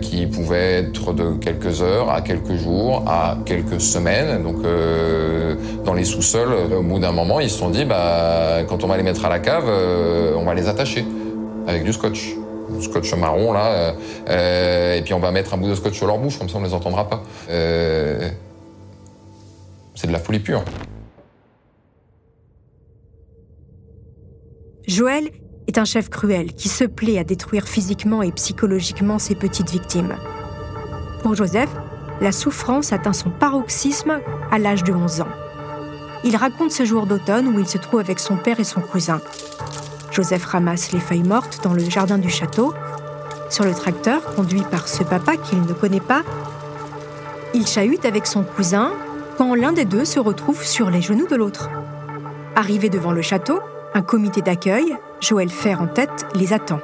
qui 0.01 0.27
pouvaient 0.27 0.79
être 0.79 1.13
de 1.13 1.33
quelques 1.39 1.81
heures 1.81 2.09
à 2.11 2.21
quelques 2.21 2.55
jours, 2.55 3.03
à 3.07 3.37
quelques 3.45 3.81
semaines. 3.81 4.43
Donc, 4.43 4.57
dans 5.83 5.93
les 5.93 6.03
sous-sols, 6.03 6.53
au 6.77 6.83
bout 6.83 6.99
d'un 6.99 7.11
moment, 7.11 7.39
ils 7.39 7.49
se 7.49 7.57
sont 7.57 7.69
dit, 7.69 7.85
bah, 7.85 8.63
quand 8.67 8.83
on 8.83 8.87
va 8.87 8.97
les 8.97 9.03
mettre 9.03 9.25
à 9.25 9.29
la 9.29 9.39
cave, 9.39 9.69
on 10.37 10.43
va 10.43 10.53
les 10.53 10.67
attacher 10.67 11.05
avec 11.67 11.83
du 11.83 11.93
scotch. 11.93 12.35
Scotch 12.81 13.13
marron, 13.13 13.53
là. 13.53 13.95
Euh, 14.27 14.95
et 14.95 15.01
puis 15.01 15.13
on 15.13 15.19
va 15.19 15.31
mettre 15.31 15.53
un 15.53 15.57
bout 15.57 15.69
de 15.69 15.75
scotch 15.75 15.95
sur 15.95 16.07
leur 16.07 16.17
bouche, 16.17 16.39
comme 16.39 16.49
ça 16.49 16.57
on 16.57 16.61
ne 16.61 16.65
les 16.65 16.73
entendra 16.73 17.07
pas. 17.07 17.21
Euh, 17.49 18.29
c'est 19.93 20.07
de 20.07 20.11
la 20.11 20.19
folie 20.19 20.39
pure. 20.39 20.63
Joël 24.87 25.29
est 25.67 25.77
un 25.77 25.85
chef 25.85 26.09
cruel 26.09 26.53
qui 26.53 26.69
se 26.69 26.83
plaît 26.83 27.17
à 27.17 27.23
détruire 27.23 27.67
physiquement 27.67 28.21
et 28.21 28.31
psychologiquement 28.31 29.19
ses 29.19 29.35
petites 29.35 29.71
victimes. 29.71 30.15
Pour 31.23 31.35
Joseph, 31.35 31.69
la 32.21 32.31
souffrance 32.31 32.93
atteint 32.93 33.13
son 33.13 33.29
paroxysme 33.29 34.19
à 34.51 34.59
l'âge 34.59 34.83
de 34.83 34.93
11 34.93 35.21
ans. 35.21 35.27
Il 36.23 36.35
raconte 36.35 36.71
ce 36.71 36.85
jour 36.85 37.05
d'automne 37.05 37.47
où 37.47 37.59
il 37.59 37.67
se 37.67 37.77
trouve 37.77 37.99
avec 37.99 38.19
son 38.19 38.37
père 38.37 38.59
et 38.59 38.63
son 38.63 38.81
cousin. 38.81 39.21
Joseph 40.15 40.45
ramasse 40.45 40.93
les 40.93 41.01
feuilles 41.01 41.27
mortes 41.27 41.59
dans 41.61 41.73
le 41.73 41.89
jardin 41.89 42.17
du 42.17 42.29
château. 42.29 42.73
Sur 43.49 43.65
le 43.65 43.73
tracteur, 43.73 44.23
conduit 44.33 44.63
par 44.71 44.87
ce 44.87 45.03
papa 45.03 45.35
qu'il 45.35 45.61
ne 45.61 45.73
connaît 45.73 45.99
pas, 45.99 46.21
il 47.53 47.67
chahute 47.67 48.05
avec 48.05 48.25
son 48.25 48.43
cousin 48.43 48.93
quand 49.37 49.55
l'un 49.55 49.73
des 49.73 49.83
deux 49.83 50.05
se 50.05 50.17
retrouve 50.17 50.63
sur 50.63 50.89
les 50.89 51.01
genoux 51.01 51.27
de 51.27 51.35
l'autre. 51.35 51.69
Arrivé 52.55 52.87
devant 52.87 53.11
le 53.11 53.21
château, 53.21 53.59
un 53.93 54.01
comité 54.01 54.41
d'accueil, 54.41 54.95
Joël 55.19 55.49
Fer 55.49 55.81
en 55.81 55.87
tête, 55.87 56.25
les 56.33 56.53
attend. 56.53 56.79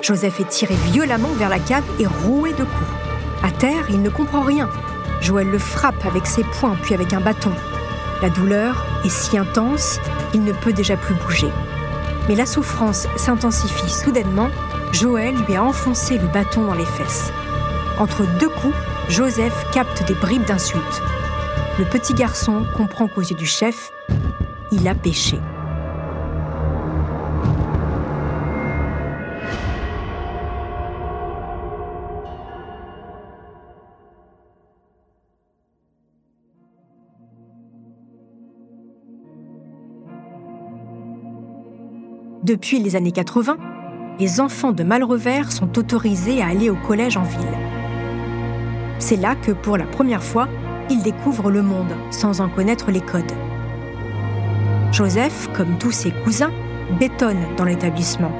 Joseph 0.00 0.40
est 0.40 0.48
tiré 0.48 0.74
violemment 0.90 1.32
vers 1.36 1.50
la 1.50 1.58
cave 1.58 1.84
et 2.00 2.06
roué 2.06 2.52
de 2.52 2.64
coups. 2.64 3.42
À 3.42 3.50
terre, 3.50 3.90
il 3.90 4.00
ne 4.00 4.08
comprend 4.08 4.40
rien. 4.40 4.70
Joël 5.20 5.50
le 5.50 5.58
frappe 5.58 6.06
avec 6.06 6.26
ses 6.26 6.44
poings 6.44 6.78
puis 6.82 6.94
avec 6.94 7.12
un 7.12 7.20
bâton. 7.20 7.52
La 8.22 8.30
douleur 8.30 8.86
est 9.04 9.10
si 9.10 9.36
intense 9.36 10.00
qu'il 10.32 10.44
ne 10.44 10.52
peut 10.52 10.72
déjà 10.72 10.96
plus 10.96 11.14
bouger. 11.14 11.50
Mais 12.28 12.34
la 12.34 12.46
souffrance 12.46 13.06
s'intensifie 13.16 13.90
soudainement. 13.90 14.48
Joël 14.92 15.34
lui 15.46 15.56
a 15.56 15.62
enfoncé 15.62 16.18
le 16.18 16.26
bâton 16.28 16.64
dans 16.64 16.74
les 16.74 16.86
fesses. 16.86 17.30
Entre 17.98 18.26
deux 18.38 18.48
coups, 18.48 18.74
Joseph 19.08 19.66
capte 19.72 20.06
des 20.06 20.14
bribes 20.14 20.44
d'insultes. 20.44 21.02
Le 21.78 21.84
petit 21.84 22.14
garçon 22.14 22.64
comprend 22.76 23.08
qu'aux 23.08 23.20
yeux 23.20 23.36
du 23.36 23.46
chef, 23.46 23.92
il 24.70 24.86
a 24.88 24.94
péché. 24.94 25.38
Depuis 42.44 42.78
les 42.78 42.94
années 42.94 43.10
80, 43.10 43.56
les 44.18 44.38
enfants 44.38 44.72
de 44.72 44.84
Malrevers 44.84 45.50
sont 45.50 45.78
autorisés 45.78 46.42
à 46.42 46.48
aller 46.48 46.68
au 46.68 46.76
collège 46.76 47.16
en 47.16 47.22
ville. 47.22 47.40
C'est 48.98 49.16
là 49.16 49.34
que, 49.34 49.52
pour 49.52 49.78
la 49.78 49.86
première 49.86 50.22
fois, 50.22 50.46
ils 50.90 51.02
découvrent 51.02 51.50
le 51.50 51.62
monde 51.62 51.94
sans 52.10 52.42
en 52.42 52.50
connaître 52.50 52.90
les 52.90 53.00
codes. 53.00 53.32
Joseph, 54.92 55.48
comme 55.54 55.78
tous 55.78 55.90
ses 55.90 56.10
cousins, 56.10 56.52
bétonne 57.00 57.46
dans 57.56 57.64
l'établissement. 57.64 58.32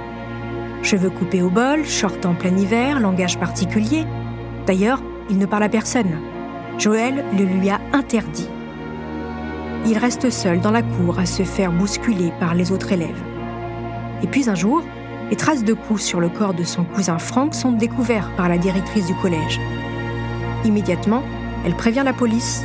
Cheveux 0.82 1.08
coupés 1.08 1.40
au 1.40 1.48
bol, 1.48 1.82
short 1.86 2.26
en 2.26 2.34
plein 2.34 2.54
hiver, 2.54 3.00
langage 3.00 3.38
particulier. 3.38 4.04
D'ailleurs, 4.66 5.02
il 5.30 5.38
ne 5.38 5.46
parle 5.46 5.62
à 5.62 5.70
personne. 5.70 6.20
Joël 6.76 7.24
le 7.38 7.44
lui 7.46 7.70
a 7.70 7.80
interdit. 7.94 8.50
Il 9.86 9.96
reste 9.96 10.28
seul 10.28 10.60
dans 10.60 10.72
la 10.72 10.82
cour 10.82 11.18
à 11.18 11.24
se 11.24 11.42
faire 11.42 11.72
bousculer 11.72 12.34
par 12.38 12.54
les 12.54 12.70
autres 12.70 12.92
élèves. 12.92 13.33
Et 14.24 14.26
puis 14.26 14.48
un 14.48 14.54
jour, 14.54 14.82
les 15.28 15.36
traces 15.36 15.64
de 15.64 15.74
coups 15.74 16.00
sur 16.00 16.18
le 16.18 16.30
corps 16.30 16.54
de 16.54 16.64
son 16.64 16.84
cousin 16.84 17.18
Franck 17.18 17.54
sont 17.54 17.72
découvertes 17.72 18.34
par 18.38 18.48
la 18.48 18.56
directrice 18.56 19.06
du 19.06 19.14
collège. 19.16 19.60
Immédiatement, 20.64 21.22
elle 21.66 21.76
prévient 21.76 22.00
la 22.02 22.14
police. 22.14 22.64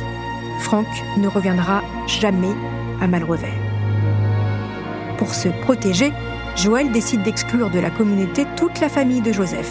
Franck 0.60 0.86
ne 1.18 1.28
reviendra 1.28 1.82
jamais 2.06 2.54
à 3.02 3.06
Malrevers. 3.06 3.50
Pour 5.18 5.34
se 5.34 5.50
protéger, 5.60 6.14
Joël 6.56 6.90
décide 6.92 7.24
d'exclure 7.24 7.68
de 7.68 7.78
la 7.78 7.90
communauté 7.90 8.46
toute 8.56 8.80
la 8.80 8.88
famille 8.88 9.20
de 9.20 9.32
Joseph. 9.32 9.70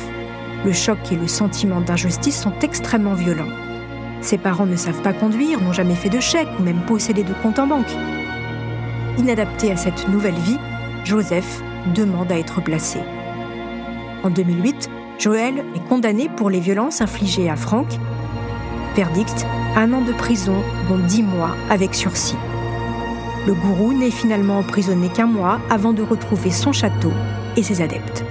Le 0.64 0.74
choc 0.74 1.00
et 1.12 1.16
le 1.16 1.28
sentiment 1.28 1.82
d'injustice 1.82 2.40
sont 2.40 2.54
extrêmement 2.62 3.16
violents. 3.16 3.50
Ses 4.22 4.38
parents 4.38 4.68
ne 4.68 4.76
savent 4.76 5.02
pas 5.02 5.14
conduire, 5.14 5.60
n'ont 5.60 5.74
jamais 5.74 5.96
fait 5.96 6.10
de 6.10 6.20
chèque 6.20 6.50
ou 6.60 6.62
même 6.62 6.82
possédé 6.86 7.24
de 7.24 7.34
compte 7.42 7.58
en 7.58 7.66
banque. 7.66 7.96
Inadapté 9.18 9.72
à 9.72 9.76
cette 9.76 10.08
nouvelle 10.08 10.36
vie, 10.36 10.60
Joseph 11.04 11.64
demande 11.96 12.32
à 12.32 12.38
être 12.38 12.62
placé. 12.62 13.00
En 14.24 14.30
2008, 14.30 14.90
Joël 15.18 15.64
est 15.76 15.88
condamné 15.88 16.30
pour 16.30 16.50
les 16.50 16.60
violences 16.60 17.02
infligées 17.02 17.50
à 17.50 17.56
Franck. 17.56 17.88
Verdict 18.96 19.46
un 19.76 19.94
an 19.94 20.02
de 20.02 20.14
prison, 20.14 20.56
dont 20.90 20.98
dix 20.98 21.24
mois 21.24 21.56
avec 21.70 21.94
sursis. 21.94 22.36
Le 23.48 23.54
gourou 23.54 23.94
n'est 23.94 24.12
finalement 24.12 24.60
emprisonné 24.60 25.10
qu'un 25.10 25.26
mois 25.26 25.60
avant 25.70 25.94
de 25.94 26.04
retrouver 26.04 26.52
son 26.52 26.72
château 26.72 27.12
et 27.56 27.64
ses 27.64 27.82
adeptes. 27.82 28.24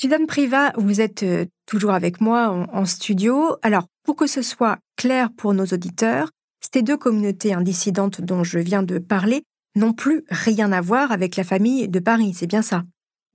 Suzanne 0.00 0.26
Priva, 0.26 0.72
vous 0.78 1.02
êtes 1.02 1.24
euh, 1.24 1.44
toujours 1.66 1.90
avec 1.90 2.22
moi 2.22 2.66
en, 2.72 2.86
studio. 2.86 3.56
Alors, 3.60 3.84
pour 4.02 4.16
que 4.16 4.26
ce 4.26 4.40
soit 4.40 4.78
clair 4.96 5.28
pour 5.36 5.52
nos 5.52 5.66
auditeurs, 5.66 6.30
ces 6.72 6.80
deux 6.80 6.96
communautés 6.96 7.52
indissidentes 7.52 8.22
dont 8.22 8.42
je 8.42 8.58
viens 8.58 8.82
de 8.82 8.98
parler 8.98 9.42
n'ont 9.76 9.92
plus 9.92 10.24
rien 10.30 10.72
à 10.72 10.80
voir 10.80 11.12
avec 11.12 11.36
la 11.36 11.44
famille 11.44 11.86
de 11.86 11.98
Paris, 11.98 12.32
c'est 12.34 12.46
bien 12.46 12.62
ça? 12.62 12.84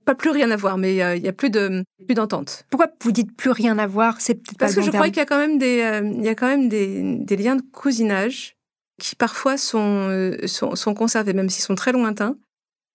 Pas 0.06 0.16
plus 0.16 0.30
rien 0.30 0.50
à 0.50 0.56
voir, 0.56 0.76
mais 0.76 1.04
euh, 1.04 1.14
il 1.14 1.22
n'y 1.22 1.28
a 1.28 1.32
plus 1.32 1.50
de 1.50 1.84
plus 2.04 2.14
d'entente. 2.14 2.64
Pourquoi 2.68 2.88
vous 3.00 3.12
dites 3.12 3.36
plus 3.36 3.50
rien 3.50 3.78
à 3.78 3.86
voir? 3.86 4.20
C'est 4.20 4.34
peut-être 4.34 4.58
Parce 4.58 4.74
que 4.74 4.82
je 4.82 4.90
crois 4.90 5.06
qu'il 5.06 5.18
y 5.18 5.20
a 5.20 5.26
quand 5.26 5.38
même 5.38 5.58
des 5.58 5.82
euh, 5.82 6.10
il 6.16 6.24
y 6.24 6.28
a 6.28 6.34
quand 6.34 6.48
même 6.48 6.68
des, 6.68 7.36
liens 7.36 7.54
de 7.54 7.62
cousinage 7.62 8.56
qui 9.00 9.14
parfois 9.14 9.56
sont, 9.56 10.32
sont, 10.46 10.74
sont 10.74 10.94
conservés, 10.94 11.32
même 11.32 11.48
s'ils 11.48 11.62
sont 11.62 11.76
très 11.76 11.92
lointains. 11.92 12.36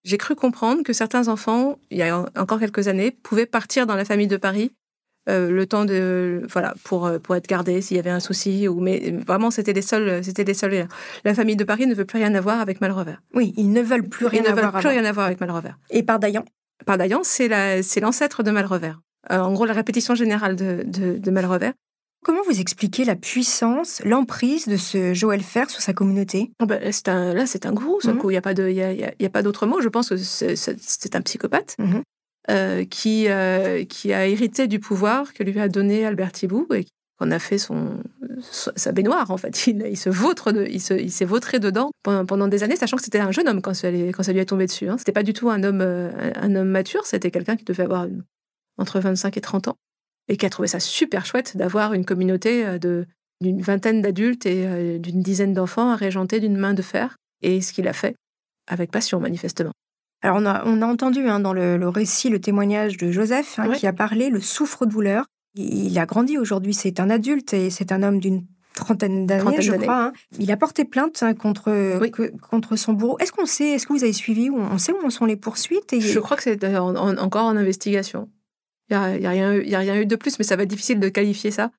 J'ai 0.04 0.18
cru 0.18 0.36
comprendre 0.36 0.84
que 0.84 0.94
certains 0.94 1.28
enfants, 1.28 1.78
il 1.92 1.98
y 1.98 2.02
a 2.04 2.26
encore 2.38 2.60
quelques 2.60 2.88
années, 2.88 3.12
pouvaient 3.12 3.46
partir 3.46 3.86
dans 3.86 3.96
la 3.96 4.06
famille 4.06 4.28
de 4.28 4.38
Paris 4.38 4.72
euh, 5.30 5.52
le 5.52 5.68
temps 5.68 5.86
de 5.86 6.42
voilà 6.50 6.74
pour 6.84 7.06
euh, 7.06 7.20
pour 7.20 7.36
être 7.36 7.48
gardés 7.48 7.80
s'il 7.82 7.96
y 7.96 8.00
avait 8.00 8.10
un 8.10 8.20
souci 8.20 8.68
ou 8.68 8.80
mais 8.80 9.12
vraiment 9.12 9.52
c'était 9.52 9.72
les 9.72 9.84
seuls 9.84 10.24
c'était 10.24 10.44
les 10.44 10.56
seuls 10.56 10.88
la 11.24 11.36
famille 11.36 11.56
de 11.56 11.64
Paris 11.64 11.86
ne 11.86 11.94
veut 11.94 12.06
plus 12.06 12.18
rien 12.18 12.34
avoir 12.34 12.60
avec 12.60 12.82
Malrevers 12.82 13.22
oui 13.36 13.54
ils 13.56 13.72
ne 13.72 13.84
veulent 13.84 14.10
plus 14.10 14.26
rien 14.26 14.42
ils 14.44 14.50
ne 14.50 14.56
veulent 14.60 14.72
plus 14.72 14.88
rien 14.88 15.06
avoir 15.06 15.28
avec 15.28 15.40
Malrevers 15.40 15.78
et 15.92 16.02
Pardaillan? 16.02 16.44
Pardaillan 16.88 17.20
c'est 17.22 17.48
la 17.48 17.84
c'est 17.84 18.00
l'ancêtre 18.00 18.42
de 18.42 18.50
Malrevers 18.50 19.00
euh, 19.32 19.38
en 19.38 19.54
gros 19.54 19.66
la 19.66 19.74
répétition 19.74 20.16
générale 20.16 20.56
de, 20.56 20.82
de, 20.88 21.20
de 21.20 21.32
Malrevers 21.32 21.74
Comment 22.24 22.42
vous 22.46 22.60
expliquez 22.60 23.04
la 23.04 23.16
puissance, 23.16 24.00
l'emprise 24.06 24.68
de 24.68 24.78
ce 24.78 25.14
Joël 25.14 25.42
Fer 25.42 25.70
sur 25.72 25.82
sa 25.82 25.92
communauté? 25.92 26.52
Oh 26.62 26.68
ben, 26.68 26.80
un, 27.08 27.34
Là, 27.34 27.48
c'est 27.48 27.66
un 27.66 27.74
gourou, 27.74 27.98
mmh. 28.04 28.20
Il 28.26 28.28
n'y 28.30 28.38
a 28.38 28.42
pas 28.42 29.40
a, 29.40 29.42
d'autre 29.42 29.66
mot. 29.66 29.82
Je 29.82 29.90
pense 29.90 30.10
que 30.10 30.18
c'est 30.18 31.16
un 31.16 31.22
psychopathe 31.22 31.76
mmh. 31.80 31.96
euh, 32.52 32.86
qui, 32.86 33.28
euh, 33.28 33.86
qui 33.86 34.14
a 34.14 34.28
hérité 34.28 34.68
du 34.68 34.80
pouvoir 34.80 35.34
que 35.34 35.42
lui 35.42 35.60
a 35.60 35.68
donné 35.68 36.06
Albert 36.06 36.32
Thibou 36.32 36.68
et 36.76 36.86
qu'on 37.20 37.32
a 37.32 37.40
fait 37.40 37.58
son, 37.58 38.04
sa 38.42 38.92
baignoire, 38.92 39.32
en 39.32 39.38
fait. 39.38 39.68
Il, 39.68 39.98
se 39.98 40.10
vautre 40.12 40.54
il, 40.70 40.80
s'est 40.80 41.26
vautré 41.26 41.58
dedans 41.58 41.90
pendant, 42.04 42.26
pendant, 42.28 42.48
des 42.48 42.62
années, 42.62 42.76
sachant 42.76 42.98
que 42.98 43.04
c'était 43.04 43.20
un 43.20 43.32
jeune 43.32 43.48
homme 43.48 43.64
quand 43.64 43.74
ça, 43.74 43.90
quand 43.90 44.22
ça 44.22 44.32
lui 44.32 44.40
est 44.40 44.46
tombé 44.46 44.68
dessus. 44.68 44.88
Hein. 44.88 44.98
C'était 45.00 45.12
pas 45.12 45.24
du 45.24 45.34
tout 45.34 45.50
un 45.50 45.64
homme, 45.64 45.82
euh, 45.82 46.12
un 46.36 46.56
homme 46.56 46.70
mature, 46.70 47.08
c'était 47.08 47.32
quelqu'un 47.32 47.56
qui 47.56 47.66
devait 47.66 47.84
avoir 47.84 48.06
entre 48.78 49.00
25 49.00 49.38
et 49.38 49.42
30 49.42 49.70
ans 49.70 49.78
et 50.32 50.38
qui 50.38 50.46
a 50.46 50.50
trouvé 50.50 50.70
ça 50.70 50.80
super 50.80 51.26
chouette 51.26 51.58
d'avoir 51.58 51.94
une 51.94 52.06
communauté 52.06 52.66
euh, 52.66 52.80
de 52.80 53.06
d'une 53.42 53.62
vingtaine 53.62 54.04
d'adultes 54.04 54.46
et 54.46 54.68
euh, 54.68 55.00
d'une 55.00 55.22
dizaine 55.22 55.54
d'enfants 55.54 55.90
à 55.90 55.96
régenter 55.96 56.40
d'une 56.40 56.58
main 56.58 56.76
de 56.76 56.84
fer. 56.84 57.16
Et 57.42 57.60
ce 57.60 57.74
qu'il 57.74 57.88
a 57.88 57.94
fait 57.94 58.16
avec 58.68 58.92
passion, 58.92 59.20
manifestement. 59.20 59.72
Alors, 60.22 60.38
on 60.38 60.46
a, 60.46 60.64
on 60.66 60.84
a 60.84 60.86
entendu 60.86 61.28
hein, 61.28 61.40
dans 61.40 61.52
le, 61.52 61.76
récit 61.90 62.30
le 62.30 62.40
témoignage 62.40 62.98
de 62.98 63.12
Joseph 63.12 63.58
hein, 63.58 63.72
qui 63.72 63.88
a 63.88 63.94
parlé 63.94 64.30
le 64.30 64.40
souffre-douleur. 64.40 65.26
Il 65.56 65.98
a 65.98 66.06
grandi 66.06 66.38
aujourd'hui, 66.38 66.76
c'est 66.76 67.00
un 67.00 67.10
adulte 67.10 67.56
et 67.56 67.72
c'est 67.72 67.92
un 67.92 68.04
homme 68.04 68.20
d'une 68.20 68.46
trentaine 68.76 69.26
d'années, 69.26 69.60
je 69.60 69.74
crois. 69.74 70.06
Hein. 70.06 70.14
Il 70.38 70.52
a 70.52 70.56
porté 70.56 70.86
plainte 70.86 71.24
contre, 71.40 72.00
contre 72.48 72.76
son 72.76 72.94
bourreau. 72.94 73.18
Est-ce 73.18 73.32
qu'on 73.32 73.48
sait, 73.48 73.70
est-ce 73.72 73.88
que 73.88 73.94
vous 73.94 74.04
avez 74.04 74.14
suivi, 74.14 74.52
on 74.52 74.78
sait 74.78 74.94
où 74.94 75.04
en 75.04 75.10
sont 75.10 75.26
les 75.26 75.36
poursuites 75.36 76.00
Je 76.00 76.20
crois 76.20 76.38
que 76.38 76.44
c'est 76.44 76.64
encore 76.64 77.46
en 77.46 77.58
investigation. 77.58 78.30
Il 78.92 79.20
n'y 79.20 79.26
a, 79.26 79.78
a, 79.78 79.80
rien 79.80 80.00
eu 80.00 80.06
de 80.06 80.16
plus, 80.16 80.38
mais 80.38 80.46
ça 80.46 80.56
va 80.56 80.64
être 80.64 80.70
difficile 80.70 81.00
de 81.00 81.10
qualifier 81.10 81.52
ça 81.52 81.72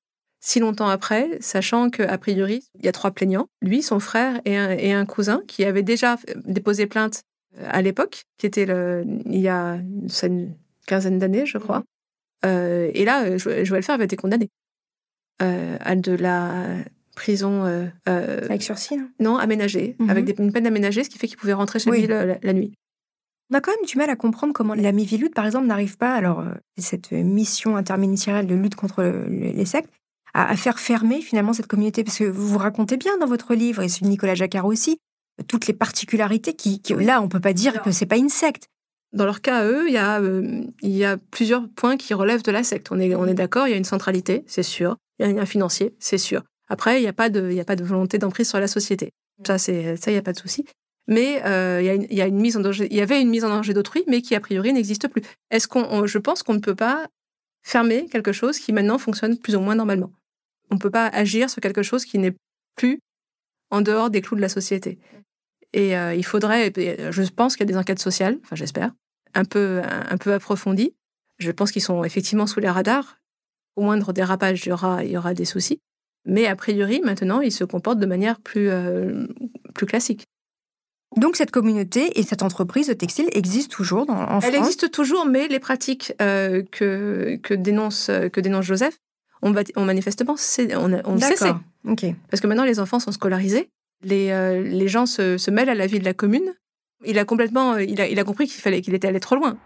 si 0.42 0.58
longtemps 0.58 0.88
après, 0.88 1.38
sachant 1.40 1.88
qu'a 1.88 2.18
priori, 2.18 2.64
il 2.74 2.84
y 2.84 2.88
a 2.88 2.92
trois 2.92 3.12
plaignants, 3.12 3.48
lui, 3.62 3.80
son 3.80 4.00
frère 4.00 4.40
et 4.44 4.56
un, 4.56 4.70
et 4.70 4.92
un 4.92 5.06
cousin 5.06 5.40
qui 5.46 5.64
avaient 5.64 5.84
déjà 5.84 6.18
déposé 6.44 6.86
plainte 6.86 7.22
euh, 7.58 7.68
à 7.70 7.80
l'époque, 7.80 8.24
qui 8.38 8.46
était 8.46 8.66
le, 8.66 9.04
il 9.26 9.40
y 9.40 9.48
a 9.48 9.74
une 10.24 10.54
quinzaine 10.86 11.20
d'années, 11.20 11.46
je 11.46 11.58
crois. 11.58 11.84
Euh, 12.44 12.90
et 12.92 13.04
là, 13.04 13.36
Joël 13.38 13.84
Fer 13.84 13.94
avait 13.94 14.06
été 14.06 14.16
condamné 14.16 14.48
euh, 15.42 15.76
à 15.80 15.94
de 15.94 16.12
la 16.12 16.76
prison. 17.14 17.62
avec 18.04 18.62
sursis 18.62 18.98
Non, 19.20 19.36
aménagée, 19.36 19.94
mhm. 20.00 20.10
avec 20.10 20.38
une 20.40 20.52
peine 20.52 20.66
aménagée, 20.66 21.04
ce 21.04 21.08
qui 21.08 21.18
fait 21.18 21.28
qu'il 21.28 21.38
pouvait 21.38 21.52
rentrer 21.52 21.78
chez 21.78 21.88
lui 21.88 22.08
la, 22.08 22.52
nuit. 22.52 22.72
On 23.52 23.54
a 23.54 23.60
quand 23.60 23.72
même 23.72 23.84
du 23.84 23.98
mal 23.98 24.08
à 24.08 24.16
comprendre 24.16 24.54
comment 24.54 24.72
la 24.72 24.92
Mivilude, 24.92 25.34
par 25.34 25.44
exemple, 25.44 25.66
n'arrive 25.66 25.98
pas, 25.98 26.14
alors 26.14 26.40
euh, 26.40 26.54
cette 26.78 27.12
mission 27.12 27.76
interministérielle 27.76 28.46
de 28.46 28.54
lutte 28.54 28.76
contre 28.76 29.02
les 29.02 29.66
sectes, 29.66 29.90
à, 30.32 30.56
faire 30.56 30.78
fermer 30.78 31.20
finalement 31.20 31.52
cette 31.52 31.66
communauté. 31.66 32.02
Parce 32.02 32.16
que 32.16 32.24
vous 32.24 32.48
vous 32.48 32.56
racontez 32.56 32.96
bien 32.96 33.18
dans 33.18 33.26
votre 33.26 33.54
livre, 33.54 33.82
et 33.82 33.90
c'est 33.90 34.06
Nicolas 34.06 34.34
Jacquard 34.34 34.64
aussi, 34.64 34.96
toutes 35.48 35.66
les 35.66 35.74
particularités 35.74 36.54
qui, 36.54 36.80
là, 36.98 37.20
on 37.20 37.28
peut 37.28 37.40
pas 37.40 37.52
dire 37.52 37.82
que 37.82 37.90
c'est 37.90 38.06
pas 38.06 38.16
une 38.16 38.30
secte. 38.30 38.68
Dans 39.12 39.26
leur 39.26 39.42
cas, 39.42 39.66
eux, 39.66 39.84
il 39.86 39.92
y, 39.92 39.98
a, 39.98 40.18
euh, 40.22 40.64
il 40.80 40.96
y 40.96 41.04
a 41.04 41.18
plusieurs 41.18 41.68
points 41.68 41.98
qui 41.98 42.14
relèvent 42.14 42.42
de 42.42 42.52
la 42.52 42.64
secte. 42.64 42.90
On 42.90 42.98
est, 42.98 43.14
on 43.14 43.26
est 43.26 43.34
d'accord, 43.34 43.68
il 43.68 43.72
y 43.72 43.74
a 43.74 43.76
une 43.76 43.84
centralité, 43.84 44.44
c'est 44.46 44.62
sûr. 44.62 44.96
Il 45.18 45.30
y 45.30 45.38
a 45.38 45.42
un 45.42 45.44
financier, 45.44 45.94
c'est 45.98 46.16
sûr. 46.16 46.42
Après, 46.70 47.00
il 47.00 47.02
n'y 47.02 47.08
a, 47.08 47.12
pas 47.12 47.28
de, 47.28 47.50
il 47.50 47.56
y 47.56 47.60
a 47.60 47.66
pas 47.66 47.76
de 47.76 47.84
volonté 47.84 48.16
d'emprise 48.16 48.48
sur 48.48 48.60
la 48.60 48.66
société. 48.66 49.10
Ça, 49.46 49.58
ça, 49.58 49.72
il 49.72 50.12
n'y 50.12 50.16
a 50.16 50.22
pas 50.22 50.32
de 50.32 50.38
souci 50.38 50.64
mais 51.08 51.42
euh, 51.44 51.80
il 51.82 52.12
y, 52.12 52.16
y 52.16 53.00
avait 53.00 53.20
une 53.20 53.30
mise 53.30 53.44
en 53.44 53.48
danger 53.48 53.74
d'autrui, 53.74 54.04
mais 54.06 54.22
qui 54.22 54.34
a 54.34 54.40
priori 54.40 54.72
n'existe 54.72 55.08
plus. 55.08 55.22
Est-ce 55.50 55.68
qu'on, 55.68 56.06
je 56.06 56.18
pense 56.18 56.42
qu'on 56.42 56.54
ne 56.54 56.60
peut 56.60 56.74
pas 56.74 57.08
fermer 57.62 58.06
quelque 58.06 58.32
chose 58.32 58.58
qui 58.58 58.72
maintenant 58.72 58.98
fonctionne 58.98 59.38
plus 59.38 59.56
ou 59.56 59.60
moins 59.60 59.74
normalement. 59.74 60.12
On 60.70 60.74
ne 60.74 60.80
peut 60.80 60.90
pas 60.90 61.06
agir 61.06 61.50
sur 61.50 61.60
quelque 61.60 61.82
chose 61.82 62.04
qui 62.04 62.18
n'est 62.18 62.34
plus 62.76 62.98
en 63.70 63.80
dehors 63.80 64.10
des 64.10 64.20
clous 64.20 64.36
de 64.36 64.40
la 64.40 64.48
société. 64.48 64.98
Et 65.72 65.96
euh, 65.96 66.14
il 66.14 66.24
faudrait, 66.24 66.72
je 66.76 67.30
pense 67.30 67.56
qu'il 67.56 67.66
y 67.66 67.70
a 67.70 67.72
des 67.72 67.78
enquêtes 67.78 67.98
sociales, 67.98 68.38
enfin 68.42 68.56
j'espère, 68.56 68.92
un 69.34 69.44
peu, 69.44 69.80
un, 69.84 70.18
peu 70.18 70.34
approfondies. 70.34 70.94
Je 71.38 71.50
pense 71.50 71.72
qu'ils 71.72 71.82
sont 71.82 72.04
effectivement 72.04 72.46
sous 72.46 72.60
les 72.60 72.68
radars. 72.68 73.18
Au 73.76 73.82
moindre 73.82 74.12
dérapage, 74.12 74.66
il 74.66 74.68
y 74.68 74.72
aura, 74.72 75.02
il 75.02 75.10
y 75.10 75.16
aura 75.16 75.32
des 75.32 75.46
soucis. 75.46 75.80
Mais 76.26 76.46
a 76.46 76.54
priori, 76.54 77.00
maintenant, 77.02 77.40
ils 77.40 77.52
se 77.52 77.64
comportent 77.64 77.98
de 77.98 78.06
manière 78.06 78.38
plus, 78.40 78.68
euh, 78.68 79.26
plus 79.74 79.86
classique. 79.86 80.26
Donc 81.16 81.36
cette 81.36 81.50
communauté 81.50 82.18
et 82.18 82.22
cette 82.22 82.42
entreprise 82.42 82.88
de 82.88 82.94
textile 82.94 83.28
existe 83.32 83.70
toujours 83.70 84.06
dans, 84.06 84.14
en 84.14 84.26
France 84.40 84.44
Elle 84.46 84.54
existe 84.54 84.90
toujours, 84.90 85.26
mais 85.26 85.48
les 85.48 85.58
pratiques 85.58 86.14
euh, 86.22 86.62
que, 86.70 87.38
que, 87.42 87.54
dénonce, 87.54 88.10
que 88.32 88.40
dénonce 88.40 88.64
Joseph 88.64 88.96
ont, 89.42 89.54
on 89.76 89.84
manifestement 89.84 90.36
on, 90.58 91.00
on 91.04 91.18
cessé. 91.18 91.50
Parce 92.30 92.40
que 92.40 92.46
maintenant, 92.46 92.64
les 92.64 92.80
enfants 92.80 93.00
sont 93.00 93.12
scolarisés, 93.12 93.68
les, 94.02 94.30
euh, 94.30 94.62
les 94.62 94.88
gens 94.88 95.06
se, 95.06 95.36
se, 95.36 95.50
mêlent 95.50 95.68
à 95.68 95.74
la 95.74 95.86
vie 95.86 95.98
de 95.98 96.04
la 96.04 96.14
commune. 96.14 96.54
Il 97.04 97.18
a 97.18 97.24
complètement, 97.24 97.76
il 97.76 98.00
a, 98.00 98.08
il 98.08 98.18
a 98.18 98.24
compris 98.24 98.46
qu'il 98.46 98.60
fallait 98.60 98.80
qu'il 98.80 98.94
était 98.94 99.08
allé 99.08 99.20
trop 99.20 99.36
loin. 99.36 99.58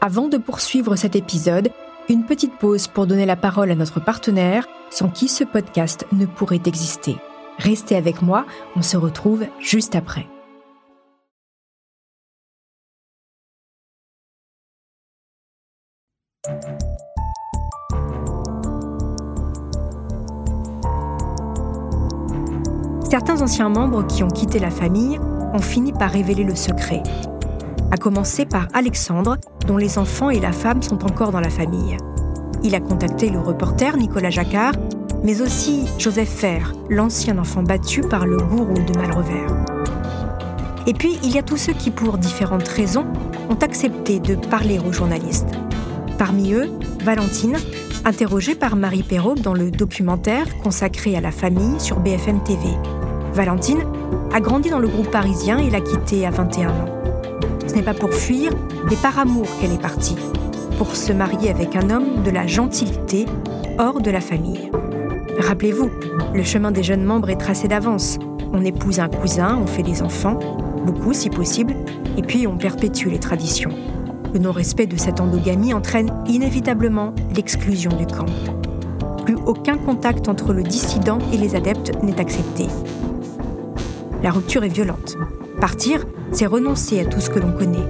Avant 0.00 0.28
de 0.28 0.36
poursuivre 0.36 0.96
cet 0.96 1.16
épisode, 1.16 1.70
une 2.08 2.24
petite 2.24 2.58
pause 2.58 2.86
pour 2.86 3.06
donner 3.06 3.26
la 3.26 3.36
parole 3.36 3.70
à 3.70 3.74
notre 3.74 4.00
partenaire, 4.00 4.66
sans 4.90 5.08
qui 5.08 5.28
ce 5.28 5.44
podcast 5.44 6.06
ne 6.12 6.26
pourrait 6.26 6.60
exister. 6.66 7.16
Restez 7.58 7.96
avec 7.96 8.20
moi, 8.20 8.46
on 8.76 8.82
se 8.82 8.96
retrouve 8.96 9.44
juste 9.60 9.94
après. 9.94 10.26
Certains 23.08 23.42
anciens 23.42 23.68
membres 23.68 24.06
qui 24.06 24.24
ont 24.24 24.28
quitté 24.28 24.58
la 24.58 24.70
famille 24.70 25.18
ont 25.52 25.60
fini 25.60 25.92
par 25.92 26.10
révéler 26.10 26.42
le 26.42 26.56
secret 26.56 27.02
à 27.90 27.96
commencer 27.96 28.46
par 28.46 28.68
Alexandre, 28.74 29.36
dont 29.66 29.76
les 29.76 29.98
enfants 29.98 30.30
et 30.30 30.40
la 30.40 30.52
femme 30.52 30.82
sont 30.82 31.04
encore 31.04 31.32
dans 31.32 31.40
la 31.40 31.50
famille. 31.50 31.96
Il 32.62 32.74
a 32.74 32.80
contacté 32.80 33.28
le 33.30 33.38
reporter 33.38 33.96
Nicolas 33.96 34.30
Jacquard, 34.30 34.74
mais 35.22 35.40
aussi 35.40 35.86
Joseph 35.98 36.28
Fer, 36.28 36.72
l'ancien 36.88 37.38
enfant 37.38 37.62
battu 37.62 38.00
par 38.00 38.26
le 38.26 38.38
gourou 38.38 38.74
de 38.74 38.98
Malrevers. 38.98 39.64
Et 40.86 40.92
puis, 40.92 41.18
il 41.22 41.34
y 41.34 41.38
a 41.38 41.42
tous 41.42 41.56
ceux 41.56 41.72
qui, 41.72 41.90
pour 41.90 42.18
différentes 42.18 42.68
raisons, 42.68 43.06
ont 43.48 43.58
accepté 43.62 44.20
de 44.20 44.34
parler 44.34 44.78
aux 44.78 44.92
journalistes. 44.92 45.48
Parmi 46.18 46.52
eux, 46.52 46.70
Valentine, 47.02 47.56
interrogée 48.04 48.54
par 48.54 48.76
Marie 48.76 49.02
Perrault 49.02 49.34
dans 49.34 49.54
le 49.54 49.70
documentaire 49.70 50.46
consacré 50.58 51.16
à 51.16 51.20
la 51.20 51.30
famille 51.30 51.80
sur 51.80 52.00
BFM 52.00 52.42
TV. 52.42 52.68
Valentine 53.32 53.82
a 54.32 54.40
grandi 54.40 54.70
dans 54.70 54.78
le 54.78 54.88
groupe 54.88 55.10
parisien 55.10 55.58
et 55.58 55.70
l'a 55.70 55.80
quitté 55.80 56.26
à 56.26 56.30
21 56.30 56.68
ans. 56.68 57.03
Ce 57.74 57.80
n'est 57.80 57.84
pas 57.84 57.92
pour 57.92 58.14
fuir, 58.14 58.52
mais 58.88 58.94
par 58.94 59.18
amour 59.18 59.48
qu'elle 59.60 59.72
est 59.72 59.82
partie, 59.82 60.14
pour 60.78 60.94
se 60.94 61.12
marier 61.12 61.50
avec 61.50 61.74
un 61.74 61.90
homme 61.90 62.22
de 62.22 62.30
la 62.30 62.46
gentilité 62.46 63.26
hors 63.80 64.00
de 64.00 64.12
la 64.12 64.20
famille. 64.20 64.70
Rappelez-vous, 65.40 65.90
le 66.32 66.42
chemin 66.44 66.70
des 66.70 66.84
jeunes 66.84 67.02
membres 67.02 67.30
est 67.30 67.36
tracé 67.36 67.66
d'avance. 67.66 68.20
On 68.52 68.64
épouse 68.64 69.00
un 69.00 69.08
cousin, 69.08 69.58
on 69.60 69.66
fait 69.66 69.82
des 69.82 70.02
enfants, 70.02 70.38
beaucoup 70.86 71.12
si 71.12 71.30
possible, 71.30 71.74
et 72.16 72.22
puis 72.22 72.46
on 72.46 72.56
perpétue 72.56 73.08
les 73.08 73.18
traditions. 73.18 73.72
Le 74.32 74.38
non-respect 74.38 74.86
de 74.86 74.96
cette 74.96 75.20
endogamie 75.20 75.74
entraîne 75.74 76.14
inévitablement 76.28 77.12
l'exclusion 77.34 77.90
du 77.90 78.06
camp. 78.06 78.26
Plus 79.24 79.36
aucun 79.46 79.78
contact 79.78 80.28
entre 80.28 80.52
le 80.52 80.62
dissident 80.62 81.18
et 81.32 81.38
les 81.38 81.56
adeptes 81.56 81.90
n'est 82.04 82.20
accepté. 82.20 82.68
La 84.22 84.30
rupture 84.30 84.62
est 84.62 84.68
violente. 84.68 85.16
Partir, 85.60 86.04
c'est 86.32 86.46
renoncer 86.46 87.00
à 87.00 87.06
tout 87.06 87.20
ce 87.20 87.30
que 87.30 87.38
l'on 87.38 87.52
connaît, 87.52 87.88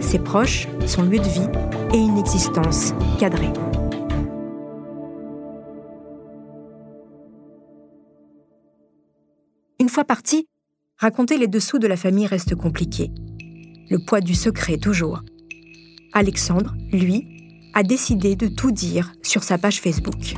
ses 0.00 0.18
proches, 0.18 0.68
son 0.86 1.02
lieu 1.02 1.18
de 1.18 1.28
vie 1.28 1.48
et 1.92 1.98
une 1.98 2.18
existence 2.18 2.94
cadrée. 3.18 3.52
Une 9.80 9.88
fois 9.88 10.04
parti, 10.04 10.46
raconter 10.98 11.36
les 11.36 11.48
dessous 11.48 11.78
de 11.78 11.86
la 11.86 11.96
famille 11.96 12.26
reste 12.26 12.54
compliqué. 12.54 13.10
Le 13.90 13.98
poids 13.98 14.20
du 14.20 14.34
secret 14.34 14.76
toujours. 14.76 15.22
Alexandre, 16.12 16.74
lui, 16.92 17.26
a 17.74 17.82
décidé 17.82 18.36
de 18.36 18.46
tout 18.46 18.70
dire 18.70 19.12
sur 19.22 19.42
sa 19.42 19.58
page 19.58 19.80
Facebook. 19.80 20.36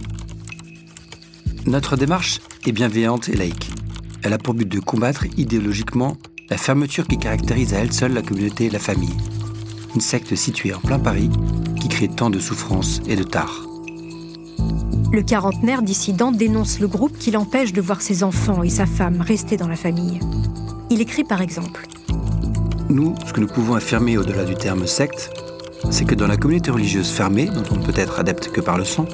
Notre 1.67 1.97
démarche 1.97 2.41
est 2.67 2.73
bienveillante 2.73 3.29
et 3.29 3.37
laïque. 3.37 3.71
Elle 4.23 4.33
a 4.33 4.39
pour 4.39 4.55
but 4.55 4.69
de 4.69 4.81
combattre 4.81 5.27
idéologiquement 5.37 6.17
la 6.53 6.59
fermeture 6.59 7.07
qui 7.07 7.17
caractérise 7.17 7.73
à 7.73 7.79
elle 7.79 7.95
seule 7.95 8.13
la 8.13 8.21
communauté 8.21 8.67
et 8.67 8.71
la 8.71 8.79
famille. 8.79 9.17
Une 9.95 10.03
secte 10.03 10.35
située 10.35 10.75
en 10.75 10.81
plein 10.81 10.99
Paris 10.99 11.31
qui 11.81 11.89
crée 11.89 12.09
tant 12.09 12.29
de 12.29 12.39
souffrances 12.39 13.01
et 13.09 13.17
de 13.17 13.23
tard. 13.23 13.67
Le 15.11 15.23
quarantenaire 15.23 15.81
dissident 15.81 16.31
dénonce 16.31 16.79
le 16.79 16.89
groupe 16.89 17.17
qui 17.17 17.31
l'empêche 17.31 17.73
de 17.73 17.81
voir 17.81 18.03
ses 18.03 18.23
enfants 18.23 18.63
et 18.63 18.69
sa 18.69 18.85
femme 18.85 19.23
rester 19.23 19.57
dans 19.57 19.67
la 19.67 19.77
famille. 19.77 20.21
Il 20.91 21.01
écrit 21.01 21.25
par 21.25 21.41
exemple 21.41 21.87
Nous, 22.91 23.15
ce 23.27 23.33
que 23.33 23.41
nous 23.41 23.47
pouvons 23.47 23.75
affirmer 23.75 24.19
au-delà 24.19 24.45
du 24.45 24.55
terme 24.55 24.87
secte, 24.87 25.31
c'est 25.89 26.05
que 26.05 26.15
dans 26.15 26.27
la 26.27 26.37
communauté 26.37 26.71
religieuse 26.71 27.09
fermée, 27.09 27.47
dont 27.47 27.65
on 27.71 27.77
ne 27.77 27.83
peut 27.83 27.99
être 27.99 28.21
adepte 28.21 28.53
que 28.53 28.61
par 28.61 28.77
le 28.77 28.85
sang, 28.85 29.07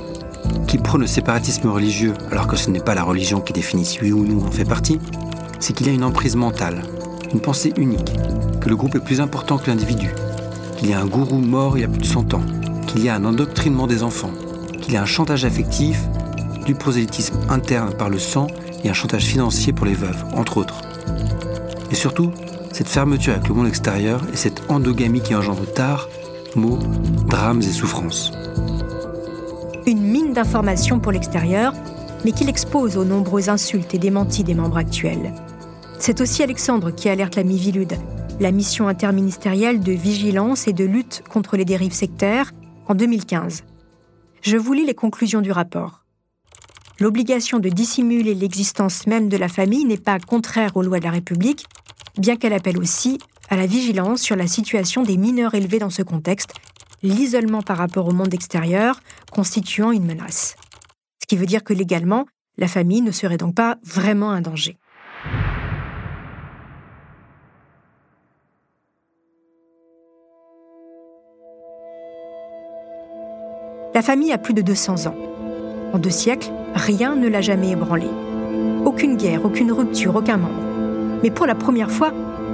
qui 0.67 0.79
prône 0.79 1.03
le 1.03 1.07
séparatisme 1.07 1.69
religieux 1.69 2.15
alors 2.33 2.49
que 2.49 2.57
ce 2.57 2.69
n'est 2.69 2.81
pas 2.81 2.97
la 2.97 3.05
religion 3.05 3.41
qui 3.41 3.53
définit 3.53 3.85
si 3.85 4.01
oui 4.03 4.11
ou 4.11 4.25
nous 4.25 4.45
en 4.45 4.51
fait 4.51 4.65
partie, 4.65 4.99
c'est 5.61 5.73
qu'il 5.73 5.87
y 5.87 5.91
a 5.91 5.93
une 5.93 6.05
emprise 6.05 6.35
mentale, 6.35 6.83
une 7.33 7.41
pensée 7.41 7.73
unique, 7.77 8.13
que 8.61 8.69
le 8.69 8.77
groupe 8.77 8.95
est 8.95 9.05
plus 9.05 9.21
important 9.21 9.59
que 9.59 9.71
l'individu, 9.71 10.11
qu'il 10.77 10.91
y 10.91 10.93
a 10.93 11.01
un 11.01 11.07
gourou 11.07 11.39
mort 11.39 11.77
il 11.77 11.83
y 11.83 11.85
a 11.85 11.89
plus 11.89 12.01
de 12.01 12.07
100 12.07 12.35
ans, 12.35 12.43
qu'il 12.87 13.03
y 13.05 13.09
a 13.09 13.15
un 13.15 13.25
endoctrinement 13.25 13.87
des 13.87 14.03
enfants, 14.03 14.31
qu'il 14.81 14.95
y 14.95 14.97
a 14.97 15.03
un 15.03 15.07
chantage 15.07 15.45
affectif, 15.45 16.01
du 16.65 16.75
prosélytisme 16.75 17.37
interne 17.49 17.95
par 17.95 18.11
le 18.11 18.19
sang 18.19 18.47
et 18.85 18.91
un 18.91 18.95
chantage 18.95 19.25
financier 19.25 19.73
pour 19.73 19.87
les 19.87 19.95
veuves, 19.95 20.25
entre 20.35 20.59
autres. 20.59 20.83
Et 21.91 21.95
surtout, 21.95 22.31
cette 22.73 22.89
fermeture 22.89 23.33
avec 23.33 23.49
le 23.49 23.55
monde 23.55 23.67
extérieur 23.67 24.23
et 24.33 24.37
cette 24.37 24.71
endogamie 24.71 25.21
qui 25.21 25.35
engendre 25.35 25.67
tard, 25.73 26.09
maux, 26.55 26.79
drames 27.27 27.63
et 27.63 27.73
souffrances. 27.73 28.33
Une 29.87 30.03
mine 30.03 30.33
d'informations 30.33 31.01
pour 31.01 31.13
l'extérieur, 31.13 31.73
mais 32.25 32.33
qui 32.33 32.45
l'expose 32.45 32.97
aux 32.97 33.05
nombreuses 33.05 33.49
insultes 33.49 33.95
et 33.95 33.99
démentis 33.99 34.45
des 34.45 34.55
membres 34.55 34.77
actuels. 34.77 35.33
C'est 36.01 36.21
aussi 36.21 36.43
Alexandre 36.43 36.93
qui 36.93 37.09
alerte 37.09 37.35
la 37.35 37.43
Mivilude, 37.43 37.99
la 38.39 38.53
mission 38.53 38.87
interministérielle 38.87 39.81
de 39.81 39.93
vigilance 39.93 40.69
et 40.69 40.73
de 40.73 40.85
lutte 40.85 41.23
contre 41.29 41.57
les 41.57 41.65
dérives 41.65 41.93
sectaires, 41.93 42.53
en 42.87 42.95
2015. 42.95 43.65
Je 44.41 44.57
vous 44.57 44.73
lis 44.73 44.87
les 44.87 44.95
conclusions 44.95 45.41
du 45.41 45.51
rapport. 45.51 46.05
L'obligation 47.01 47.59
de 47.59 47.69
dissimuler 47.69 48.35
l'existence 48.35 49.07
même 49.07 49.29
de 49.29 49.37
la 49.37 49.49
famille 49.49 49.85
n'est 49.85 49.99
pas 49.99 50.19
contraire 50.21 50.77
aux 50.77 50.83
lois 50.83 51.01
de 51.01 51.05
la 51.05 51.11
République, 51.11 51.67
bien 52.17 52.37
qu'elle 52.37 52.53
appelle 52.53 52.79
aussi 52.79 53.19
à 53.51 53.57
la 53.57 53.67
vigilance 53.67 54.23
sur 54.23 54.37
la 54.37 54.47
situation 54.47 55.03
des 55.03 55.17
mineurs 55.17 55.55
élevés 55.55 55.81
dans 55.81 55.91
ce 55.91 56.03
contexte, 56.03 56.55
l'isolement 57.03 57.63
par 57.63 57.77
rapport 57.77 58.07
au 58.07 58.13
monde 58.13 58.35
extérieur 58.35 59.01
constituant 59.33 59.91
une 59.91 60.07
menace. 60.07 60.57
Ce 61.21 61.27
qui 61.27 61.37
veut 61.37 61.47
dire 61.47 61.65
que 61.65 61.75
légalement, 61.75 62.27
la 62.57 62.69
famille 62.69 63.03
ne 63.03 63.13
serait 63.13 63.37
donc 63.37 63.55
pas 63.55 63.79
vraiment 63.85 64.31
un 64.31 64.41
danger. 64.41 64.77
La 73.99 74.03
famille 74.03 74.33
a 74.33 74.39
plus 74.39 74.55
de 74.55 74.63
200 74.63 75.07
ans. 75.07 75.17
En 75.93 75.99
deux 75.99 76.09
siècles, 76.09 76.53
rien 76.73 77.17
ne 77.17 77.27
l'a 77.27 77.41
jamais 77.41 77.71
ébranlé. 77.71 78.07
Aucune 78.85 79.17
guerre, 79.17 79.45
aucune 79.45 79.73
rupture, 79.73 80.15
aucun 80.15 80.37
membre. 80.37 81.19
Mais 81.25 81.33
pour 81.33 81.47
la 81.47 81.57
première 81.57 81.91
fois, 81.91 82.13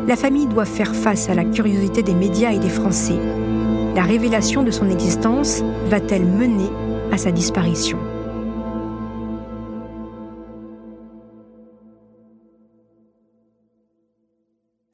la 0.08 0.16
famille 0.16 0.46
doit 0.46 0.64
faire 0.64 0.96
face 0.96 1.28
à 1.28 1.34
la 1.34 1.44
curiosité 1.44 2.02
des 2.02 2.14
médias 2.14 2.52
et 2.52 2.58
des 2.58 2.70
Français. 2.70 3.18
La 3.94 4.04
révélation 4.04 4.62
de 4.62 4.70
son 4.70 4.88
existence 4.88 5.62
va-t-elle 5.90 6.24
mener 6.24 6.70
à 7.12 7.18
sa 7.18 7.30
disparition? 7.30 7.98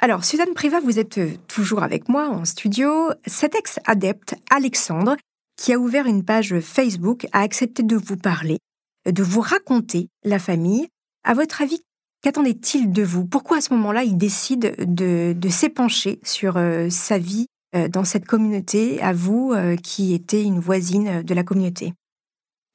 Alors, 0.01 0.24
Suzanne 0.24 0.55
Priva, 0.55 0.80
vous 0.80 0.98
êtes 0.98 1.20
toujours 1.46 1.84
avec 1.84 2.09
moi 2.09 2.28
en 2.28 2.44
studio. 2.44 3.11
Cet 3.24 3.55
ex-adepte, 3.55 4.34
Alexandre, 4.51 5.14
qui 5.61 5.74
a 5.74 5.78
ouvert 5.78 6.06
une 6.06 6.24
page 6.24 6.58
Facebook, 6.61 7.26
a 7.32 7.42
accepté 7.42 7.82
de 7.82 7.94
vous 7.94 8.16
parler, 8.16 8.58
de 9.04 9.22
vous 9.22 9.42
raconter 9.42 10.08
la 10.24 10.38
famille. 10.38 10.88
À 11.22 11.34
votre 11.34 11.61
avis, 11.61 11.82
qu'attendait-il 12.22 12.90
de 12.90 13.02
vous? 13.02 13.26
Pourquoi 13.26 13.58
à 13.58 13.61
ce 13.61 13.74
moment-là, 13.74 14.02
il 14.02 14.16
décide 14.16 14.74
de, 14.78 15.48
s'épancher 15.50 16.18
sur 16.24 16.56
euh, 16.56 16.88
sa 16.88 17.18
vie 17.18 17.46
euh, 17.76 17.88
dans 17.88 18.04
cette 18.04 18.24
communauté, 18.24 19.02
à 19.02 19.12
vous 19.12 19.52
euh, 19.52 19.76
qui 19.76 20.14
étiez 20.14 20.42
une 20.42 20.61
voisine 20.61 21.22
de 21.22 21.34
la 21.34 21.44
communauté? 21.44 21.92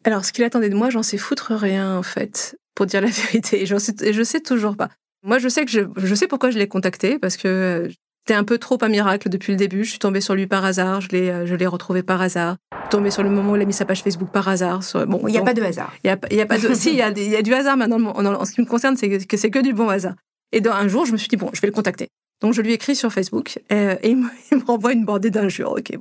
Alors, 0.03 0.23
ce 0.23 0.31
qu'il 0.31 0.43
attendait 0.43 0.69
de 0.69 0.75
moi, 0.75 0.91
j'en 0.91 1.01
sais 1.01 1.17
foutre 1.17 1.53
rien, 1.55 1.97
en 1.97 2.03
fait, 2.03 2.55
pour 2.75 2.85
dire 2.85 3.01
la 3.01 3.07
vérité. 3.31 3.63
Et, 3.63 3.65
sais, 3.65 4.13
je 4.13 4.23
sais 4.23 4.41
toujours 4.41 4.77
pas. 4.77 4.91
Moi, 5.23 5.39
je 5.39 5.49
sais 5.49 5.65
que 5.65 5.71
je, 5.71 6.15
sais 6.15 6.27
pourquoi 6.27 6.51
je 6.51 6.59
l'ai 6.59 6.67
contacté, 6.67 7.17
parce 7.17 7.35
que 7.35 7.89
c'était 8.25 8.39
un 8.39 8.43
peu 8.43 8.57
trop 8.57 8.79
un 8.81 8.89
miracle 8.89 9.29
depuis 9.29 9.51
le 9.51 9.57
début. 9.57 9.83
Je 9.83 9.91
suis 9.91 9.99
tombée 9.99 10.19
sur 10.19 10.33
lui 10.33 10.47
par 10.47 10.65
hasard, 10.65 10.99
je 10.99 11.09
l'ai, 11.09 11.29
euh, 11.29 11.45
je 11.45 11.53
l'ai 11.53 11.67
retrouvé 11.67 12.01
par 12.01 12.19
hasard. 12.21 12.57
Tombée 12.89 13.11
sur 13.11 13.21
le 13.21 13.29
moment 13.29 13.51
où 13.51 13.55
il 13.55 13.61
a 13.61 13.65
mis 13.65 13.73
sa 13.73 13.85
page 13.85 14.01
Facebook 14.01 14.29
par 14.31 14.47
hasard. 14.47 14.79
Bon, 15.07 15.27
il 15.27 15.31
n'y 15.31 15.37
a 15.37 15.43
pas 15.43 15.53
de 15.53 15.61
hasard. 15.61 15.93
Il 16.03 16.07
y 16.07 16.09
a, 16.09 16.17
y 16.31 16.41
a 16.41 16.47
pas 16.47 16.57
de. 16.57 16.73
si, 16.73 16.89
il 16.89 16.95
y, 16.95 17.03
a, 17.03 17.11
y 17.11 17.35
a 17.35 17.43
du 17.43 17.53
hasard 17.53 17.77
maintenant. 17.77 17.99
En, 18.15 18.45
ce 18.45 18.51
qui 18.51 18.61
me 18.61 18.65
concerne, 18.65 18.97
c'est 18.97 19.27
que, 19.27 19.37
c'est 19.37 19.51
que 19.51 19.59
du 19.59 19.73
bon 19.73 19.89
hasard. 19.89 20.15
Et 20.51 20.59
dans, 20.59 20.71
un 20.71 20.87
jour, 20.87 21.05
je 21.05 21.11
me 21.11 21.17
suis 21.17 21.27
dit 21.27 21.35
bon, 21.35 21.51
je 21.53 21.61
vais 21.61 21.67
le 21.67 21.73
contacter. 21.73 22.07
Donc 22.41 22.53
je 22.53 22.63
lui 22.63 22.73
écris 22.73 22.95
sur 22.95 23.13
Facebook 23.13 23.59
et, 23.69 23.97
il, 24.03 24.17
me, 24.17 24.65
renvoie 24.65 24.93
une 24.93 25.05
bordée 25.05 25.29
d'injures. 25.29 25.73
Ok. 25.73 25.91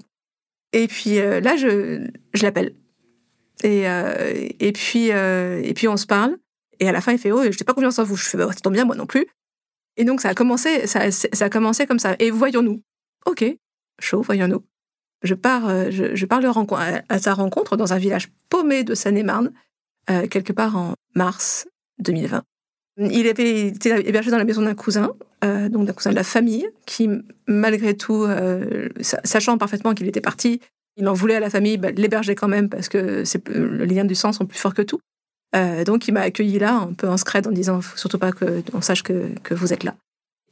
Et 0.73 0.89
puis 0.89 1.17
là, 1.17 1.57
je, 1.57 2.07
je 2.33 2.43
l'appelle. 2.43 2.73
Et, 3.63 3.85
et 4.61 4.73
puis 4.73 5.09
et 5.09 5.75
puis 5.75 5.89
on 5.89 5.99
se 5.99 6.07
parle. 6.07 6.39
Et 6.81 6.89
à 6.89 6.93
la 6.93 7.03
fin, 7.03 7.13
il 7.13 7.19
fait 7.19 7.33
Oh, 7.33 7.43
je 7.43 7.49
n'ai 7.49 7.65
pas 7.67 7.75
confiance 7.75 7.99
en 7.99 8.05
vous. 8.05 8.17
Je 8.17 8.25
fais 8.25 8.39
Bah, 8.39 8.49
ça 8.49 8.61
tombe 8.61 8.73
bien, 8.73 8.87
moi 8.87 8.97
non 8.97 9.05
plus. 9.05 9.27
Et 9.97 10.05
donc, 10.05 10.21
ça 10.21 10.31
a 10.31 10.35
commencé, 10.35 10.87
ça, 10.87 11.01
a 11.41 11.51
commencé 11.51 11.87
comme 11.87 11.99
ça. 11.99 12.17
Et 12.19 12.31
voyons-nous. 12.31 12.83
OK, 13.27 13.45
chaud, 14.01 14.23
voyons-nous. 14.23 14.65
Je 15.23 15.35
pars, 15.35 15.69
euh, 15.69 15.91
je, 15.91 16.27
pars 16.27 16.41
à, 17.09 17.19
sa 17.19 17.35
rencontre 17.35 17.77
dans 17.77 17.93
un 17.93 17.99
village 17.99 18.31
paumé 18.51 18.85
de 18.85 18.95
Seine-et-Marne, 18.95 19.53
euh, 20.11 20.27
quelque 20.27 20.53
part 20.53 20.77
en 20.77 20.95
mars 21.15 21.67
2020. 22.01 22.43
Il 22.99 23.27
avait 23.27 23.69
été 23.69 23.91
hébergé 24.07 24.31
dans 24.31 24.39
la 24.39 24.45
maison 24.45 24.63
d'un 24.63 24.75
cousin, 24.75 25.13
euh, 25.45 25.69
donc 25.69 25.87
d'un 25.87 25.93
cousin 25.93 26.11
de 26.11 26.17
la 26.17 26.25
famille, 26.25 26.69
qui, 26.87 27.09
malgré 27.49 27.97
tout, 27.97 28.27
sachant 29.01 29.59
parfaitement 29.59 29.95
qu'il 29.95 30.07
était 30.07 30.21
parti, 30.21 30.61
il 30.97 31.09
en 31.09 31.13
voulait 31.13 31.35
à 31.37 31.41
la 31.41 31.51
famille, 31.51 31.77
bah, 31.77 31.91
l'hébergeait 31.91 32.35
quand 32.35 32.49
même 32.49 32.69
parce 32.69 32.89
que 32.89 33.25
le 33.49 33.85
lien 33.85 34.05
du 34.05 34.15
sang 34.15 34.33
sont 34.33 34.47
plus 34.47 34.59
forts 34.59 34.75
que 34.75 34.83
tout. 34.83 35.01
Euh, 35.55 35.85
donc 35.85 36.09
il 36.09 36.13
m'a 36.13 36.23
accueilli 36.23 36.59
là, 36.59 36.75
un 36.75 36.93
peu 36.93 37.09
en 37.09 37.17
scred, 37.17 37.47
en 37.47 37.53
disant 37.53 37.81
surtout 37.97 38.19
pas 38.19 38.33
qu'on 38.33 38.81
sache 38.81 39.03
que, 39.03 39.31
que, 39.43 39.55
vous 39.55 39.73
êtes 39.73 39.85
là. 39.85 39.95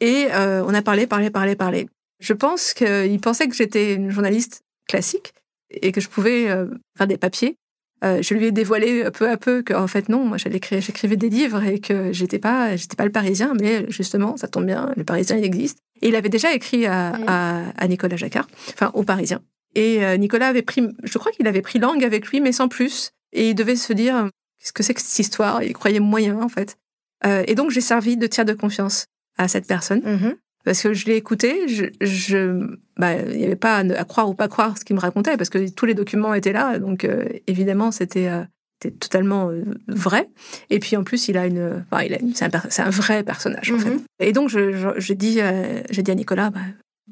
Et 0.01 0.29
euh, 0.33 0.65
on 0.67 0.75
a 0.75 0.83
parlé, 0.83 1.07
parlé, 1.07 1.31
parlé, 1.31 1.57
parlé. 1.57 1.89
Je 2.21 2.33
pense 2.33 2.73
qu'il 2.73 3.21
pensait 3.21 3.49
que 3.49 3.55
j'étais 3.55 3.95
une 3.95 4.11
journaliste 4.11 4.63
classique 4.89 5.35
et 5.71 5.91
que 5.93 6.01
je 6.01 6.09
pouvais 6.09 6.49
euh, 6.49 6.67
faire 6.97 7.07
des 7.07 7.17
papiers. 7.17 7.57
je 8.03 8.35
lui 8.35 8.47
ai 8.47 8.53
dévoilé 8.53 9.11
peu 9.11 9.29
à 9.29 9.37
peu 9.37 9.63
qu'en 9.63 9.87
fait 9.87 10.09
non, 10.09 10.25
moi 10.25 10.37
j'écrivais 10.37 11.17
des 11.17 11.31
livres 11.31 11.63
et 11.65 11.81
que 11.81 12.13
j'étais 12.13 12.39
pas, 12.39 12.77
j'étais 12.77 12.97
pas 12.97 13.05
le 13.05 13.13
Parisien, 13.13 13.55
mais 13.61 13.91
justement 13.91 14.37
ça 14.37 14.49
tombe 14.49 14.67
bien, 14.67 14.93
le 14.97 15.05
Parisien 15.05 15.37
il 15.37 15.45
existe. 15.45 15.79
Et 16.01 16.09
il 16.09 16.17
avait 16.17 16.29
déjà 16.29 16.53
écrit 16.53 16.87
à, 16.87 17.13
à, 17.27 17.63
à 17.77 17.89
Nicolas 17.89 18.17
Jacquard, 18.17 18.49
enfin 18.73 18.91
au 18.95 19.03
Parisien. 19.05 19.41
Et 19.75 20.19
Nicolas 20.19 20.49
avait 20.49 20.63
pris, 20.63 20.83
je 21.03 21.19
crois 21.19 21.33
qu'il 21.33 21.47
avait 21.47 21.63
pris 21.63 21.79
langue 21.79 22.05
avec 22.05 22.27
lui, 22.27 22.41
mais 22.41 22.53
sans 22.53 22.69
plus. 22.69 23.13
Et 23.33 23.49
il 23.49 23.55
devait 23.55 23.77
se 23.77 23.95
dire, 23.95 24.29
Qu'est-ce 24.63 24.73
que 24.73 24.83
c'est 24.85 24.95
que 24.95 25.01
cette 25.01 25.19
histoire? 25.19 25.63
Il 25.65 25.73
croyait 25.73 25.99
moyen, 25.99 26.41
en 26.41 26.49
fait. 26.49 26.79
Euh, 27.27 27.43
et 27.49 27.57
donc, 27.57 27.71
j'ai 27.71 27.81
servi 27.81 28.17
de 28.17 28.27
tiers 28.29 28.45
de 28.45 28.53
confiance 28.53 29.07
à 29.37 29.49
cette 29.49 29.67
personne. 29.67 30.01
Mm-hmm. 30.01 30.37
Parce 30.65 30.83
que 30.83 30.95
je 30.95 31.07
l'ai 31.07 31.17
écouté, 31.17 31.67
je, 31.67 31.87
je 32.01 32.77
bah, 32.97 33.17
il 33.17 33.39
n'y 33.39 33.45
avait 33.45 33.57
pas 33.57 33.79
à, 33.79 34.05
croire 34.05 34.29
ou 34.29 34.35
pas 34.35 34.47
croire 34.47 34.79
ce 34.79 34.85
qu'il 34.85 34.95
me 34.95 35.01
racontait, 35.01 35.37
parce 35.37 35.51
que 35.51 35.69
tous 35.69 35.87
les 35.87 35.95
documents 35.95 36.35
étaient 36.35 36.53
là, 36.53 36.79
donc 36.79 37.03
euh, 37.03 37.25
évidemment 37.49 37.91
c'était 37.91 38.29
euh, 38.29 38.45
totalement 39.01 39.51
vrai. 39.89 40.31
Et 40.71 40.79
puis 40.79 40.97
en 40.97 41.03
plus, 41.03 41.27
il 41.27 41.37
a 41.37 41.47
une, 41.47 41.85
enfin, 41.91 42.05
il 42.05 42.15
a 42.15 42.19
c'est 42.71 42.81
un, 42.83 42.91
vrai 42.91 43.25
personnage 43.25 43.73
en 43.73 43.79
fait. 43.79 43.91
Mm-hmm. 43.91 44.05
Et 44.21 44.33
donc 44.33 44.51
j'ai 44.51 45.15
dit, 45.17 45.41
j'ai 45.91 46.03
dit 46.05 46.11
à 46.13 46.15
Nicolas, 46.15 46.51
bah, 46.51 46.61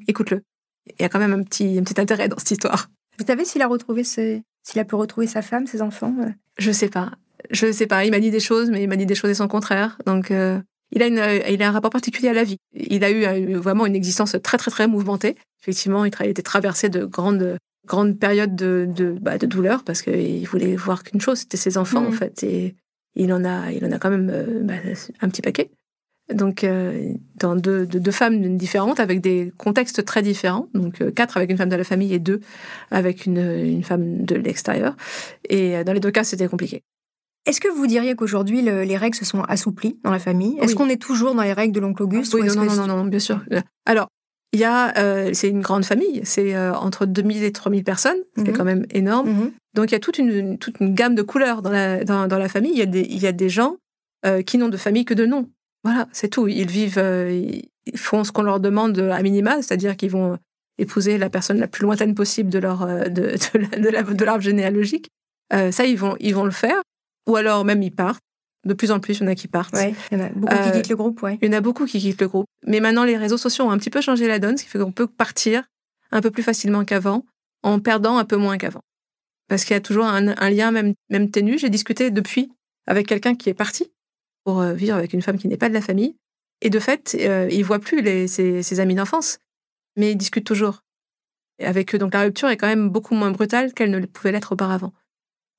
écoute-le. 0.07 0.43
Il 0.87 1.01
y 1.01 1.05
a 1.05 1.09
quand 1.09 1.19
même 1.19 1.33
un 1.33 1.43
petit, 1.43 1.77
un 1.77 1.83
petit 1.83 1.99
intérêt 1.99 2.29
dans 2.29 2.37
cette 2.37 2.51
histoire. 2.51 2.87
Vous 3.19 3.25
savez 3.25 3.43
s'il 3.43 3.61
a 3.61 3.67
retrouvé 3.67 4.05
s'il 4.05 4.43
a 4.77 4.85
pu 4.85 4.95
retrouver 4.95 5.27
sa 5.27 5.41
femme, 5.41 5.67
ses 5.67 5.81
enfants 5.81 6.15
Je 6.57 6.71
sais 6.71 6.89
pas 6.89 7.11
je 7.49 7.71
sais 7.71 7.87
pas, 7.87 8.05
il 8.05 8.11
m'a 8.11 8.19
dit 8.19 8.31
des 8.31 8.39
choses, 8.39 8.69
mais 8.69 8.83
il 8.83 8.87
m'a 8.87 8.95
dit 8.95 9.05
des 9.05 9.15
choses 9.15 9.31
et 9.31 9.35
son 9.35 9.47
contraire. 9.47 9.97
Donc, 10.05 10.31
euh, 10.31 10.59
il, 10.91 11.01
a 11.01 11.07
une, 11.07 11.21
il 11.49 11.61
a 11.63 11.67
un 11.67 11.71
rapport 11.71 11.89
particulier 11.89 12.29
à 12.29 12.33
la 12.33 12.43
vie. 12.43 12.57
Il 12.73 13.03
a 13.03 13.11
eu 13.11 13.25
euh, 13.25 13.59
vraiment 13.59 13.85
une 13.85 13.95
existence 13.95 14.35
très, 14.43 14.57
très, 14.57 14.71
très 14.71 14.87
mouvementée. 14.87 15.35
Effectivement, 15.61 16.05
il 16.05 16.11
a 16.19 16.25
été 16.25 16.43
traversé 16.43 16.89
de 16.89 17.05
grandes, 17.05 17.57
grandes 17.85 18.19
périodes 18.19 18.55
de, 18.55 18.87
de, 18.87 19.15
bah, 19.19 19.37
de 19.37 19.45
douleur 19.45 19.83
parce 19.83 20.01
qu'il 20.01 20.47
voulait 20.47 20.75
voir 20.75 21.03
qu'une 21.03 21.21
chose, 21.21 21.39
c'était 21.39 21.57
ses 21.57 21.77
enfants, 21.77 22.05
en 22.05 22.11
mmh. 22.11 22.13
fait. 22.13 22.43
Et 22.43 22.75
il 23.15 23.33
en 23.33 23.43
a, 23.43 23.71
il 23.71 23.85
en 23.85 23.91
a 23.91 23.99
quand 23.99 24.09
même 24.09 24.29
euh, 24.31 24.61
bah, 24.63 24.75
un 25.21 25.29
petit 25.29 25.41
paquet. 25.41 25.71
Donc, 26.33 26.65
dans 27.35 27.57
deux, 27.57 27.85
deux, 27.85 28.11
femmes 28.11 28.55
différentes, 28.55 29.01
avec 29.01 29.19
des 29.19 29.51
contextes 29.57 30.05
très 30.05 30.21
différents. 30.21 30.69
Donc, 30.73 31.03
quatre 31.13 31.35
avec 31.35 31.51
une 31.51 31.57
femme 31.57 31.67
de 31.67 31.75
la 31.75 31.83
famille 31.83 32.13
et 32.13 32.19
deux 32.19 32.39
avec 32.89 33.25
une, 33.25 33.39
une 33.39 33.83
femme 33.83 34.23
de 34.23 34.35
l'extérieur. 34.35 34.95
Et 35.49 35.83
dans 35.83 35.91
les 35.91 35.99
deux 35.99 36.11
cas, 36.11 36.23
c'était 36.23 36.47
compliqué. 36.47 36.83
Est-ce 37.45 37.59
que 37.59 37.67
vous 37.67 37.87
diriez 37.87 38.15
qu'aujourd'hui, 38.15 38.61
les 38.61 38.97
règles 38.97 39.15
se 39.15 39.25
sont 39.25 39.41
assouplies 39.41 39.99
dans 40.03 40.11
la 40.11 40.19
famille? 40.19 40.57
Est-ce 40.59 40.75
qu'on 40.75 40.89
est 40.89 41.01
toujours 41.01 41.33
dans 41.33 41.43
les 41.43 41.53
règles 41.53 41.73
de 41.73 41.79
l'oncle 41.79 42.03
Auguste 42.03 42.33
Oui, 42.33 42.43
non, 42.43 42.65
non, 42.65 42.87
non, 42.87 43.05
bien 43.05 43.19
sûr. 43.19 43.41
Alors, 43.85 44.07
il 44.53 44.59
y 44.59 44.65
a, 44.65 44.97
euh, 44.97 45.31
c'est 45.33 45.47
une 45.47 45.61
grande 45.61 45.85
famille, 45.85 46.21
c'est 46.25 46.55
euh, 46.55 46.73
entre 46.73 47.05
2000 47.05 47.43
et 47.43 47.51
3000 47.51 47.83
personnes, 47.83 48.17
c'est 48.35 48.49
mhm. 48.49 48.57
quand 48.57 48.65
même 48.65 48.85
énorme. 48.91 49.29
Mhm. 49.29 49.51
Donc 49.73 49.91
il 49.91 49.93
y 49.93 49.95
a 49.95 49.99
toute 49.99 50.17
une, 50.17 50.57
toute 50.57 50.81
une 50.81 50.93
gamme 50.93 51.15
de 51.15 51.21
couleurs 51.21 51.61
dans 51.61 51.69
la, 51.69 52.03
dans, 52.03 52.27
la 52.27 52.49
famille. 52.49 52.71
Il 52.73 52.77
y 52.77 52.81
a 52.81 52.85
des, 52.85 53.01
il 53.01 53.19
y 53.19 53.27
a 53.27 53.31
des 53.31 53.47
gens 53.47 53.77
euh, 54.25 54.41
qui 54.41 54.57
n'ont 54.57 54.67
de 54.67 54.77
famille 54.77 55.05
que 55.05 55.13
de 55.13 55.25
nom. 55.25 55.49
Voilà, 55.85 56.07
c'est 56.11 56.27
tout. 56.27 56.49
Ils 56.49 56.69
vivent, 56.69 56.99
ils 56.99 57.97
font 57.97 58.23
ce 58.25 58.31
qu'on 58.31 58.43
leur 58.43 58.59
demande 58.59 58.99
à 58.99 59.21
minima, 59.23 59.61
c'est-à-dire 59.61 59.95
qu'ils 59.95 60.11
vont 60.11 60.37
épouser 60.77 61.17
la 61.17 61.29
personne 61.29 61.57
la 61.57 61.67
plus 61.67 61.83
lointaine 61.83 62.13
possible 62.13 62.49
de 62.49 62.59
leur, 62.59 62.85
de, 62.85 63.09
de, 63.53 64.13
de 64.13 64.25
l'arbre 64.25 64.43
généalogique. 64.43 65.07
ça, 65.49 65.85
ils 65.85 65.97
vont, 65.97 66.17
ils 66.19 66.35
vont 66.35 66.43
le 66.43 66.51
faire. 66.51 66.81
Ou 67.31 67.35
alors 67.37 67.63
même 67.65 67.81
ils 67.81 67.91
partent. 67.91 68.23
De 68.63 68.73
plus 68.73 68.91
en 68.91 68.99
plus, 68.99 69.17
il 69.17 69.21
y 69.21 69.23
en 69.23 69.27
a 69.27 69.35
qui 69.35 69.47
partent. 69.47 69.75
il 69.75 70.17
y 70.17 70.21
en 70.21 70.25
a 70.25 70.29
beaucoup 70.29 70.53
qui 70.53 70.69
euh, 70.69 70.71
quittent 70.71 70.89
le 70.89 70.95
groupe, 70.95 71.21
ouais. 71.23 71.39
Il 71.41 71.47
y 71.47 71.49
en 71.49 71.57
a 71.57 71.61
beaucoup 71.61 71.85
qui 71.85 71.99
quittent 71.99 72.21
le 72.21 72.27
groupe. 72.27 72.45
Mais 72.67 72.79
maintenant, 72.79 73.05
les 73.05 73.17
réseaux 73.17 73.37
sociaux 73.37 73.65
ont 73.65 73.71
un 73.71 73.77
petit 73.79 73.89
peu 73.89 74.01
changé 74.01 74.27
la 74.27 74.37
donne, 74.37 74.57
ce 74.57 74.63
qui 74.63 74.69
fait 74.69 74.77
qu'on 74.77 74.91
peut 74.91 75.07
partir 75.07 75.63
un 76.11 76.21
peu 76.21 76.29
plus 76.29 76.43
facilement 76.43 76.85
qu'avant, 76.85 77.25
en 77.63 77.79
perdant 77.79 78.17
un 78.17 78.25
peu 78.25 78.35
moins 78.35 78.57
qu'avant. 78.57 78.81
Parce 79.47 79.65
qu'il 79.65 79.73
y 79.73 79.77
a 79.77 79.81
toujours 79.81 80.05
un, 80.05 80.49
lien 80.49 80.71
même, 80.71 80.93
même 81.09 81.31
ténu. 81.31 81.57
J'ai 81.57 81.69
discuté 81.69 82.11
depuis 82.11 82.51
avec 82.85 83.07
quelqu'un 83.07 83.33
qui 83.33 83.49
est 83.49 83.55
parti 83.55 83.91
pour 84.43 84.61
euh, 84.61 84.73
vivre 84.73 84.95
avec 84.95 85.13
une 85.13 85.21
femme 85.21 85.37
qui 85.37 85.47
n'est 85.47 85.57
pas 85.57 85.69
de 85.69 85.73
la 85.73 85.81
famille. 85.81 86.15
Et 86.61 86.69
de 86.69 86.79
fait, 86.79 87.17
euh, 87.19 87.47
il 87.51 87.59
ne 87.59 87.65
voit 87.65 87.79
plus 87.79 88.01
les, 88.01 88.27
ses, 88.27 88.61
ses 88.61 88.79
amis 88.79 88.93
d'enfance, 88.93 89.39
mais 89.97 90.11
il 90.11 90.15
discute 90.15 90.45
toujours 90.45 90.83
avec 91.59 91.95
eux. 91.95 91.97
Donc 91.97 92.13
la 92.13 92.21
rupture 92.21 92.49
est 92.49 92.57
quand 92.57 92.67
même 92.67 92.89
beaucoup 92.89 93.15
moins 93.15 93.31
brutale 93.31 93.73
qu'elle 93.73 93.89
ne 93.89 94.05
pouvait 94.05 94.31
l'être 94.31 94.51
auparavant. 94.51 94.93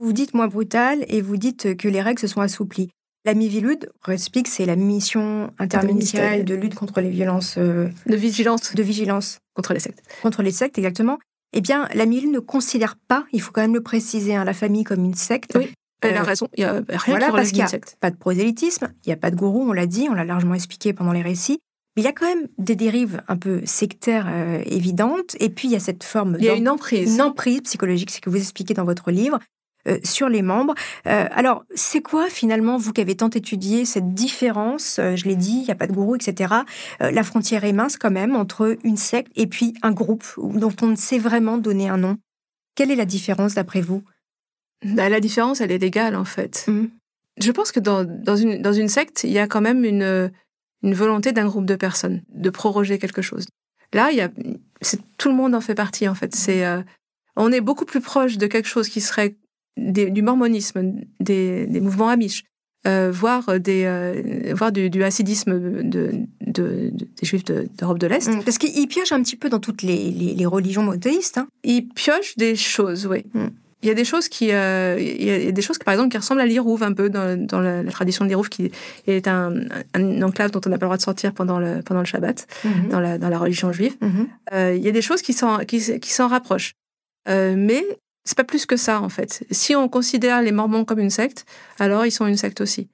Vous 0.02 0.12
dites 0.12 0.34
moins 0.34 0.48
brutal 0.48 1.04
et 1.06 1.20
vous 1.20 1.36
dites 1.36 1.76
que 1.76 1.86
les 1.86 2.02
règles 2.02 2.18
se 2.18 2.26
sont 2.26 2.40
assouplies. 2.40 2.90
La 3.24 3.34
MIVILUD, 3.34 3.88
explique, 4.08 4.48
c'est 4.48 4.66
la 4.66 4.74
mission 4.74 5.52
interministérielle 5.60 6.44
de 6.44 6.56
lutte 6.56 6.74
contre 6.74 7.00
les 7.00 7.08
violences. 7.08 7.54
Euh, 7.56 7.88
de 8.06 8.16
vigilance. 8.16 8.74
De 8.74 8.82
vigilance. 8.82 9.38
Contre 9.54 9.74
les 9.74 9.78
sectes. 9.78 10.02
Contre 10.20 10.42
les 10.42 10.50
sectes, 10.50 10.76
exactement. 10.76 11.20
Eh 11.52 11.60
bien, 11.60 11.86
la 11.94 12.06
MIVILUD 12.06 12.32
ne 12.32 12.40
considère 12.40 12.96
pas, 12.96 13.26
il 13.32 13.40
faut 13.40 13.52
quand 13.52 13.60
même 13.60 13.74
le 13.74 13.80
préciser, 13.80 14.34
hein, 14.34 14.42
la 14.42 14.54
famille 14.54 14.82
comme 14.82 15.04
une 15.04 15.14
secte. 15.14 15.52
Oui, 15.54 15.70
elle 16.00 16.16
a 16.16 16.22
euh, 16.22 16.24
raison. 16.24 16.48
Il 16.56 16.62
y 16.62 16.64
a 16.64 16.82
rien 16.88 16.98
voilà, 17.06 17.30
parce 17.30 17.50
qu'il 17.50 17.58
n'y 17.58 17.72
a 17.72 17.78
pas 18.00 18.10
de 18.10 18.16
prosélytisme, 18.16 18.92
il 19.06 19.08
n'y 19.08 19.12
a 19.12 19.16
pas 19.16 19.30
de 19.30 19.36
gourou, 19.36 19.68
on 19.68 19.72
l'a 19.72 19.86
dit, 19.86 20.08
on 20.10 20.14
l'a 20.14 20.24
largement 20.24 20.54
expliqué 20.54 20.92
pendant 20.92 21.12
les 21.12 21.22
récits. 21.22 21.60
Mais 21.94 22.02
il 22.02 22.06
y 22.06 22.08
a 22.08 22.12
quand 22.12 22.26
même 22.26 22.48
des 22.58 22.74
dérives 22.74 23.22
un 23.28 23.36
peu 23.36 23.60
sectaires 23.66 24.26
euh, 24.28 24.62
évidentes. 24.66 25.36
Et 25.38 25.48
puis, 25.48 25.68
il 25.68 25.72
y 25.72 25.76
a 25.76 25.80
cette 25.80 26.02
forme. 26.02 26.38
Il 26.40 26.44
y 26.44 26.48
a 26.48 26.54
une 26.54 26.68
emprise. 26.68 27.14
Une 27.14 27.22
emprise 27.22 27.60
psychologique, 27.60 28.10
c'est 28.10 28.16
ce 28.16 28.20
que 28.22 28.30
vous 28.30 28.38
expliquez 28.38 28.74
dans 28.74 28.84
votre 28.84 29.12
livre. 29.12 29.38
Euh, 29.88 29.98
sur 30.04 30.28
les 30.28 30.42
membres. 30.42 30.74
Euh, 31.08 31.26
alors, 31.32 31.64
c'est 31.74 32.02
quoi 32.02 32.28
finalement, 32.28 32.76
vous 32.76 32.92
qui 32.92 33.00
avez 33.00 33.16
tant 33.16 33.30
étudié 33.30 33.84
cette 33.84 34.14
différence, 34.14 35.00
euh, 35.00 35.16
je 35.16 35.24
l'ai 35.24 35.34
dit, 35.34 35.56
il 35.56 35.64
n'y 35.64 35.72
a 35.72 35.74
pas 35.74 35.88
de 35.88 35.92
gourou, 35.92 36.14
etc. 36.14 36.54
la 37.00 37.22
frontière 37.24 37.64
est 37.64 37.72
mince 37.72 37.96
quand 37.96 38.12
même 38.12 38.36
entre 38.36 38.76
une 38.84 38.96
secte 38.96 39.32
et 39.34 39.48
puis 39.48 39.74
un 39.82 39.90
groupe 39.90 40.24
dont 40.38 40.72
on 40.82 40.86
ne 40.86 40.94
sait 40.94 41.18
vraiment 41.18 41.58
donner 41.58 41.88
un 41.88 41.96
nom? 41.96 42.16
Quelle 42.76 42.92
est 42.92 42.96
la 42.96 43.06
différence 43.06 43.54
d'après 43.54 43.80
vous? 43.80 44.04
Bah, 44.84 45.08
La 45.08 45.18
différence, 45.18 45.60
elle 45.60 45.72
est 45.72 45.78
légale 45.78 46.14
en 46.14 46.24
fait. 46.24 46.64
Mmh. 46.68 46.84
Je 47.40 47.50
pense 47.50 47.72
que 47.72 47.80
dans, 47.80 48.04
dans, 48.04 48.36
une, 48.36 48.62
dans 48.62 48.72
une 48.72 48.88
secte, 48.88 49.24
il 49.24 49.32
y 49.32 49.38
a 49.40 49.48
quand 49.48 49.60
même 49.60 49.84
une, 49.84 50.30
une 50.84 50.94
volonté 50.94 51.32
d'un 51.32 51.46
groupe 51.46 51.66
de 51.66 51.74
personnes 51.74 52.22
de 52.28 52.50
proroger 52.50 53.00
quelque 53.00 53.22
chose. 53.22 53.46
Là, 53.92 54.12
il 54.12 54.16
y 54.16 54.20
a, 54.20 54.28
tout 55.18 55.28
le 55.28 55.34
monde 55.34 55.56
en 55.56 55.60
fait 55.60 55.74
partie 55.74 56.06
en 56.06 56.14
fait. 56.14 56.36
C'est, 56.36 56.64
on 57.34 57.50
est 57.50 57.60
beaucoup 57.60 57.84
plus 57.84 58.00
proche 58.00 58.38
de 58.38 58.46
quelque 58.46 58.68
chose 58.68 58.88
qui 58.88 59.00
serait 59.00 59.34
du 59.76 60.22
mormonisme, 60.22 60.94
des, 61.20 61.66
mouvements 61.80 62.08
amish, 62.08 62.44
euh, 62.84 63.12
voire, 63.12 63.60
des, 63.60 63.84
euh, 63.84 64.70
du, 64.72 64.90
du, 64.90 65.04
hassidisme 65.04 65.82
de, 65.84 66.26
des 66.40 66.92
juifs 67.22 67.44
d'Europe 67.44 67.98
de, 67.98 68.08
l'Est. 68.08 68.28
Mmh, 68.28 68.42
parce 68.42 68.58
qu'ils 68.58 68.88
piochent 68.88 69.12
un 69.12 69.22
petit 69.22 69.36
peu 69.36 69.48
dans 69.48 69.60
toutes 69.60 69.82
les, 69.82 70.46
religions 70.46 70.82
monothéistes. 70.82 71.38
Hein. 71.38 71.46
Ils 71.62 71.88
piochent 71.88 72.36
des 72.36 72.56
choses, 72.56 73.06
oui. 73.06 73.24
Mmh. 73.34 73.46
Il 73.82 73.88
y 73.88 73.90
a 73.90 73.94
des 73.94 74.04
choses 74.04 74.28
qui, 74.28 74.52
euh, 74.52 74.96
il 75.00 75.24
y 75.24 75.48
a 75.48 75.52
des 75.52 75.62
choses 75.62 75.78
qui, 75.78 75.84
par 75.84 75.94
exemple, 75.94 76.10
qui 76.10 76.16
ressemblent 76.16 76.40
à 76.40 76.46
l'Irouve 76.46 76.84
un 76.84 76.92
peu 76.92 77.10
dans, 77.10 77.60
la, 77.60 77.84
tradition 77.84 78.24
de 78.24 78.28
l'Irouve, 78.28 78.48
qui 78.48 78.70
est 79.06 79.26
un, 79.28 79.52
enclave 80.22 80.50
dont 80.52 80.60
on 80.66 80.70
n'a 80.70 80.78
pas 80.78 80.86
le 80.86 80.88
droit 80.88 80.96
de 80.96 81.02
sortir 81.02 81.32
pendant 81.32 81.58
le, 81.58 81.82
pendant 81.82 82.00
le 82.00 82.06
Shabbat, 82.06 82.46
mmh. 82.64 82.88
dans, 82.90 83.00
la, 83.00 83.18
dans 83.18 83.28
la 83.28 83.38
religion 83.38 83.72
juive. 83.72 83.96
il 84.52 84.78
y 84.78 84.88
a 84.88 84.92
des 84.92 85.02
choses 85.02 85.22
qui 85.22 85.32
s'en 85.32 85.58
qui, 85.58 86.00
qui 86.00 86.22
rapprochent. 86.22 86.74
mais 87.28 87.84
C'est 88.24 88.36
pas 88.36 88.44
plus 88.44 88.66
que 88.66 88.76
ça, 88.76 89.00
en 89.00 89.08
fait. 89.08 89.44
Si 89.50 89.74
on 89.74 89.88
considère 89.88 90.42
les 90.42 90.52
Mormons 90.52 90.84
comme 90.84 91.00
une 91.00 91.10
secte, 91.10 91.44
alors 91.78 92.06
ils 92.06 92.12
sont 92.12 92.26
une 92.26 92.36
secte 92.36 92.60
aussi. 92.60 92.88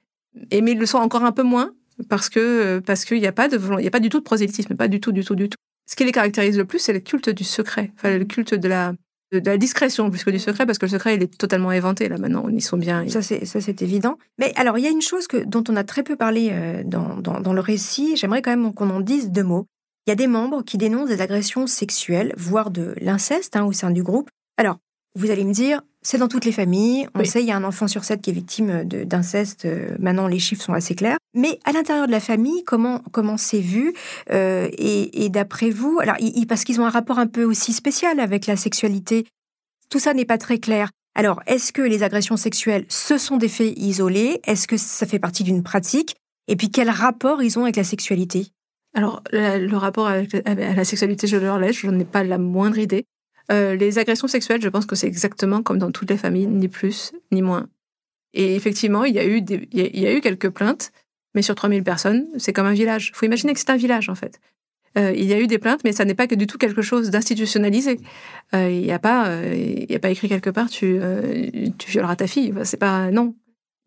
Et 0.51 0.61
mais 0.61 0.71
ils 0.71 0.79
le 0.79 0.85
sont 0.85 0.97
encore 0.97 1.23
un 1.23 1.31
peu 1.31 1.43
moins 1.43 1.71
parce 2.07 2.29
que 2.29 2.79
parce 2.79 3.05
qu'il 3.05 3.19
n'y 3.19 3.27
a 3.27 3.31
pas 3.31 3.47
y 3.47 3.87
a 3.87 3.91
pas 3.91 3.99
du 3.99 4.09
tout 4.09 4.19
de 4.19 4.23
prosélytisme, 4.23 4.75
pas 4.75 4.87
du 4.87 4.99
tout, 4.99 5.11
du 5.11 5.23
tout, 5.23 5.35
du 5.35 5.49
tout. 5.49 5.57
Ce 5.85 5.95
qui 5.95 6.05
les 6.05 6.11
caractérise 6.11 6.57
le 6.57 6.65
plus, 6.65 6.79
c'est 6.79 6.93
le 6.93 6.99
culte 6.99 7.29
du 7.29 7.43
secret, 7.43 7.91
enfin 7.95 8.17
le 8.17 8.25
culte 8.25 8.53
de 8.53 8.67
la 8.67 8.93
de, 9.31 9.39
la 9.43 9.57
discrétion 9.57 10.09
plus 10.09 10.23
que 10.23 10.31
du 10.31 10.39
secret, 10.39 10.65
parce 10.65 10.77
que 10.77 10.85
le 10.85 10.91
secret, 10.91 11.15
il 11.15 11.23
est 11.23 11.37
totalement 11.37 11.71
éventé 11.71 12.09
là 12.09 12.17
maintenant. 12.17 12.47
Ils 12.49 12.61
sont 12.61 12.77
bien. 12.77 13.07
Ça, 13.09 13.21
c'est 13.21 13.81
évident. 13.81 14.17
Mais 14.37 14.53
alors, 14.55 14.77
il 14.77 14.83
y 14.83 14.87
a 14.87 14.89
une 14.89 15.01
chose 15.01 15.27
que 15.27 15.37
dont 15.37 15.63
on 15.69 15.75
a 15.75 15.83
très 15.83 16.03
peu 16.03 16.15
parlé 16.15 16.49
euh, 16.51 16.83
dans, 16.83 17.17
dans, 17.17 17.39
dans 17.39 17.53
le 17.53 17.61
récit. 17.61 18.15
J'aimerais 18.15 18.41
quand 18.41 18.51
même 18.55 18.73
qu'on 18.73 18.89
en 18.89 19.01
dise 19.01 19.29
deux 19.29 19.43
mots. 19.43 19.67
Il 20.07 20.09
y 20.09 20.13
a 20.13 20.15
des 20.15 20.27
membres 20.27 20.63
qui 20.63 20.77
dénoncent 20.77 21.09
des 21.09 21.21
agressions 21.21 21.67
sexuelles, 21.67 22.33
voire 22.37 22.71
de 22.71 22.95
l'inceste 22.99 23.55
hein, 23.55 23.65
au 23.65 23.71
sein 23.71 23.91
du 23.91 24.01
groupe. 24.01 24.29
Alors, 24.57 24.77
vous 25.15 25.31
allez 25.31 25.43
me 25.43 25.53
dire, 25.53 25.81
c'est 26.01 26.17
dans 26.17 26.27
toutes 26.27 26.45
les 26.45 26.51
familles. 26.51 27.07
On 27.15 27.23
sait, 27.23 27.41
il 27.41 27.47
y 27.47 27.51
a 27.51 27.55
un 27.55 27.63
enfant 27.63 27.87
sur 27.87 28.03
sept 28.03 28.21
qui 28.21 28.29
est 28.29 28.33
victime 28.33 28.83
d'inceste. 28.83 29.65
Euh, 29.65 29.95
maintenant, 29.99 30.27
les 30.27 30.39
chiffres 30.39 30.63
sont 30.63 30.73
assez 30.73 30.95
clairs. 30.95 31.17
Mais 31.33 31.59
à 31.65 31.71
l'intérieur 31.71 32.07
de 32.07 32.11
la 32.11 32.19
famille, 32.19 32.63
comment 32.63 32.99
comment 33.11 33.37
c'est 33.37 33.59
vu 33.59 33.93
euh, 34.31 34.69
Et, 34.77 35.29
d'après 35.29 35.69
vous, 35.71 35.99
alors 36.01 36.15
parce 36.47 36.63
qu'ils 36.63 36.79
ont 36.79 36.85
un 36.85 36.89
rapport 36.89 37.19
un 37.19 37.27
peu 37.27 37.43
aussi 37.43 37.73
spécial 37.73 38.19
avec 38.19 38.47
la 38.47 38.55
sexualité, 38.55 39.25
tout 39.89 39.99
ça 39.99 40.13
n'est 40.13 40.25
pas 40.25 40.37
très 40.37 40.59
clair. 40.59 40.89
Alors, 41.15 41.41
est-ce 41.47 41.73
que 41.73 41.81
les 41.81 42.03
agressions 42.03 42.37
sexuelles, 42.37 42.85
ce 42.87 43.17
sont 43.17 43.37
des 43.37 43.49
faits 43.49 43.77
isolés? 43.77 44.39
Est-ce 44.45 44.67
que 44.67 44.77
ça 44.77 45.05
fait 45.05 45.19
partie 45.19 45.43
d'une 45.43 45.63
pratique? 45.63 46.15
Et 46.47 46.55
puis, 46.55 46.71
quel 46.71 46.89
rapport 46.89 47.43
ils 47.43 47.59
ont 47.59 47.63
avec 47.63 47.75
la 47.75 47.83
sexualité? 47.83 48.47
Alors, 48.95 49.21
le 49.31 49.75
rapport 49.75 50.07
avec 50.07 50.33
la 50.45 50.85
sexualité, 50.85 51.27
je 51.27 51.37
leur 51.37 51.59
laisse, 51.59 51.77
je 51.77 51.87
n'en 51.87 51.99
ai 51.99 52.05
pas 52.05 52.23
la 52.23 52.37
moindre 52.37 52.77
idée. 52.77 53.05
Euh, 53.51 53.75
les 53.75 53.97
agressions 53.97 54.27
sexuelles, 54.27 54.61
je 54.61 54.69
pense 54.69 54.85
que 54.85 54.95
c'est 54.95 55.07
exactement 55.07 55.63
comme 55.63 55.79
dans 55.79 55.91
toutes 55.91 56.09
les 56.09 56.17
familles, 56.17 56.47
ni 56.47 56.67
plus 56.67 57.13
ni 57.31 57.41
moins. 57.41 57.67
Et 58.33 58.55
effectivement, 58.55 59.05
il 59.05 59.15
y 59.15 59.19
a 59.19 59.25
eu, 59.25 59.43
il 59.71 59.99
y 59.99 60.05
a 60.05 60.13
eu 60.13 60.21
quelques 60.21 60.49
plaintes, 60.49 60.91
mais 61.33 61.41
sur 61.41 61.55
3000 61.55 61.83
personnes, 61.83 62.27
c'est 62.37 62.53
comme 62.53 62.67
un 62.67 62.73
village. 62.73 63.09
Il 63.13 63.15
faut 63.15 63.25
imaginer 63.25 63.53
que 63.53 63.59
c'est 63.59 63.71
un 63.71 63.77
village, 63.77 64.09
en 64.09 64.15
fait. 64.15 64.39
Euh, 64.97 65.13
il 65.15 65.25
y 65.25 65.33
a 65.33 65.39
eu 65.39 65.47
des 65.47 65.57
plaintes, 65.57 65.81
mais 65.83 65.91
ça 65.93 66.05
n'est 66.05 66.15
pas 66.15 66.27
que 66.27 66.35
du 66.35 66.47
tout 66.47 66.57
quelque 66.57 66.81
chose 66.81 67.09
d'institutionnalisé. 67.09 67.99
Euh, 68.53 68.69
il 68.69 68.81
n'y 68.81 68.91
a, 68.91 68.99
pas, 68.99 69.25
a 69.25 69.99
pas 69.99 70.09
écrit 70.09 70.29
quelque 70.29 70.49
part 70.49 70.69
tu, 70.69 70.99
tu 71.77 71.91
violeras 71.91 72.15
ta 72.15 72.27
fille. 72.27 72.53
c'est 72.63 72.77
pas 72.77 73.11
non. 73.11 73.35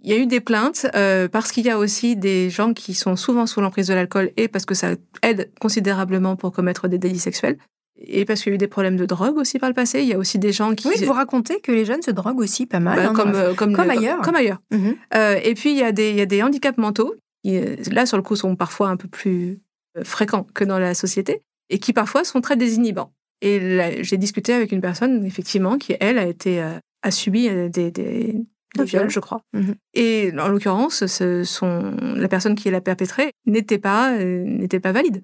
Il 0.04 0.10
y 0.10 0.14
a 0.14 0.16
eu 0.16 0.26
des 0.26 0.40
plaintes 0.40 0.86
parce 1.30 1.52
qu'il 1.52 1.64
y 1.64 1.70
a 1.70 1.78
aussi 1.78 2.16
des 2.16 2.50
gens 2.50 2.72
qui 2.72 2.94
sont 2.94 3.14
souvent 3.14 3.46
sous 3.46 3.60
l'emprise 3.60 3.86
de 3.86 3.94
l'alcool 3.94 4.30
et 4.36 4.48
parce 4.48 4.64
que 4.64 4.74
ça 4.74 4.94
aide 5.22 5.50
considérablement 5.60 6.34
pour 6.34 6.50
commettre 6.52 6.88
des 6.88 6.98
délits 6.98 7.20
sexuels 7.20 7.58
et 8.06 8.24
parce 8.24 8.42
qu'il 8.42 8.50
y 8.50 8.52
a 8.52 8.56
eu 8.56 8.58
des 8.58 8.68
problèmes 8.68 8.96
de 8.96 9.06
drogue 9.06 9.36
aussi 9.36 9.58
par 9.58 9.68
le 9.68 9.74
passé. 9.74 10.00
Il 10.02 10.08
y 10.08 10.12
a 10.12 10.18
aussi 10.18 10.38
des 10.38 10.52
gens 10.52 10.74
qui. 10.74 10.88
Oui, 10.88 11.04
vous 11.04 11.12
racontez 11.12 11.60
que 11.60 11.72
les 11.72 11.84
jeunes 11.84 12.02
se 12.02 12.10
droguent 12.10 12.40
aussi 12.40 12.66
pas 12.66 12.80
mal. 12.80 12.96
Bah, 12.96 13.08
hein, 13.08 13.14
comme, 13.14 13.34
euh, 13.34 13.54
comme, 13.54 13.74
comme, 13.74 13.90
ailleurs. 13.90 14.20
Comme 14.22 14.34
ailleurs. 14.34 14.60
Mhm. 14.70 14.96
Euh, 15.14 15.38
et 15.42 15.54
puis, 15.54 15.72
il 15.72 15.78
y, 15.78 15.82
a 15.82 15.92
des, 15.92 16.10
il 16.10 16.16
y 16.16 16.20
a 16.20 16.26
des 16.26 16.42
handicaps 16.42 16.78
mentaux 16.78 17.14
qui, 17.42 17.56
euh, 17.56 17.76
là, 17.90 18.06
sur 18.06 18.16
le 18.16 18.22
coup, 18.22 18.36
sont 18.36 18.56
parfois 18.56 18.88
un 18.88 18.96
peu 18.96 19.08
plus 19.08 19.60
fréquents 20.04 20.46
que 20.54 20.64
dans 20.64 20.78
la 20.78 20.94
société 20.94 21.42
et 21.68 21.78
qui 21.78 21.92
parfois 21.92 22.24
sont 22.24 22.40
très 22.40 22.56
désinhibants. 22.56 23.12
Et 23.40 24.02
j'ai 24.02 24.16
discuté 24.18 24.52
avec 24.52 24.70
une 24.70 24.80
personne, 24.80 25.24
effectivement, 25.24 25.76
qui, 25.76 25.96
elle, 25.98 26.16
a, 26.16 26.26
été, 26.26 26.62
a 27.02 27.10
subi 27.10 27.48
des, 27.70 27.90
des, 27.90 28.44
viols, 28.78 29.10
je 29.10 29.18
crois. 29.18 29.42
Mhm. 29.52 29.74
Et 29.94 30.32
en 30.38 30.48
l'occurrence, 30.48 31.02
la 31.02 32.28
personne 32.28 32.54
qui 32.54 32.70
l'a 32.70 32.80
perpétré 32.80 33.32
n'était 33.46 33.78
pas, 33.78 34.16
n'était 34.16 34.80
pas 34.80 34.92
valide. 34.92 35.22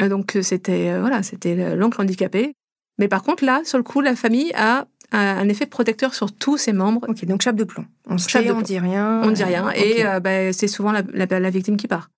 Euh, 0.00 0.08
donc 0.08 0.36
euh, 0.36 0.42
c'était 0.42 0.90
euh, 0.90 1.00
voilà, 1.00 1.22
c'était 1.22 1.76
l'oncle 1.76 2.00
handicapé. 2.00 2.52
Mais 2.98 3.08
par 3.08 3.22
contre 3.22 3.44
là, 3.44 3.62
sur 3.64 3.78
le 3.78 3.84
coup, 3.84 4.00
la 4.00 4.14
famille 4.14 4.52
a 4.54 4.86
un 5.12 5.48
effet 5.48 5.66
protecteur 5.66 6.14
sur 6.14 6.32
tous 6.32 6.56
ses 6.56 6.72
membres. 6.72 7.04
Ok, 7.08 7.24
donc 7.24 7.42
chape 7.42 7.56
de 7.56 7.64
plomb. 7.64 7.84
On 8.06 8.14
ne 8.14 8.52
on 8.52 8.60
dit 8.60 8.78
rien. 8.78 9.22
On 9.24 9.30
dit 9.32 9.42
rien, 9.42 9.70
et 9.70 10.04
bah, 10.20 10.52
c'est 10.52 10.68
souvent 10.68 10.92
la, 10.92 11.02
la, 11.02 11.50
victime 11.50 11.76
qui 11.76 11.88
part. 11.88 12.10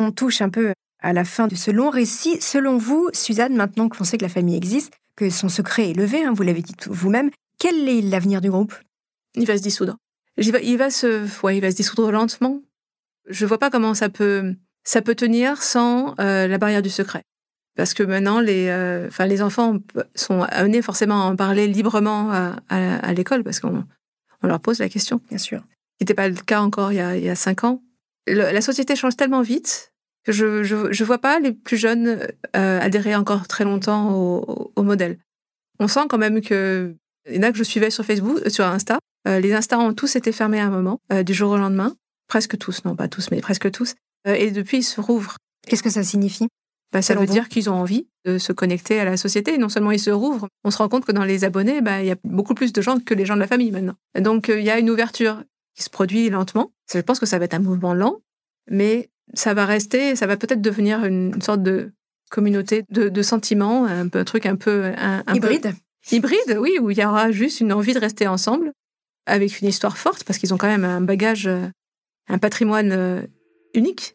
On 0.00 0.10
touche 0.10 0.40
un 0.40 0.48
peu 0.48 0.72
à 1.00 1.12
la 1.12 1.24
fin 1.24 1.46
de 1.46 1.54
ce 1.54 1.70
long 1.70 1.90
récit. 1.90 2.40
Selon 2.40 2.78
vous, 2.78 3.08
Suzanne, 3.12 3.54
maintenant 3.54 3.88
que 3.88 3.98
l'on 3.98 4.04
sait 4.04 4.18
que 4.18 4.24
la 4.24 4.28
famille 4.28 4.56
existe, 4.56 4.92
que 5.16 5.30
son 5.30 5.48
secret 5.48 5.90
est 5.90 5.94
levé, 5.94 6.24
hein, 6.24 6.32
vous 6.34 6.42
l'avez 6.42 6.62
dit 6.62 6.74
vous-même, 6.86 7.30
quel 7.58 7.88
est 7.88 8.00
l'avenir 8.00 8.40
du 8.40 8.50
groupe? 8.50 8.74
Il 9.34 9.46
va 9.46 9.56
se 9.56 9.62
dissoudre. 9.62 9.96
Il 10.36 10.50
va, 10.50 10.60
il 10.60 10.78
va 10.78 10.90
se, 10.90 11.24
ouais, 11.44 11.58
il 11.58 11.60
va 11.60 11.70
se 11.70 11.76
dissoudre 11.76 12.10
lentement. 12.10 12.60
Je 13.28 13.46
vois 13.46 13.58
pas 13.58 13.70
comment 13.70 13.94
ça 13.94 14.08
peut 14.08 14.54
ça 14.84 15.02
peut 15.02 15.14
tenir 15.14 15.62
sans 15.62 16.14
euh, 16.20 16.46
la 16.46 16.58
barrière 16.58 16.82
du 16.82 16.90
secret. 16.90 17.22
Parce 17.76 17.94
que 17.94 18.02
maintenant, 18.02 18.40
les, 18.40 18.68
euh, 18.68 19.08
les 19.20 19.42
enfants 19.42 19.78
sont 20.14 20.42
amenés 20.42 20.82
forcément 20.82 21.22
à 21.22 21.30
en 21.30 21.36
parler 21.36 21.66
librement 21.66 22.30
à, 22.68 23.12
l'école, 23.14 23.44
parce 23.44 23.60
qu'on 23.60 23.84
on 24.42 24.46
leur 24.46 24.60
pose 24.60 24.78
la 24.80 24.88
question. 24.88 25.20
Bien 25.28 25.38
sûr. 25.38 25.60
Ce 25.60 26.04
n'était 26.04 26.14
pas 26.14 26.28
le 26.28 26.34
cas 26.34 26.60
encore 26.60 26.92
il 26.92 26.96
y 26.96 27.00
a, 27.00 27.16
il 27.16 27.24
y 27.24 27.30
a 27.30 27.34
cinq 27.34 27.64
ans. 27.64 27.82
la 28.26 28.60
société 28.60 28.94
change 28.94 29.16
tellement 29.16 29.40
vite 29.40 29.92
que 30.24 30.32
je 30.32 30.62
ne 30.64 31.04
vois 31.04 31.18
pas 31.18 31.40
les 31.40 31.52
plus 31.52 31.76
jeunes 31.76 32.18
euh, 32.56 32.80
adhérer 32.80 33.16
encore 33.16 33.48
très 33.48 33.64
longtemps 33.64 34.12
au, 34.14 34.72
au, 34.76 34.82
modèle. 34.82 35.18
On 35.80 35.88
sent 35.88 36.06
quand 36.08 36.18
même 36.18 36.42
que, 36.42 36.94
il 37.28 37.36
y 37.36 37.38
en 37.38 37.42
a 37.42 37.52
que 37.52 37.58
je 37.58 37.64
suivais 37.64 37.90
sur 37.90 38.04
Facebook, 38.04 38.38
sur 38.48 38.66
Insta, 38.66 38.98
les 39.24 39.54
Insta 39.54 39.78
ont 39.78 39.94
tous 39.94 40.16
été 40.16 40.32
fermés 40.32 40.60
à 40.60 40.66
un 40.66 40.70
moment, 40.70 41.00
du 41.24 41.32
jour 41.32 41.52
au 41.52 41.56
lendemain. 41.56 41.94
Presque 42.28 42.58
tous, 42.58 42.84
non 42.84 42.96
pas 42.96 43.08
tous, 43.08 43.30
mais 43.30 43.40
presque 43.40 43.70
tous. 43.70 43.94
Euh, 44.26 44.34
et 44.34 44.50
depuis, 44.50 44.78
ils 44.78 44.82
se 44.82 45.00
rouvrent. 45.00 45.36
Qu'est-ce 45.66 45.82
que 45.82 45.90
ça 45.90 46.02
signifie? 46.02 46.48
Bah, 46.92 47.02
Ça 47.02 47.14
veut 47.14 47.26
dire 47.26 47.48
qu'ils 47.48 47.70
ont 47.70 47.74
envie 47.74 48.06
de 48.24 48.38
se 48.38 48.52
connecter 48.52 49.00
à 49.00 49.04
la 49.04 49.16
société. 49.16 49.54
Et 49.54 49.58
non 49.58 49.68
seulement 49.68 49.92
ils 49.92 50.00
se 50.00 50.10
rouvrent, 50.10 50.48
on 50.64 50.70
se 50.70 50.78
rend 50.78 50.88
compte 50.88 51.04
que 51.04 51.12
dans 51.12 51.24
les 51.24 51.44
abonnés, 51.44 51.80
bah, 51.80 52.02
il 52.02 52.06
y 52.06 52.10
a 52.10 52.16
beaucoup 52.24 52.54
plus 52.54 52.72
de 52.72 52.82
gens 52.82 52.98
que 53.00 53.14
les 53.14 53.24
gens 53.24 53.34
de 53.34 53.40
la 53.40 53.46
famille 53.46 53.70
maintenant. 53.70 53.94
donc 54.18 54.48
euh, 54.48 54.60
il 54.60 54.64
y 54.64 54.70
a 54.70 54.78
une 54.78 54.90
ouverture 54.90 55.42
qui 55.74 55.82
se 55.82 55.90
produit 55.90 56.28
lentement. 56.28 56.72
Je 56.92 57.00
pense 57.00 57.18
que 57.18 57.26
ça 57.26 57.38
va 57.38 57.46
être 57.46 57.54
un 57.54 57.60
mouvement 57.60 57.94
lent, 57.94 58.20
mais 58.70 59.08
ça 59.32 59.54
va 59.54 59.64
rester, 59.64 60.14
ça 60.16 60.26
va 60.26 60.36
peut-être 60.36 60.60
devenir 60.60 61.04
une, 61.04 61.40
sorte 61.40 61.62
de 61.62 61.92
communauté 62.30 62.84
de, 62.90 63.22
sentiments, 63.22 63.86
un, 63.86 64.08
peu, 64.08 64.18
un 64.18 64.24
truc 64.24 64.44
un 64.44 64.56
peu... 64.56 64.92
Un, 64.96 65.22
hybride 65.34 65.74
Hybride, 66.10 66.58
oui, 66.58 66.78
où 66.80 66.90
il 66.90 66.98
y 66.98 67.04
aura 67.04 67.30
juste 67.30 67.60
une 67.60 67.72
envie 67.72 67.94
de 67.94 68.00
rester 68.00 68.26
ensemble, 68.26 68.72
avec 69.26 69.60
une 69.60 69.68
histoire 69.68 69.96
forte, 69.96 70.24
parce 70.24 70.38
qu'ils 70.38 70.52
ont 70.52 70.58
quand 70.58 70.66
même 70.66 70.84
un 70.84 71.00
bagage, 71.00 71.46
euh, 71.46 71.68
un 72.28 72.38
patrimoine 72.38 73.26
unique. 73.74 74.14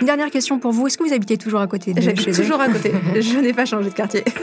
Une 0.00 0.06
dernière 0.06 0.30
question 0.30 0.58
pour 0.58 0.72
vous. 0.72 0.86
Est-ce 0.86 0.98
que 0.98 1.04
vous 1.04 1.14
habitez 1.14 1.38
toujours 1.38 1.60
à 1.60 1.66
côté 1.66 1.94
de 1.94 2.32
toujours 2.32 2.60
à 2.60 2.68
côté. 2.68 2.92
Je 3.20 3.38
n'ai 3.38 3.52
pas 3.52 3.64
changé 3.64 3.88
de 3.90 3.94
quartier. 3.94 4.24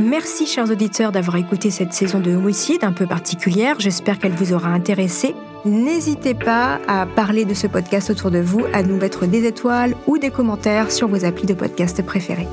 Merci, 0.00 0.46
chers 0.46 0.70
auditeurs, 0.70 1.10
d'avoir 1.10 1.36
écouté 1.36 1.70
cette 1.70 1.92
saison 1.92 2.20
de 2.20 2.34
Homicide 2.34 2.84
un 2.84 2.92
peu 2.92 3.06
particulière. 3.06 3.80
J'espère 3.80 4.18
qu'elle 4.18 4.32
vous 4.32 4.52
aura 4.52 4.68
intéressé. 4.68 5.34
N'hésitez 5.64 6.34
pas 6.34 6.80
à 6.86 7.04
parler 7.04 7.44
de 7.44 7.52
ce 7.52 7.66
podcast 7.66 8.08
autour 8.10 8.30
de 8.30 8.38
vous, 8.38 8.64
à 8.72 8.84
nous 8.84 8.96
mettre 8.96 9.26
des 9.26 9.44
étoiles 9.44 9.96
ou 10.06 10.18
des 10.18 10.30
commentaires 10.30 10.92
sur 10.92 11.08
vos 11.08 11.24
applis 11.24 11.46
de 11.46 11.54
podcast 11.54 12.00
préférés. 12.02 12.46